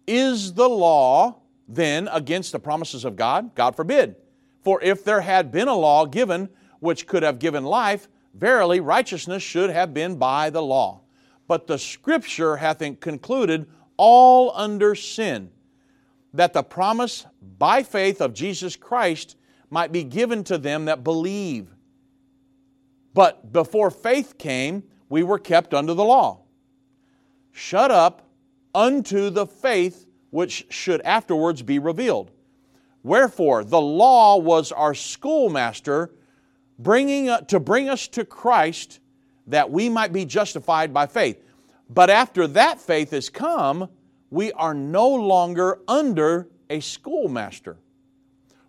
Is 0.06 0.54
the 0.54 0.68
law 0.68 1.40
then 1.68 2.08
against 2.12 2.52
the 2.52 2.58
promises 2.58 3.04
of 3.04 3.16
God? 3.16 3.54
God 3.54 3.76
forbid. 3.76 4.16
For 4.62 4.82
if 4.82 5.04
there 5.04 5.20
had 5.20 5.52
been 5.52 5.68
a 5.68 5.74
law 5.74 6.06
given 6.06 6.48
which 6.80 7.06
could 7.06 7.22
have 7.22 7.38
given 7.38 7.64
life, 7.64 8.08
verily 8.34 8.80
righteousness 8.80 9.42
should 9.42 9.70
have 9.70 9.94
been 9.94 10.16
by 10.16 10.50
the 10.50 10.62
law. 10.62 11.02
But 11.48 11.66
the 11.66 11.78
Scripture 11.78 12.56
hath 12.56 12.82
concluded 13.00 13.68
all 13.96 14.52
under 14.54 14.94
sin, 14.94 15.50
that 16.34 16.52
the 16.52 16.62
promise 16.62 17.26
by 17.58 17.82
faith 17.82 18.20
of 18.20 18.34
Jesus 18.34 18.76
Christ 18.76 19.36
might 19.70 19.92
be 19.92 20.04
given 20.04 20.44
to 20.44 20.58
them 20.58 20.86
that 20.86 21.04
believe. 21.04 21.70
But 23.14 23.52
before 23.52 23.90
faith 23.90 24.36
came, 24.36 24.82
we 25.08 25.22
were 25.22 25.38
kept 25.38 25.72
under 25.72 25.94
the 25.94 26.04
law. 26.04 26.42
Shut 27.52 27.90
up 27.90 28.25
unto 28.76 29.30
the 29.30 29.46
faith 29.46 30.06
which 30.30 30.66
should 30.68 31.00
afterwards 31.00 31.62
be 31.62 31.78
revealed. 31.78 32.30
Wherefore, 33.02 33.64
the 33.64 33.80
law 33.80 34.36
was 34.36 34.70
our 34.70 34.94
schoolmaster 34.94 36.12
bringing, 36.78 37.34
to 37.46 37.58
bring 37.58 37.88
us 37.88 38.06
to 38.08 38.24
Christ 38.24 39.00
that 39.46 39.70
we 39.70 39.88
might 39.88 40.12
be 40.12 40.26
justified 40.26 40.92
by 40.92 41.06
faith. 41.06 41.42
But 41.88 42.10
after 42.10 42.46
that 42.48 42.78
faith 42.80 43.12
has 43.12 43.30
come, 43.30 43.88
we 44.30 44.52
are 44.52 44.74
no 44.74 45.08
longer 45.08 45.80
under 45.88 46.48
a 46.68 46.80
schoolmaster. 46.80 47.78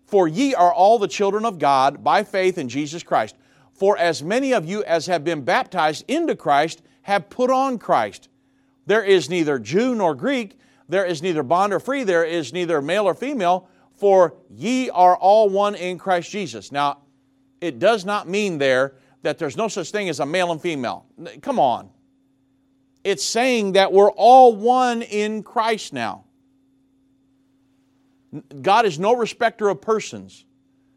For 0.06 0.26
ye 0.26 0.54
are 0.54 0.72
all 0.72 0.98
the 0.98 1.08
children 1.08 1.44
of 1.44 1.58
God 1.58 2.02
by 2.02 2.22
faith 2.22 2.56
in 2.56 2.70
Jesus 2.70 3.02
Christ. 3.02 3.36
For 3.74 3.98
as 3.98 4.22
many 4.22 4.54
of 4.54 4.64
you 4.64 4.82
as 4.84 5.06
have 5.06 5.22
been 5.22 5.42
baptized 5.42 6.04
into 6.08 6.34
Christ 6.34 6.80
have 7.02 7.28
put 7.28 7.50
on 7.50 7.78
Christ. 7.78 8.28
There 8.88 9.04
is 9.04 9.28
neither 9.28 9.58
Jew 9.58 9.94
nor 9.94 10.14
Greek, 10.14 10.58
there 10.88 11.04
is 11.04 11.20
neither 11.20 11.42
bond 11.42 11.74
or 11.74 11.78
free, 11.78 12.04
there 12.04 12.24
is 12.24 12.54
neither 12.54 12.80
male 12.80 13.04
or 13.04 13.12
female, 13.12 13.68
for 13.94 14.34
ye 14.48 14.88
are 14.88 15.14
all 15.14 15.50
one 15.50 15.74
in 15.74 15.98
Christ 15.98 16.30
Jesus. 16.30 16.72
Now, 16.72 17.02
it 17.60 17.78
does 17.78 18.06
not 18.06 18.30
mean 18.30 18.56
there 18.56 18.94
that 19.20 19.36
there's 19.36 19.58
no 19.58 19.68
such 19.68 19.90
thing 19.90 20.08
as 20.08 20.20
a 20.20 20.26
male 20.26 20.52
and 20.52 20.62
female. 20.62 21.04
Come 21.42 21.60
on. 21.60 21.90
It's 23.04 23.22
saying 23.22 23.72
that 23.72 23.92
we're 23.92 24.10
all 24.12 24.56
one 24.56 25.02
in 25.02 25.42
Christ 25.42 25.92
now. 25.92 26.24
God 28.62 28.86
is 28.86 28.98
no 28.98 29.14
respecter 29.14 29.68
of 29.68 29.82
persons. 29.82 30.46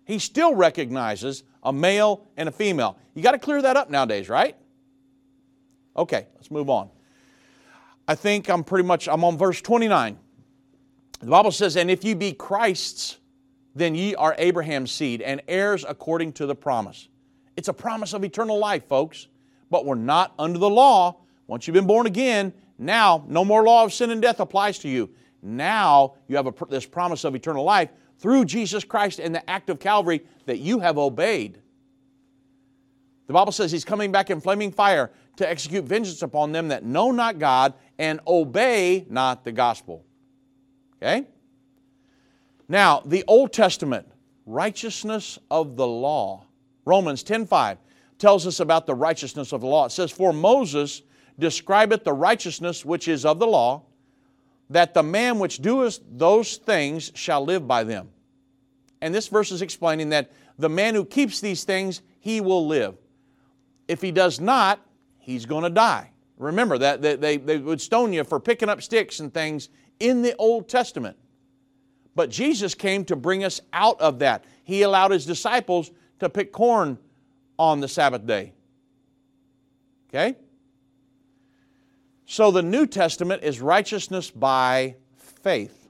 He 0.05 0.17
still 0.17 0.55
recognizes 0.55 1.43
a 1.61 1.73
male 1.73 2.25
and 2.37 2.47
a 2.47 2.53
female. 2.53 2.97
You 3.15 3.21
got 3.21 3.31
to 3.31 3.39
clear 3.39 3.61
that 3.61 3.75
up 3.75 3.89
nowadays, 3.89 4.29
right? 4.29 4.55
Okay, 5.97 6.27
let's 6.35 6.49
move 6.49 6.69
on. 6.69 6.89
I 8.12 8.16
think 8.16 8.49
I'm 8.49 8.66
pretty 8.66 8.86
much 8.86 9.07
I'm 9.07 9.24
on 9.24 9.38
verse 9.38 9.62
29. 9.62 10.20
The 11.22 11.28
Bible 11.28 11.51
says, 11.53 11.78
"And 11.78 11.89
if 11.89 12.03
ye 12.03 12.14
be 12.14 12.34
Christ's, 12.34 13.20
then 13.74 13.95
ye 13.95 14.16
are 14.16 14.36
Abraham's 14.38 14.91
seed 14.91 15.22
and 15.22 15.41
heirs 15.47 15.86
according 15.88 16.34
to 16.34 16.45
the 16.45 16.53
promise." 16.53 17.07
It's 17.55 17.70
a 17.70 17.74
promise 17.74 18.12
of 18.12 18.26
eternal 18.26 18.57
life, 18.57 18.86
folks. 18.89 19.28
But 19.70 19.86
we're 19.86 19.95
not 19.95 20.34
under 20.38 20.59
the 20.59 20.70
law, 20.70 21.22
once 21.47 21.66
you've 21.66 21.74
been 21.74 21.88
born 21.88 22.05
again, 22.05 22.51
now 22.78 23.24
no 23.30 23.45
more 23.45 23.64
law 23.64 23.86
of 23.86 23.93
sin 23.93 24.12
and 24.12 24.22
death 24.22 24.41
applies 24.41 24.78
to 24.80 24.89
you. 24.89 25.09
Now 25.41 26.16
you 26.28 26.36
have 26.36 26.47
a, 26.47 26.53
this 26.66 26.86
promise 26.86 27.24
of 27.24 27.34
eternal 27.34 27.64
life 27.64 27.91
through 28.18 28.43
Jesus 28.43 28.84
Christ 28.84 29.22
and 29.22 29.34
the 29.34 29.49
act 29.49 29.70
of 29.70 29.80
Calvary 29.80 30.26
that 30.47 30.59
you 30.59 30.80
have 30.80 30.97
obeyed. 30.97 31.61
The 33.28 33.34
Bible 33.34 33.51
says 33.51 33.72
He's 33.72 33.86
coming 33.86 34.11
back 34.11 34.30
in 34.30 34.41
flaming 34.41 34.72
fire 34.72 35.11
to 35.38 35.49
execute 35.49 35.86
vengeance 35.86 36.22
upon 36.22 36.51
them 36.51 36.67
that 36.69 36.84
know 36.84 37.11
not 37.11 37.39
God 37.39 37.74
and 37.97 38.19
obey 38.28 39.05
not 39.09 39.43
the 39.43 39.51
gospel. 39.51 40.05
Okay? 41.01 41.28
Now, 42.67 43.01
the 43.05 43.24
Old 43.28 43.53
Testament, 43.53 44.07
righteousness 44.45 45.39
of 45.49 45.76
the 45.76 45.88
law. 45.88 46.45
Romans 46.86 47.24
10:5 47.24 47.78
tells 48.17 48.45
us 48.45 48.59
about 48.59 48.86
the 48.86 48.95
righteousness 48.95 49.51
of 49.51 49.61
the 49.61 49.67
law. 49.67 49.86
It 49.86 49.91
says, 49.91 50.11
For 50.11 50.32
Moses 50.32 51.01
describeth 51.39 52.03
the 52.03 52.13
righteousness 52.13 52.86
which 52.86 53.07
is 53.07 53.26
of 53.26 53.39
the 53.39 53.47
law, 53.47 53.84
that 54.69 54.93
the 54.93 55.03
man 55.03 55.39
which 55.39 55.61
doeth 55.61 55.99
those 56.09 56.57
things 56.57 57.11
shall 57.15 57.43
live 57.43 57.67
by 57.67 57.84
them. 57.84 58.09
And 59.01 59.13
this 59.13 59.28
verse 59.28 59.51
is 59.51 59.61
explaining 59.61 60.09
that 60.09 60.32
the 60.57 60.69
man 60.69 60.93
who 60.93 61.03
keeps 61.03 61.41
these 61.41 61.63
things, 61.63 62.01
he 62.19 62.39
will 62.39 62.67
live. 62.67 62.95
If 63.91 64.01
he 64.01 64.13
does 64.13 64.39
not, 64.39 64.79
he's 65.19 65.45
going 65.45 65.63
to 65.63 65.69
die. 65.69 66.11
Remember 66.37 66.77
that 66.77 67.01
they, 67.01 67.35
they 67.35 67.57
would 67.57 67.81
stone 67.81 68.13
you 68.13 68.23
for 68.23 68.39
picking 68.39 68.69
up 68.69 68.81
sticks 68.81 69.19
and 69.19 69.33
things 69.33 69.67
in 69.99 70.21
the 70.21 70.33
Old 70.37 70.69
Testament. 70.69 71.17
But 72.15 72.29
Jesus 72.29 72.73
came 72.73 73.03
to 73.03 73.17
bring 73.17 73.43
us 73.43 73.59
out 73.73 73.99
of 73.99 74.19
that. 74.19 74.45
He 74.63 74.83
allowed 74.83 75.11
his 75.11 75.25
disciples 75.25 75.91
to 76.19 76.29
pick 76.29 76.53
corn 76.53 76.97
on 77.59 77.81
the 77.81 77.87
Sabbath 77.89 78.25
day. 78.25 78.53
Okay? 80.07 80.37
So 82.25 82.49
the 82.49 82.63
New 82.63 82.87
Testament 82.87 83.43
is 83.43 83.59
righteousness 83.59 84.31
by 84.31 84.95
faith. 85.17 85.89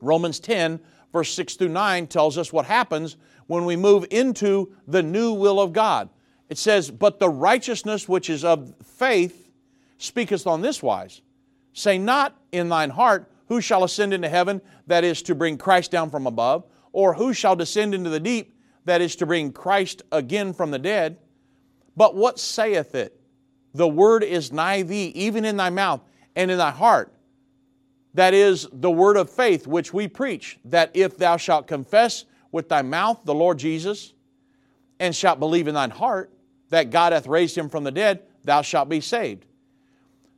Romans 0.00 0.38
10, 0.38 0.78
verse 1.12 1.34
6 1.34 1.56
through 1.56 1.70
9, 1.70 2.06
tells 2.06 2.38
us 2.38 2.52
what 2.52 2.66
happens 2.66 3.16
when 3.48 3.64
we 3.64 3.74
move 3.74 4.06
into 4.12 4.72
the 4.86 5.02
new 5.02 5.32
will 5.32 5.60
of 5.60 5.72
God. 5.72 6.08
It 6.48 6.58
says, 6.58 6.90
But 6.90 7.18
the 7.18 7.28
righteousness 7.28 8.08
which 8.08 8.30
is 8.30 8.44
of 8.44 8.74
faith 8.82 9.50
speaketh 9.98 10.46
on 10.46 10.62
this 10.62 10.82
wise 10.82 11.20
Say 11.72 11.98
not 11.98 12.36
in 12.52 12.68
thine 12.68 12.90
heart, 12.90 13.30
Who 13.46 13.60
shall 13.60 13.84
ascend 13.84 14.14
into 14.14 14.28
heaven, 14.28 14.60
that 14.86 15.04
is 15.04 15.22
to 15.22 15.34
bring 15.34 15.58
Christ 15.58 15.90
down 15.90 16.10
from 16.10 16.26
above, 16.26 16.64
or 16.92 17.14
who 17.14 17.32
shall 17.32 17.54
descend 17.54 17.94
into 17.94 18.10
the 18.10 18.20
deep, 18.20 18.54
that 18.84 19.00
is 19.00 19.16
to 19.16 19.26
bring 19.26 19.52
Christ 19.52 20.02
again 20.10 20.52
from 20.52 20.70
the 20.70 20.78
dead. 20.78 21.18
But 21.96 22.14
what 22.14 22.38
saith 22.38 22.94
it? 22.94 23.20
The 23.74 23.88
word 23.88 24.24
is 24.24 24.50
nigh 24.50 24.82
thee, 24.82 25.12
even 25.14 25.44
in 25.44 25.56
thy 25.56 25.70
mouth 25.70 26.00
and 26.34 26.50
in 26.50 26.58
thy 26.58 26.70
heart. 26.70 27.12
That 28.14 28.32
is 28.32 28.66
the 28.72 28.90
word 28.90 29.16
of 29.16 29.28
faith 29.28 29.66
which 29.66 29.92
we 29.92 30.08
preach, 30.08 30.58
that 30.64 30.90
if 30.94 31.18
thou 31.18 31.36
shalt 31.36 31.66
confess 31.66 32.24
with 32.50 32.68
thy 32.68 32.82
mouth 32.82 33.20
the 33.24 33.34
Lord 33.34 33.58
Jesus, 33.58 34.14
and 34.98 35.14
shalt 35.14 35.38
believe 35.38 35.68
in 35.68 35.74
thine 35.74 35.90
heart 35.90 36.32
that 36.70 36.90
God 36.90 37.12
hath 37.12 37.26
raised 37.26 37.56
him 37.56 37.68
from 37.68 37.84
the 37.84 37.90
dead, 37.90 38.22
thou 38.44 38.62
shalt 38.62 38.88
be 38.88 39.00
saved. 39.00 39.46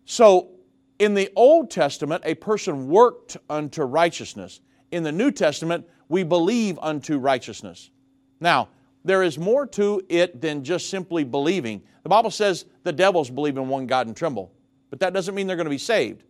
So, 0.05 0.51
in 0.99 1.15
the 1.15 1.31
Old 1.35 1.71
Testament, 1.71 2.23
a 2.27 2.35
person 2.35 2.89
worked 2.89 3.37
unto 3.49 3.83
righteousness. 3.83 4.61
In 4.91 5.03
the 5.03 5.13
New 5.13 5.31
Testament, 5.31 5.87
we 6.09 6.25
believe 6.25 6.79
unto 6.83 7.17
righteousness. 7.17 7.91
Now, 8.39 8.69
there 9.05 9.23
is 9.23 9.39
more 9.39 9.67
to 9.69 10.03
it 10.09 10.41
than 10.41 10.63
just 10.63 10.91
simply 10.91 11.25
believing. 11.25 11.83
The 12.03 12.09
Bible 12.11 12.31
says 12.31 12.67
the 12.83 12.93
devils 12.93 13.31
believe 13.31 13.57
in 13.57 13.69
one 13.69 13.87
God 13.87 14.09
and 14.09 14.17
tremble, 14.17 14.53
but 14.91 15.01
that 15.01 15.15
doesn't 15.15 15.35
mean 15.35 15.47
they're 15.47 15.57
going 15.57 15.65
to 15.65 15.71
be 15.71 15.79
saved. 15.79 16.23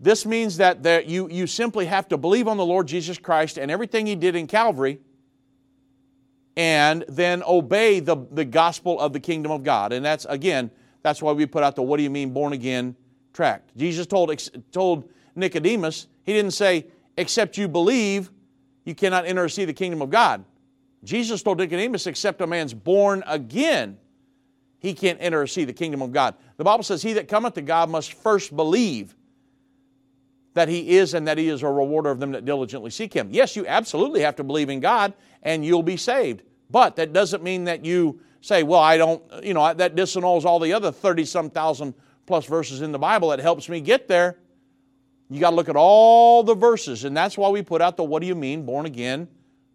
This 0.00 0.26
means 0.26 0.56
that 0.56 1.06
you, 1.06 1.28
you 1.30 1.46
simply 1.46 1.86
have 1.86 2.08
to 2.08 2.18
believe 2.18 2.48
on 2.48 2.56
the 2.56 2.66
Lord 2.66 2.88
Jesus 2.88 3.16
Christ 3.16 3.58
and 3.58 3.70
everything 3.70 4.06
He 4.06 4.16
did 4.16 4.34
in 4.34 4.46
Calvary 4.46 4.98
and 6.56 7.04
then 7.08 7.42
obey 7.46 8.00
the, 8.00 8.16
the 8.30 8.44
gospel 8.44 8.98
of 9.00 9.12
the 9.12 9.20
kingdom 9.20 9.50
of 9.52 9.62
God. 9.64 9.92
And 9.92 10.04
that's, 10.04 10.24
again, 10.26 10.70
that's 11.02 11.20
why 11.20 11.32
we 11.32 11.46
put 11.46 11.62
out 11.62 11.76
the 11.76 11.82
What 11.82 11.96
Do 11.96 12.02
You 12.02 12.10
Mean 12.10 12.32
Born 12.32 12.52
Again 12.52 12.96
tract. 13.32 13.76
Jesus 13.76 14.06
told, 14.06 14.32
told 14.72 15.10
Nicodemus, 15.34 16.06
He 16.22 16.32
didn't 16.32 16.52
say, 16.52 16.86
Except 17.16 17.56
you 17.56 17.68
believe, 17.68 18.30
you 18.84 18.94
cannot 18.94 19.26
enter 19.26 19.48
see 19.48 19.64
the 19.64 19.72
kingdom 19.72 20.02
of 20.02 20.10
God. 20.10 20.44
Jesus 21.04 21.42
told 21.42 21.58
Nicodemus, 21.58 22.06
Except 22.06 22.40
a 22.40 22.46
man's 22.46 22.74
born 22.74 23.22
again, 23.26 23.98
he 24.78 24.94
can't 24.94 25.18
enter 25.20 25.46
see 25.46 25.64
the 25.64 25.72
kingdom 25.72 26.02
of 26.02 26.12
God. 26.12 26.34
The 26.56 26.64
Bible 26.64 26.84
says, 26.84 27.02
He 27.02 27.14
that 27.14 27.28
cometh 27.28 27.54
to 27.54 27.62
God 27.62 27.88
must 27.88 28.12
first 28.14 28.54
believe 28.54 29.16
that 30.54 30.68
He 30.68 30.96
is 30.96 31.14
and 31.14 31.28
that 31.28 31.38
He 31.38 31.48
is 31.48 31.62
a 31.62 31.68
rewarder 31.68 32.10
of 32.10 32.20
them 32.20 32.32
that 32.32 32.44
diligently 32.44 32.90
seek 32.90 33.12
Him. 33.12 33.28
Yes, 33.30 33.54
you 33.54 33.66
absolutely 33.66 34.22
have 34.22 34.36
to 34.36 34.44
believe 34.44 34.70
in 34.70 34.80
God 34.80 35.12
and 35.42 35.64
you'll 35.64 35.82
be 35.82 35.96
saved. 35.96 36.42
But 36.70 36.96
that 36.96 37.12
doesn't 37.12 37.42
mean 37.42 37.64
that 37.64 37.84
you 37.84 38.20
say, 38.40 38.62
well, 38.62 38.80
I 38.80 38.96
don't, 38.96 39.22
you 39.44 39.54
know, 39.54 39.72
that 39.74 39.94
disannuls 39.94 40.44
all 40.44 40.58
the 40.58 40.72
other 40.72 40.90
30 40.90 41.24
some 41.24 41.50
thousand 41.50 41.94
plus 42.26 42.46
verses 42.46 42.82
in 42.82 42.92
the 42.92 42.98
Bible 42.98 43.28
that 43.28 43.40
helps 43.40 43.68
me 43.68 43.80
get 43.80 44.08
there. 44.08 44.38
You 45.30 45.40
got 45.40 45.50
to 45.50 45.56
look 45.56 45.68
at 45.68 45.76
all 45.76 46.42
the 46.42 46.54
verses, 46.54 47.04
and 47.04 47.16
that's 47.16 47.36
why 47.36 47.48
we 47.48 47.62
put 47.62 47.80
out 47.80 47.96
the 47.96 48.04
What 48.04 48.20
Do 48.20 48.26
You 48.26 48.34
Mean 48.34 48.64
Born 48.64 48.86
Again 48.86 49.28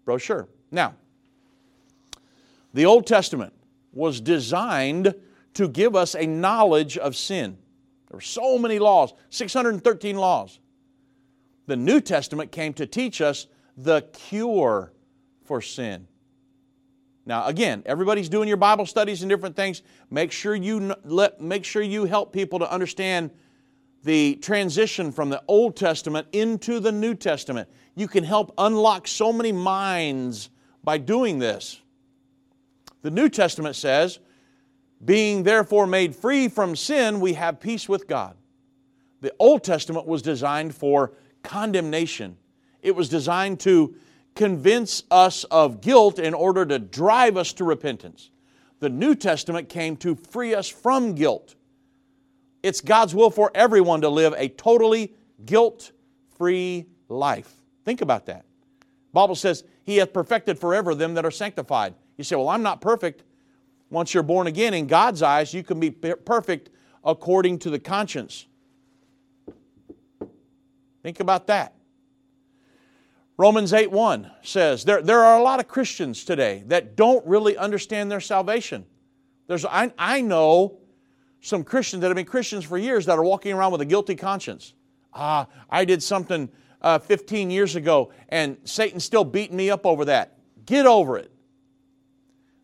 brochure. 0.05 0.47
Now, 0.71 0.95
the 2.73 2.85
Old 2.85 3.05
Testament 3.07 3.53
was 3.93 4.21
designed 4.21 5.13
to 5.55 5.67
give 5.67 5.95
us 5.95 6.15
a 6.15 6.25
knowledge 6.25 6.97
of 6.97 7.15
sin. 7.15 7.57
There 8.09 8.17
were 8.17 8.21
so 8.21 8.57
many 8.57 8.79
laws, 8.79 9.13
613 9.29 10.15
laws. 10.15 10.59
The 11.69 11.77
New 11.77 12.01
Testament 12.01 12.51
came 12.51 12.73
to 12.73 12.87
teach 12.87 13.21
us 13.21 13.45
the 13.77 14.01
cure 14.11 14.91
for 15.43 15.61
sin. 15.61 16.07
Now, 17.27 17.45
again, 17.45 17.83
everybody's 17.85 18.27
doing 18.27 18.47
your 18.47 18.57
Bible 18.57 18.87
studies 18.87 19.21
and 19.21 19.29
different 19.29 19.55
things. 19.55 19.83
Make 20.09 20.31
sure 20.31 20.55
you 20.55 20.95
let 21.03 21.39
make 21.39 21.63
sure 21.63 21.83
you 21.83 22.05
help 22.05 22.33
people 22.33 22.57
to 22.57 22.71
understand 22.71 23.29
the 24.03 24.37
transition 24.37 25.11
from 25.11 25.29
the 25.29 25.43
Old 25.47 25.75
Testament 25.75 26.25
into 26.31 26.79
the 26.79 26.91
New 26.91 27.13
Testament. 27.13 27.69
You 27.93 28.07
can 28.07 28.23
help 28.23 28.51
unlock 28.57 29.07
so 29.07 29.31
many 29.31 29.51
minds 29.51 30.49
by 30.83 30.97
doing 30.97 31.37
this. 31.37 31.79
The 33.03 33.11
New 33.11 33.29
Testament 33.29 33.75
says, 33.75 34.17
being 35.05 35.43
therefore 35.43 35.85
made 35.85 36.15
free 36.15 36.47
from 36.47 36.75
sin, 36.75 37.19
we 37.19 37.33
have 37.33 37.59
peace 37.59 37.87
with 37.87 38.07
God. 38.07 38.35
The 39.21 39.35
Old 39.37 39.63
Testament 39.63 40.07
was 40.07 40.23
designed 40.23 40.73
for 40.73 41.13
condemnation, 41.43 42.37
it 42.81 42.95
was 42.95 43.09
designed 43.09 43.59
to 43.61 43.95
convince 44.35 45.03
us 45.11 45.43
of 45.45 45.81
guilt 45.81 46.19
in 46.19 46.33
order 46.33 46.65
to 46.65 46.79
drive 46.79 47.37
us 47.37 47.53
to 47.53 47.63
repentance. 47.63 48.29
The 48.79 48.89
New 48.89 49.15
Testament 49.15 49.67
came 49.67 49.97
to 49.97 50.15
free 50.15 50.55
us 50.55 50.69
from 50.69 51.13
guilt. 51.13 51.55
It's 52.63 52.81
God's 52.81 53.13
will 53.13 53.29
for 53.29 53.51
everyone 53.53 54.01
to 54.01 54.09
live 54.09 54.33
a 54.37 54.47
totally 54.49 55.13
guilt 55.45 55.91
free 56.37 56.85
life. 57.09 57.53
Think 57.85 58.01
about 58.01 58.25
that. 58.27 58.45
Bible 59.11 59.35
says, 59.35 59.63
He 59.83 59.97
hath 59.97 60.13
perfected 60.13 60.59
forever 60.59 60.95
them 60.95 61.13
that 61.15 61.25
are 61.25 61.31
sanctified. 61.31 61.93
You 62.17 62.23
say, 62.23 62.35
Well, 62.35 62.49
I'm 62.49 62.63
not 62.63 62.81
perfect. 62.81 63.23
Once 63.89 64.13
you're 64.13 64.23
born 64.23 64.47
again, 64.47 64.73
in 64.73 64.87
God's 64.87 65.21
eyes, 65.21 65.53
you 65.53 65.63
can 65.63 65.79
be 65.79 65.89
perfect 65.89 66.69
according 67.03 67.59
to 67.59 67.69
the 67.69 67.79
conscience. 67.79 68.45
Think 71.03 71.19
about 71.19 71.47
that. 71.47 71.73
Romans 73.37 73.71
8 73.71 73.89
1 73.89 74.29
says 74.41 74.83
there, 74.83 75.01
there 75.01 75.23
are 75.23 75.39
a 75.39 75.41
lot 75.41 75.61
of 75.61 75.67
Christians 75.67 76.25
today 76.25 76.63
that 76.67 76.97
don't 76.97 77.25
really 77.25 77.55
understand 77.55 78.11
their 78.11 78.19
salvation. 78.19 78.85
There's, 79.47 79.65
I, 79.65 79.93
I 79.97 80.19
know 80.21 80.79
some 81.39 81.63
Christians 81.63 82.01
that 82.01 82.07
have 82.07 82.17
been 82.17 82.25
Christians 82.25 82.65
for 82.65 82.77
years 82.77 83.05
that 83.05 83.17
are 83.17 83.23
walking 83.23 83.53
around 83.53 83.71
with 83.71 83.79
a 83.79 83.85
guilty 83.85 84.15
conscience. 84.15 84.73
Ah, 85.13 85.47
I 85.69 85.85
did 85.85 86.03
something 86.03 86.49
uh, 86.81 86.99
15 86.99 87.49
years 87.49 87.77
ago 87.77 88.11
and 88.27 88.57
Satan's 88.65 89.05
still 89.05 89.23
beating 89.23 89.55
me 89.55 89.69
up 89.69 89.85
over 89.85 90.05
that. 90.05 90.37
Get 90.65 90.85
over 90.85 91.17
it. 91.17 91.31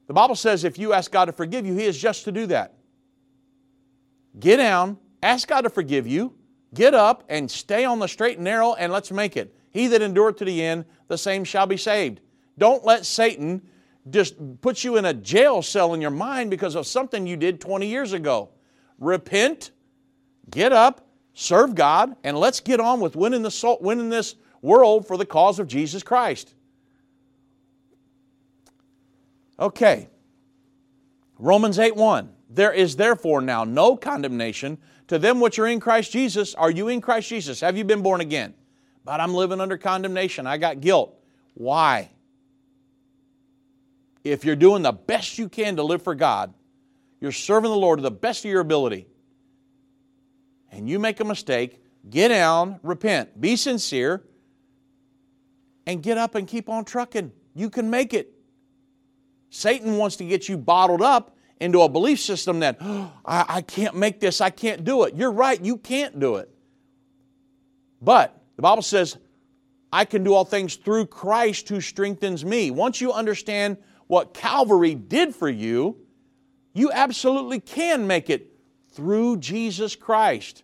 The 0.07 0.13
Bible 0.13 0.35
says 0.35 0.63
if 0.63 0.77
you 0.77 0.91
ask 0.91 1.09
God 1.09 1.25
to 1.25 1.31
forgive 1.31 1.65
you, 1.65 1.73
He 1.73 1.85
is 1.85 1.97
just 1.97 2.25
to 2.25 2.31
do 2.31 2.47
that. 2.47 2.73
Get 4.37 4.57
down, 4.57 4.97
ask 5.23 5.47
God 5.47 5.61
to 5.61 5.69
forgive 5.69 6.05
you, 6.05 6.33
get 6.75 6.93
up, 6.93 7.23
and 7.27 7.49
stay 7.49 7.85
on 7.85 7.97
the 7.97 8.07
straight 8.07 8.37
and 8.37 8.43
narrow, 8.43 8.75
and 8.75 8.93
let's 8.93 9.11
make 9.11 9.35
it. 9.35 9.55
He 9.71 9.87
that 9.87 10.01
endureth 10.01 10.37
to 10.37 10.45
the 10.45 10.63
end, 10.63 10.85
the 11.07 11.17
same 11.17 11.43
shall 11.43 11.65
be 11.65 11.77
saved. 11.77 12.21
Don't 12.57 12.85
let 12.85 13.05
Satan 13.05 13.61
just 14.09 14.35
put 14.61 14.83
you 14.83 14.97
in 14.97 15.05
a 15.05 15.13
jail 15.13 15.61
cell 15.61 15.93
in 15.93 16.01
your 16.01 16.11
mind 16.11 16.51
because 16.51 16.75
of 16.75 16.85
something 16.85 17.25
you 17.25 17.35
did 17.35 17.59
20 17.59 17.87
years 17.87 18.13
ago. 18.13 18.49
Repent, 18.99 19.71
get 20.51 20.71
up, 20.71 21.07
serve 21.33 21.75
God, 21.75 22.15
and 22.23 22.37
let's 22.37 22.59
get 22.59 22.79
on 22.79 22.99
with 22.99 23.15
winning, 23.15 23.41
the 23.41 23.51
soul, 23.51 23.77
winning 23.81 24.09
this 24.09 24.35
world 24.61 25.07
for 25.07 25.17
the 25.17 25.25
cause 25.25 25.59
of 25.59 25.67
Jesus 25.67 26.03
Christ. 26.03 26.53
Okay. 29.59 30.09
Romans 31.37 31.79
8 31.79 31.95
1. 31.95 32.29
There 32.49 32.71
is 32.71 32.95
therefore 32.95 33.41
now 33.41 33.63
no 33.63 33.97
condemnation 33.97 34.77
to 35.07 35.19
them 35.19 35.39
which 35.39 35.59
are 35.59 35.67
in 35.67 35.79
Christ 35.79 36.11
Jesus. 36.11 36.55
Are 36.55 36.71
you 36.71 36.87
in 36.87 37.01
Christ 37.01 37.29
Jesus? 37.29 37.61
Have 37.61 37.77
you 37.77 37.83
been 37.83 38.01
born 38.01 38.21
again? 38.21 38.53
but 39.05 39.21
I'm 39.21 39.35
living 39.35 39.61
under 39.61 39.77
condemnation. 39.77 40.47
I 40.47 40.57
got 40.57 40.81
guilt. 40.81 41.15
Why? 41.53 42.09
If 44.23 44.43
you're 44.43 44.55
doing 44.55 44.81
the 44.81 44.91
best 44.91 45.37
you 45.37 45.47
can 45.47 45.75
to 45.75 45.83
live 45.83 46.01
for 46.01 46.15
God, 46.15 46.53
you're 47.21 47.31
serving 47.31 47.69
the 47.69 47.77
Lord 47.77 47.99
to 47.99 48.03
the 48.03 48.11
best 48.11 48.43
of 48.43 48.51
your 48.51 48.61
ability, 48.61 49.07
and 50.71 50.89
you 50.89 50.97
make 50.99 51.19
a 51.19 51.23
mistake, 51.23 51.81
get 52.09 52.29
down, 52.29 52.79
repent, 52.81 53.39
be 53.39 53.55
sincere, 53.55 54.23
and 55.85 56.01
get 56.01 56.17
up 56.17 56.33
and 56.33 56.47
keep 56.47 56.67
on 56.67 56.83
trucking. 56.83 57.31
You 57.53 57.69
can 57.69 57.91
make 57.91 58.13
it. 58.13 58.33
Satan 59.51 59.97
wants 59.97 60.17
to 60.17 60.25
get 60.25 60.49
you 60.49 60.57
bottled 60.57 61.03
up 61.03 61.34
into 61.59 61.81
a 61.81 61.89
belief 61.89 62.19
system 62.19 62.59
that, 62.59 62.77
oh, 62.81 63.11
I, 63.25 63.45
I 63.47 63.61
can't 63.61 63.95
make 63.95 64.19
this, 64.19 64.41
I 64.41 64.49
can't 64.49 64.83
do 64.83 65.03
it. 65.03 65.15
You're 65.15 65.31
right, 65.31 65.59
you 65.63 65.77
can't 65.77 66.19
do 66.19 66.35
it. 66.35 66.49
But 68.01 68.39
the 68.55 68.61
Bible 68.61 68.81
says, 68.81 69.17
I 69.91 70.05
can 70.05 70.23
do 70.23 70.33
all 70.33 70.45
things 70.45 70.75
through 70.75 71.07
Christ 71.07 71.69
who 71.69 71.79
strengthens 71.79 72.43
me. 72.43 72.71
Once 72.71 72.99
you 72.99 73.13
understand 73.13 73.77
what 74.07 74.33
Calvary 74.33 74.93
did 74.93 75.33
for 75.33 75.49
you, 75.49 75.97
you 76.73 76.91
absolutely 76.91 77.61
can 77.61 78.05
make 78.05 78.29
it 78.29 78.51
through 78.89 79.37
Jesus 79.37 79.95
Christ. 79.95 80.63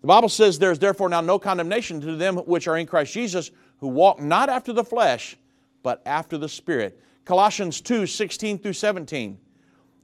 The 0.00 0.06
Bible 0.06 0.28
says 0.28 0.58
there's 0.58 0.78
therefore 0.78 1.08
now 1.08 1.20
no 1.20 1.38
condemnation 1.38 2.00
to 2.02 2.16
them 2.16 2.36
which 2.36 2.68
are 2.68 2.76
in 2.76 2.86
Christ 2.86 3.12
Jesus, 3.12 3.50
who 3.78 3.88
walk 3.88 4.20
not 4.20 4.48
after 4.48 4.72
the 4.72 4.84
flesh, 4.84 5.36
but 5.82 6.00
after 6.06 6.38
the 6.38 6.48
Spirit. 6.48 7.00
Colossians 7.28 7.82
2 7.82 8.06
16 8.06 8.58
through 8.58 8.72
17 8.72 9.36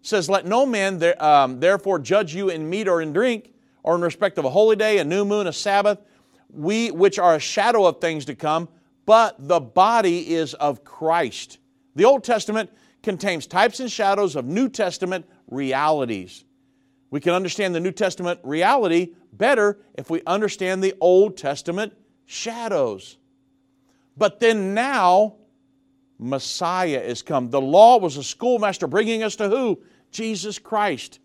says, 0.03 0.29
Let 0.29 0.45
no 0.45 0.67
man 0.67 0.99
there, 0.99 1.25
um, 1.25 1.59
therefore 1.59 1.99
judge 1.99 2.35
you 2.35 2.51
in 2.51 2.69
meat 2.69 2.87
or 2.87 3.01
in 3.01 3.15
drink 3.15 3.55
or 3.83 3.95
in 3.95 4.03
respect 4.03 4.37
of 4.37 4.45
a 4.45 4.51
holy 4.51 4.77
day, 4.77 4.99
a 4.99 5.05
new 5.05 5.25
moon, 5.25 5.47
a 5.47 5.53
Sabbath, 5.53 6.01
we 6.51 6.91
which 6.91 7.19
are 7.19 7.35
a 7.35 7.39
shadow 7.39 7.87
of 7.87 7.99
things 7.99 8.27
to 8.27 8.35
come, 8.35 8.69
but 9.07 9.37
the 9.39 9.59
body 9.59 10.35
is 10.35 10.53
of 10.53 10.85
Christ. 10.85 11.61
The 11.97 12.05
Old 12.05 12.25
Testament 12.25 12.69
contains 13.03 13.47
types 13.47 13.81
and 13.81 13.91
shadows 13.91 14.37
of 14.37 14.45
New 14.45 14.69
Testament 14.69 15.25
realities. 15.47 16.45
We 17.11 17.21
can 17.21 17.33
understand 17.33 17.75
the 17.75 17.81
New 17.81 17.93
Testament 17.93 18.39
reality 18.43 19.15
better 19.33 19.79
if 19.95 20.11
we 20.11 20.21
understand 20.27 20.85
the 20.85 20.93
Old 21.01 21.39
Testament 21.39 21.95
shadows. 22.27 23.17
But 24.15 24.41
then 24.41 24.75
now, 24.75 25.37
Messiah 26.19 27.01
is 27.01 27.23
come. 27.23 27.51
The 27.51 27.61
law 27.61 27.99
was 27.99 28.17
a 28.17 28.25
schoolmaster 28.25 28.87
bringing 28.87 29.23
us 29.23 29.37
to 29.37 29.49
who? 29.49 29.81
Jesus 30.11 30.59
Christ. 30.59 31.19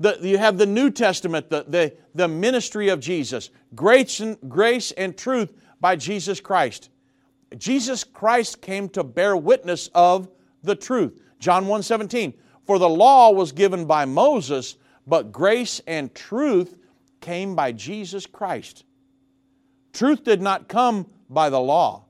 The, 0.00 0.18
you 0.20 0.38
have 0.38 0.58
the 0.58 0.66
New 0.66 0.90
Testament, 0.90 1.50
the, 1.50 1.64
the, 1.66 1.94
the 2.14 2.28
ministry 2.28 2.88
of 2.88 3.00
Jesus, 3.00 3.50
grace 3.74 4.20
and, 4.20 4.36
grace 4.48 4.92
and 4.92 5.16
truth 5.16 5.52
by 5.80 5.96
Jesus 5.96 6.40
Christ. 6.40 6.90
Jesus 7.56 8.04
Christ 8.04 8.60
came 8.60 8.88
to 8.90 9.02
bear 9.02 9.36
witness 9.36 9.88
of 9.94 10.28
the 10.62 10.74
truth. 10.74 11.20
John 11.38 11.66
1 11.66 11.82
17. 11.82 12.34
For 12.66 12.78
the 12.78 12.88
law 12.88 13.30
was 13.30 13.52
given 13.52 13.86
by 13.86 14.04
Moses, 14.04 14.76
but 15.06 15.32
grace 15.32 15.80
and 15.86 16.14
truth 16.14 16.76
came 17.20 17.54
by 17.54 17.72
Jesus 17.72 18.26
Christ. 18.26 18.84
Truth 19.92 20.24
did 20.24 20.42
not 20.42 20.68
come 20.68 21.06
by 21.30 21.48
the 21.50 21.60
law. 21.60 22.04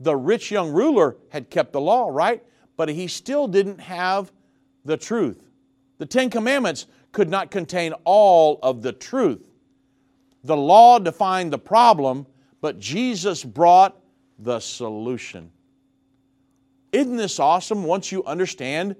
The 0.00 0.16
rich 0.16 0.50
young 0.50 0.72
ruler 0.72 1.16
had 1.28 1.50
kept 1.50 1.72
the 1.72 1.80
law, 1.80 2.08
right? 2.10 2.42
But 2.76 2.88
he 2.88 3.06
still 3.06 3.46
didn't 3.46 3.80
have 3.80 4.32
the 4.84 4.96
truth. 4.96 5.42
The 5.98 6.06
Ten 6.06 6.30
Commandments 6.30 6.86
could 7.12 7.28
not 7.28 7.50
contain 7.50 7.92
all 8.04 8.58
of 8.62 8.82
the 8.82 8.92
truth. 8.92 9.42
The 10.44 10.56
law 10.56 10.98
defined 10.98 11.52
the 11.52 11.58
problem, 11.58 12.26
but 12.62 12.78
Jesus 12.78 13.44
brought 13.44 14.00
the 14.38 14.58
solution. 14.60 15.50
Isn't 16.92 17.16
this 17.16 17.38
awesome 17.38 17.84
once 17.84 18.10
you 18.10 18.24
understand 18.24 18.96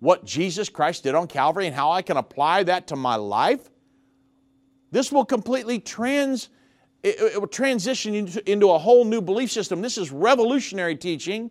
what 0.00 0.24
Jesus 0.24 0.68
Christ 0.68 1.02
did 1.02 1.14
on 1.14 1.26
Calvary 1.26 1.66
and 1.66 1.74
how 1.74 1.90
I 1.90 2.02
can 2.02 2.16
apply 2.16 2.62
that 2.64 2.86
to 2.88 2.96
my 2.96 3.16
life? 3.16 3.68
This 4.90 5.12
will 5.12 5.24
completely 5.24 5.78
trans, 5.78 6.48
it, 7.02 7.20
it 7.20 7.40
will 7.40 7.48
transition 7.48 8.14
into, 8.14 8.50
into 8.50 8.70
a 8.70 8.78
whole 8.78 9.04
new 9.04 9.20
belief 9.20 9.50
system. 9.50 9.80
This 9.82 9.98
is 9.98 10.10
revolutionary 10.10 10.96
teaching, 10.96 11.50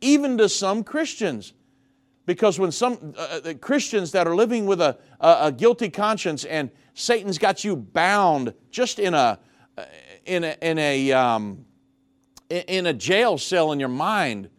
even 0.00 0.38
to 0.38 0.48
some 0.48 0.82
Christians. 0.82 1.52
Because 2.26 2.58
when 2.58 2.72
some 2.72 3.14
uh, 3.16 3.40
uh 3.44 3.54
Christians 3.54 4.12
that 4.12 4.26
are 4.26 4.34
living 4.34 4.66
with 4.66 4.80
a, 4.80 4.98
a, 5.20 5.36
a, 5.42 5.52
guilty 5.52 5.88
conscience 5.88 6.44
and 6.44 6.70
Satan's 6.92 7.38
got 7.38 7.64
you 7.64 7.74
bound 7.74 8.52
just 8.70 8.98
in 8.98 9.14
a, 9.14 9.38
uh, 9.78 9.84
in 10.26 10.44
a, 10.44 10.56
in 10.60 10.78
a, 10.78 11.12
um, 11.12 11.64
in 12.50 12.86
a 12.86 12.92
jail 12.92 13.38
cell 13.38 13.72
in 13.72 13.80
your 13.80 13.88
mind, 13.88 14.50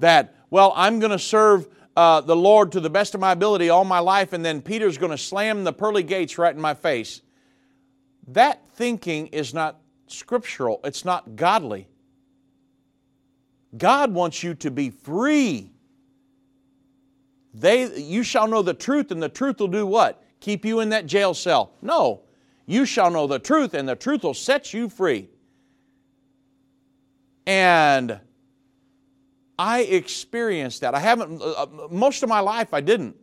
that, 0.00 0.34
well, 0.50 0.72
I'm 0.74 0.98
going 0.98 1.12
to 1.12 1.18
serve 1.18 1.68
uh, 1.96 2.22
the 2.22 2.34
Lord 2.34 2.72
to 2.72 2.80
the 2.80 2.90
best 2.90 3.14
of 3.14 3.20
my 3.20 3.32
ability 3.32 3.68
all 3.68 3.84
my 3.84 3.98
life, 3.98 4.32
and 4.32 4.44
then 4.44 4.62
Peter's 4.62 4.98
going 4.98 5.12
to 5.12 5.18
slam 5.18 5.64
the 5.64 5.72
pearly 5.72 6.02
gates 6.02 6.38
right 6.38 6.54
in 6.54 6.60
my 6.60 6.74
face. 6.74 7.20
That 8.28 8.66
thinking 8.70 9.28
is 9.28 9.52
not 9.52 9.81
scriptural, 10.12 10.80
it's 10.84 11.04
not 11.04 11.36
godly. 11.36 11.88
God 13.76 14.12
wants 14.12 14.42
you 14.42 14.54
to 14.54 14.70
be 14.70 14.90
free. 14.90 15.70
They, 17.54 18.00
you 18.00 18.22
shall 18.22 18.48
know 18.48 18.62
the 18.62 18.74
truth, 18.74 19.10
and 19.10 19.22
the 19.22 19.28
truth 19.28 19.60
will 19.60 19.68
do 19.68 19.86
what? 19.86 20.22
Keep 20.40 20.64
you 20.64 20.80
in 20.80 20.90
that 20.90 21.06
jail 21.06 21.34
cell. 21.34 21.72
No. 21.82 22.22
You 22.66 22.84
shall 22.84 23.10
know 23.10 23.26
the 23.26 23.38
truth, 23.38 23.74
and 23.74 23.88
the 23.88 23.96
truth 23.96 24.22
will 24.22 24.34
set 24.34 24.72
you 24.72 24.88
free. 24.88 25.28
And 27.46 28.20
I 29.58 29.80
experienced 29.82 30.80
that. 30.80 30.94
I 30.94 31.00
haven't, 31.00 31.40
uh, 31.42 31.52
uh, 31.52 31.66
most 31.90 32.22
of 32.22 32.28
my 32.28 32.40
life 32.40 32.72
I 32.72 32.80
didn't. 32.80 33.16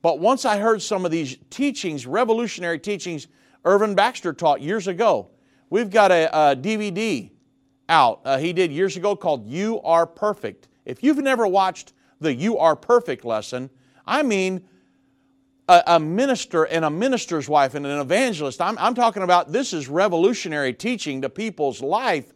But 0.00 0.20
once 0.20 0.44
I 0.44 0.58
heard 0.58 0.80
some 0.80 1.04
of 1.04 1.10
these 1.10 1.36
teachings, 1.50 2.06
revolutionary 2.06 2.78
teachings, 2.78 3.26
Irvin 3.64 3.94
Baxter 3.94 4.32
taught 4.32 4.60
years 4.60 4.86
ago. 4.86 5.30
We've 5.70 5.90
got 5.90 6.10
a, 6.10 6.28
a 6.34 6.56
DVD 6.56 7.30
out 7.88 8.20
uh, 8.24 8.38
he 8.38 8.52
did 8.52 8.70
years 8.70 8.96
ago 8.96 9.16
called 9.16 9.46
You 9.46 9.80
Are 9.82 10.06
Perfect. 10.06 10.68
If 10.84 11.02
you've 11.02 11.18
never 11.18 11.46
watched 11.46 11.92
the 12.20 12.34
You 12.34 12.58
Are 12.58 12.76
Perfect 12.76 13.24
lesson, 13.24 13.70
I 14.06 14.22
mean, 14.22 14.62
a, 15.68 15.82
a 15.86 16.00
minister 16.00 16.64
and 16.64 16.84
a 16.84 16.90
minister's 16.90 17.48
wife 17.48 17.74
and 17.74 17.86
an 17.86 18.00
evangelist, 18.00 18.60
I'm, 18.60 18.78
I'm 18.78 18.94
talking 18.94 19.22
about 19.22 19.52
this 19.52 19.72
is 19.72 19.88
revolutionary 19.88 20.72
teaching 20.72 21.22
to 21.22 21.28
people's 21.28 21.82
life 21.82 22.32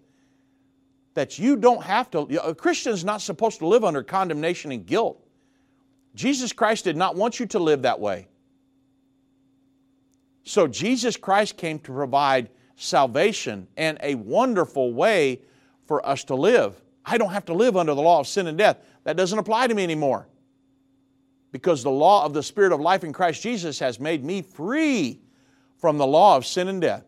that 1.14 1.38
you 1.38 1.56
don't 1.56 1.82
have 1.82 2.10
to, 2.10 2.20
a 2.42 2.54
Christian's 2.54 3.04
not 3.04 3.20
supposed 3.20 3.58
to 3.58 3.66
live 3.66 3.84
under 3.84 4.02
condemnation 4.02 4.72
and 4.72 4.86
guilt. 4.86 5.22
Jesus 6.14 6.52
Christ 6.52 6.84
did 6.84 6.96
not 6.96 7.16
want 7.16 7.40
you 7.40 7.46
to 7.46 7.58
live 7.58 7.82
that 7.82 8.00
way. 8.00 8.28
So 10.44 10.66
Jesus 10.66 11.16
Christ 11.16 11.56
came 11.56 11.78
to 11.80 11.92
provide 11.92 12.50
salvation 12.76 13.66
and 13.76 13.98
a 14.02 14.14
wonderful 14.14 14.92
way 14.92 15.40
for 15.86 16.04
us 16.06 16.24
to 16.24 16.34
live. 16.34 16.80
I 17.04 17.18
don't 17.18 17.32
have 17.32 17.44
to 17.46 17.54
live 17.54 17.76
under 17.76 17.94
the 17.94 18.02
law 18.02 18.20
of 18.20 18.26
sin 18.26 18.46
and 18.46 18.56
death. 18.56 18.78
That 19.04 19.16
doesn't 19.16 19.38
apply 19.38 19.66
to 19.66 19.74
me 19.74 19.82
anymore. 19.82 20.26
Because 21.50 21.82
the 21.82 21.90
law 21.90 22.24
of 22.24 22.32
the 22.32 22.42
Spirit 22.42 22.72
of 22.72 22.80
life 22.80 23.04
in 23.04 23.12
Christ 23.12 23.42
Jesus 23.42 23.78
has 23.80 24.00
made 24.00 24.24
me 24.24 24.42
free 24.42 25.20
from 25.78 25.98
the 25.98 26.06
law 26.06 26.36
of 26.36 26.46
sin 26.46 26.68
and 26.68 26.80
death. 26.80 27.04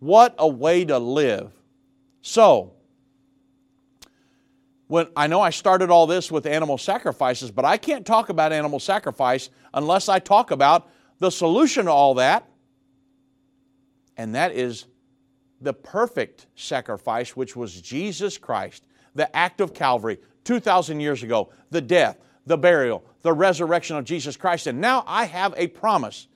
What 0.00 0.34
a 0.38 0.48
way 0.48 0.84
to 0.84 0.98
live. 0.98 1.52
So, 2.22 2.72
when 4.88 5.06
I 5.14 5.26
know 5.26 5.40
I 5.40 5.50
started 5.50 5.90
all 5.90 6.06
this 6.06 6.32
with 6.32 6.46
animal 6.46 6.78
sacrifices, 6.78 7.50
but 7.50 7.64
I 7.64 7.76
can't 7.76 8.06
talk 8.06 8.30
about 8.30 8.52
animal 8.52 8.80
sacrifice 8.80 9.50
unless 9.74 10.08
I 10.08 10.18
talk 10.18 10.50
about 10.50 10.88
the 11.18 11.30
solution 11.30 11.84
to 11.84 11.92
all 11.92 12.14
that, 12.14 12.47
and 14.18 14.34
that 14.34 14.52
is 14.52 14.86
the 15.60 15.72
perfect 15.72 16.46
sacrifice, 16.56 17.36
which 17.36 17.56
was 17.56 17.80
Jesus 17.80 18.36
Christ, 18.36 18.84
the 19.14 19.34
act 19.34 19.60
of 19.60 19.72
Calvary 19.72 20.18
2,000 20.44 21.00
years 21.00 21.22
ago, 21.22 21.50
the 21.70 21.80
death, 21.80 22.18
the 22.46 22.58
burial, 22.58 23.04
the 23.22 23.32
resurrection 23.32 23.96
of 23.96 24.04
Jesus 24.04 24.36
Christ. 24.36 24.66
And 24.66 24.80
now 24.80 25.04
I 25.06 25.24
have 25.24 25.54
a 25.56 25.68
promise 25.68 26.28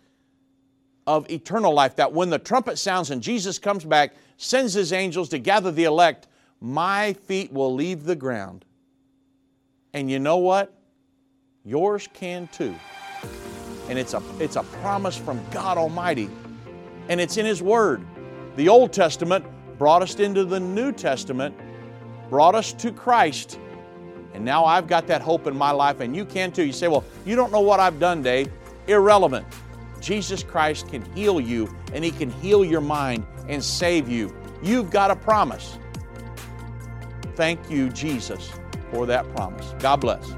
of 1.07 1.29
eternal 1.31 1.75
life 1.75 1.97
that 1.97 2.13
when 2.13 2.31
the 2.31 2.39
trumpet 2.39 2.79
sounds 2.79 3.11
and 3.11 3.23
Jesus 3.23 3.59
comes 3.59 3.85
back, 3.85 4.15
sends 4.37 4.73
his 4.75 4.93
angels 4.93 5.29
to 5.31 5.39
gather 5.39 5.73
the 5.73 5.85
elect, 5.85 6.29
my 6.61 7.13
feet 7.13 7.53
will 7.53 7.75
leave 7.75 8.05
the 8.05 8.17
ground. 8.17 8.65
And 9.95 10.11
you 10.11 10.19
know 10.19 10.39
what? 10.39 10.73
Yours 11.65 12.09
can 12.13 12.49
too. 12.49 12.75
And 13.89 13.99
it's 13.99 14.15
a, 14.15 14.23
it's 14.39 14.57
a 14.57 14.63
promise 14.63 15.17
from 15.17 15.41
God 15.51 15.77
Almighty. 15.77 16.29
And 17.09 17.21
it's 17.21 17.37
in 17.37 17.47
His 17.47 17.63
Word. 17.63 18.05
The 18.57 18.69
Old 18.69 18.93
Testament 18.93 19.45
brought 19.79 20.03
us 20.03 20.19
into 20.21 20.45
the 20.45 20.61
New 20.61 20.93
Testament, 20.93 21.55
brought 22.29 22.55
us 22.55 22.73
to 22.75 22.93
Christ. 22.93 23.59
And 24.35 24.45
now 24.45 24.65
I've 24.65 24.87
got 24.87 25.07
that 25.09 25.21
hope 25.21 25.47
in 25.47 25.57
my 25.57 25.71
life, 25.71 26.01
and 26.01 26.15
you 26.17 26.25
can 26.25 26.53
too. 26.53 26.65
You 26.65 26.73
say, 26.73 26.89
Well, 26.89 27.05
you 27.25 27.37
don't 27.37 27.53
know 27.53 27.61
what 27.61 27.81
I've 27.81 27.99
done, 27.99 28.23
Dave. 28.23 28.51
Irrelevant. 28.87 29.47
Jesus 30.01 30.43
Christ 30.43 30.89
can 30.89 31.03
heal 31.15 31.41
you, 31.41 31.75
and 31.93 32.05
He 32.05 32.11
can 32.11 32.31
heal 32.31 32.65
your 32.65 32.81
mind 32.81 33.27
and 33.49 33.63
save 33.63 34.09
you. 34.09 34.35
You've 34.63 34.91
got 34.91 35.11
a 35.11 35.17
promise. 35.17 35.79
Thank 37.35 37.71
you, 37.71 37.89
Jesus, 37.89 38.53
for 38.91 39.07
that 39.07 39.29
promise. 39.35 39.75
God 39.79 40.01
bless. 40.01 40.35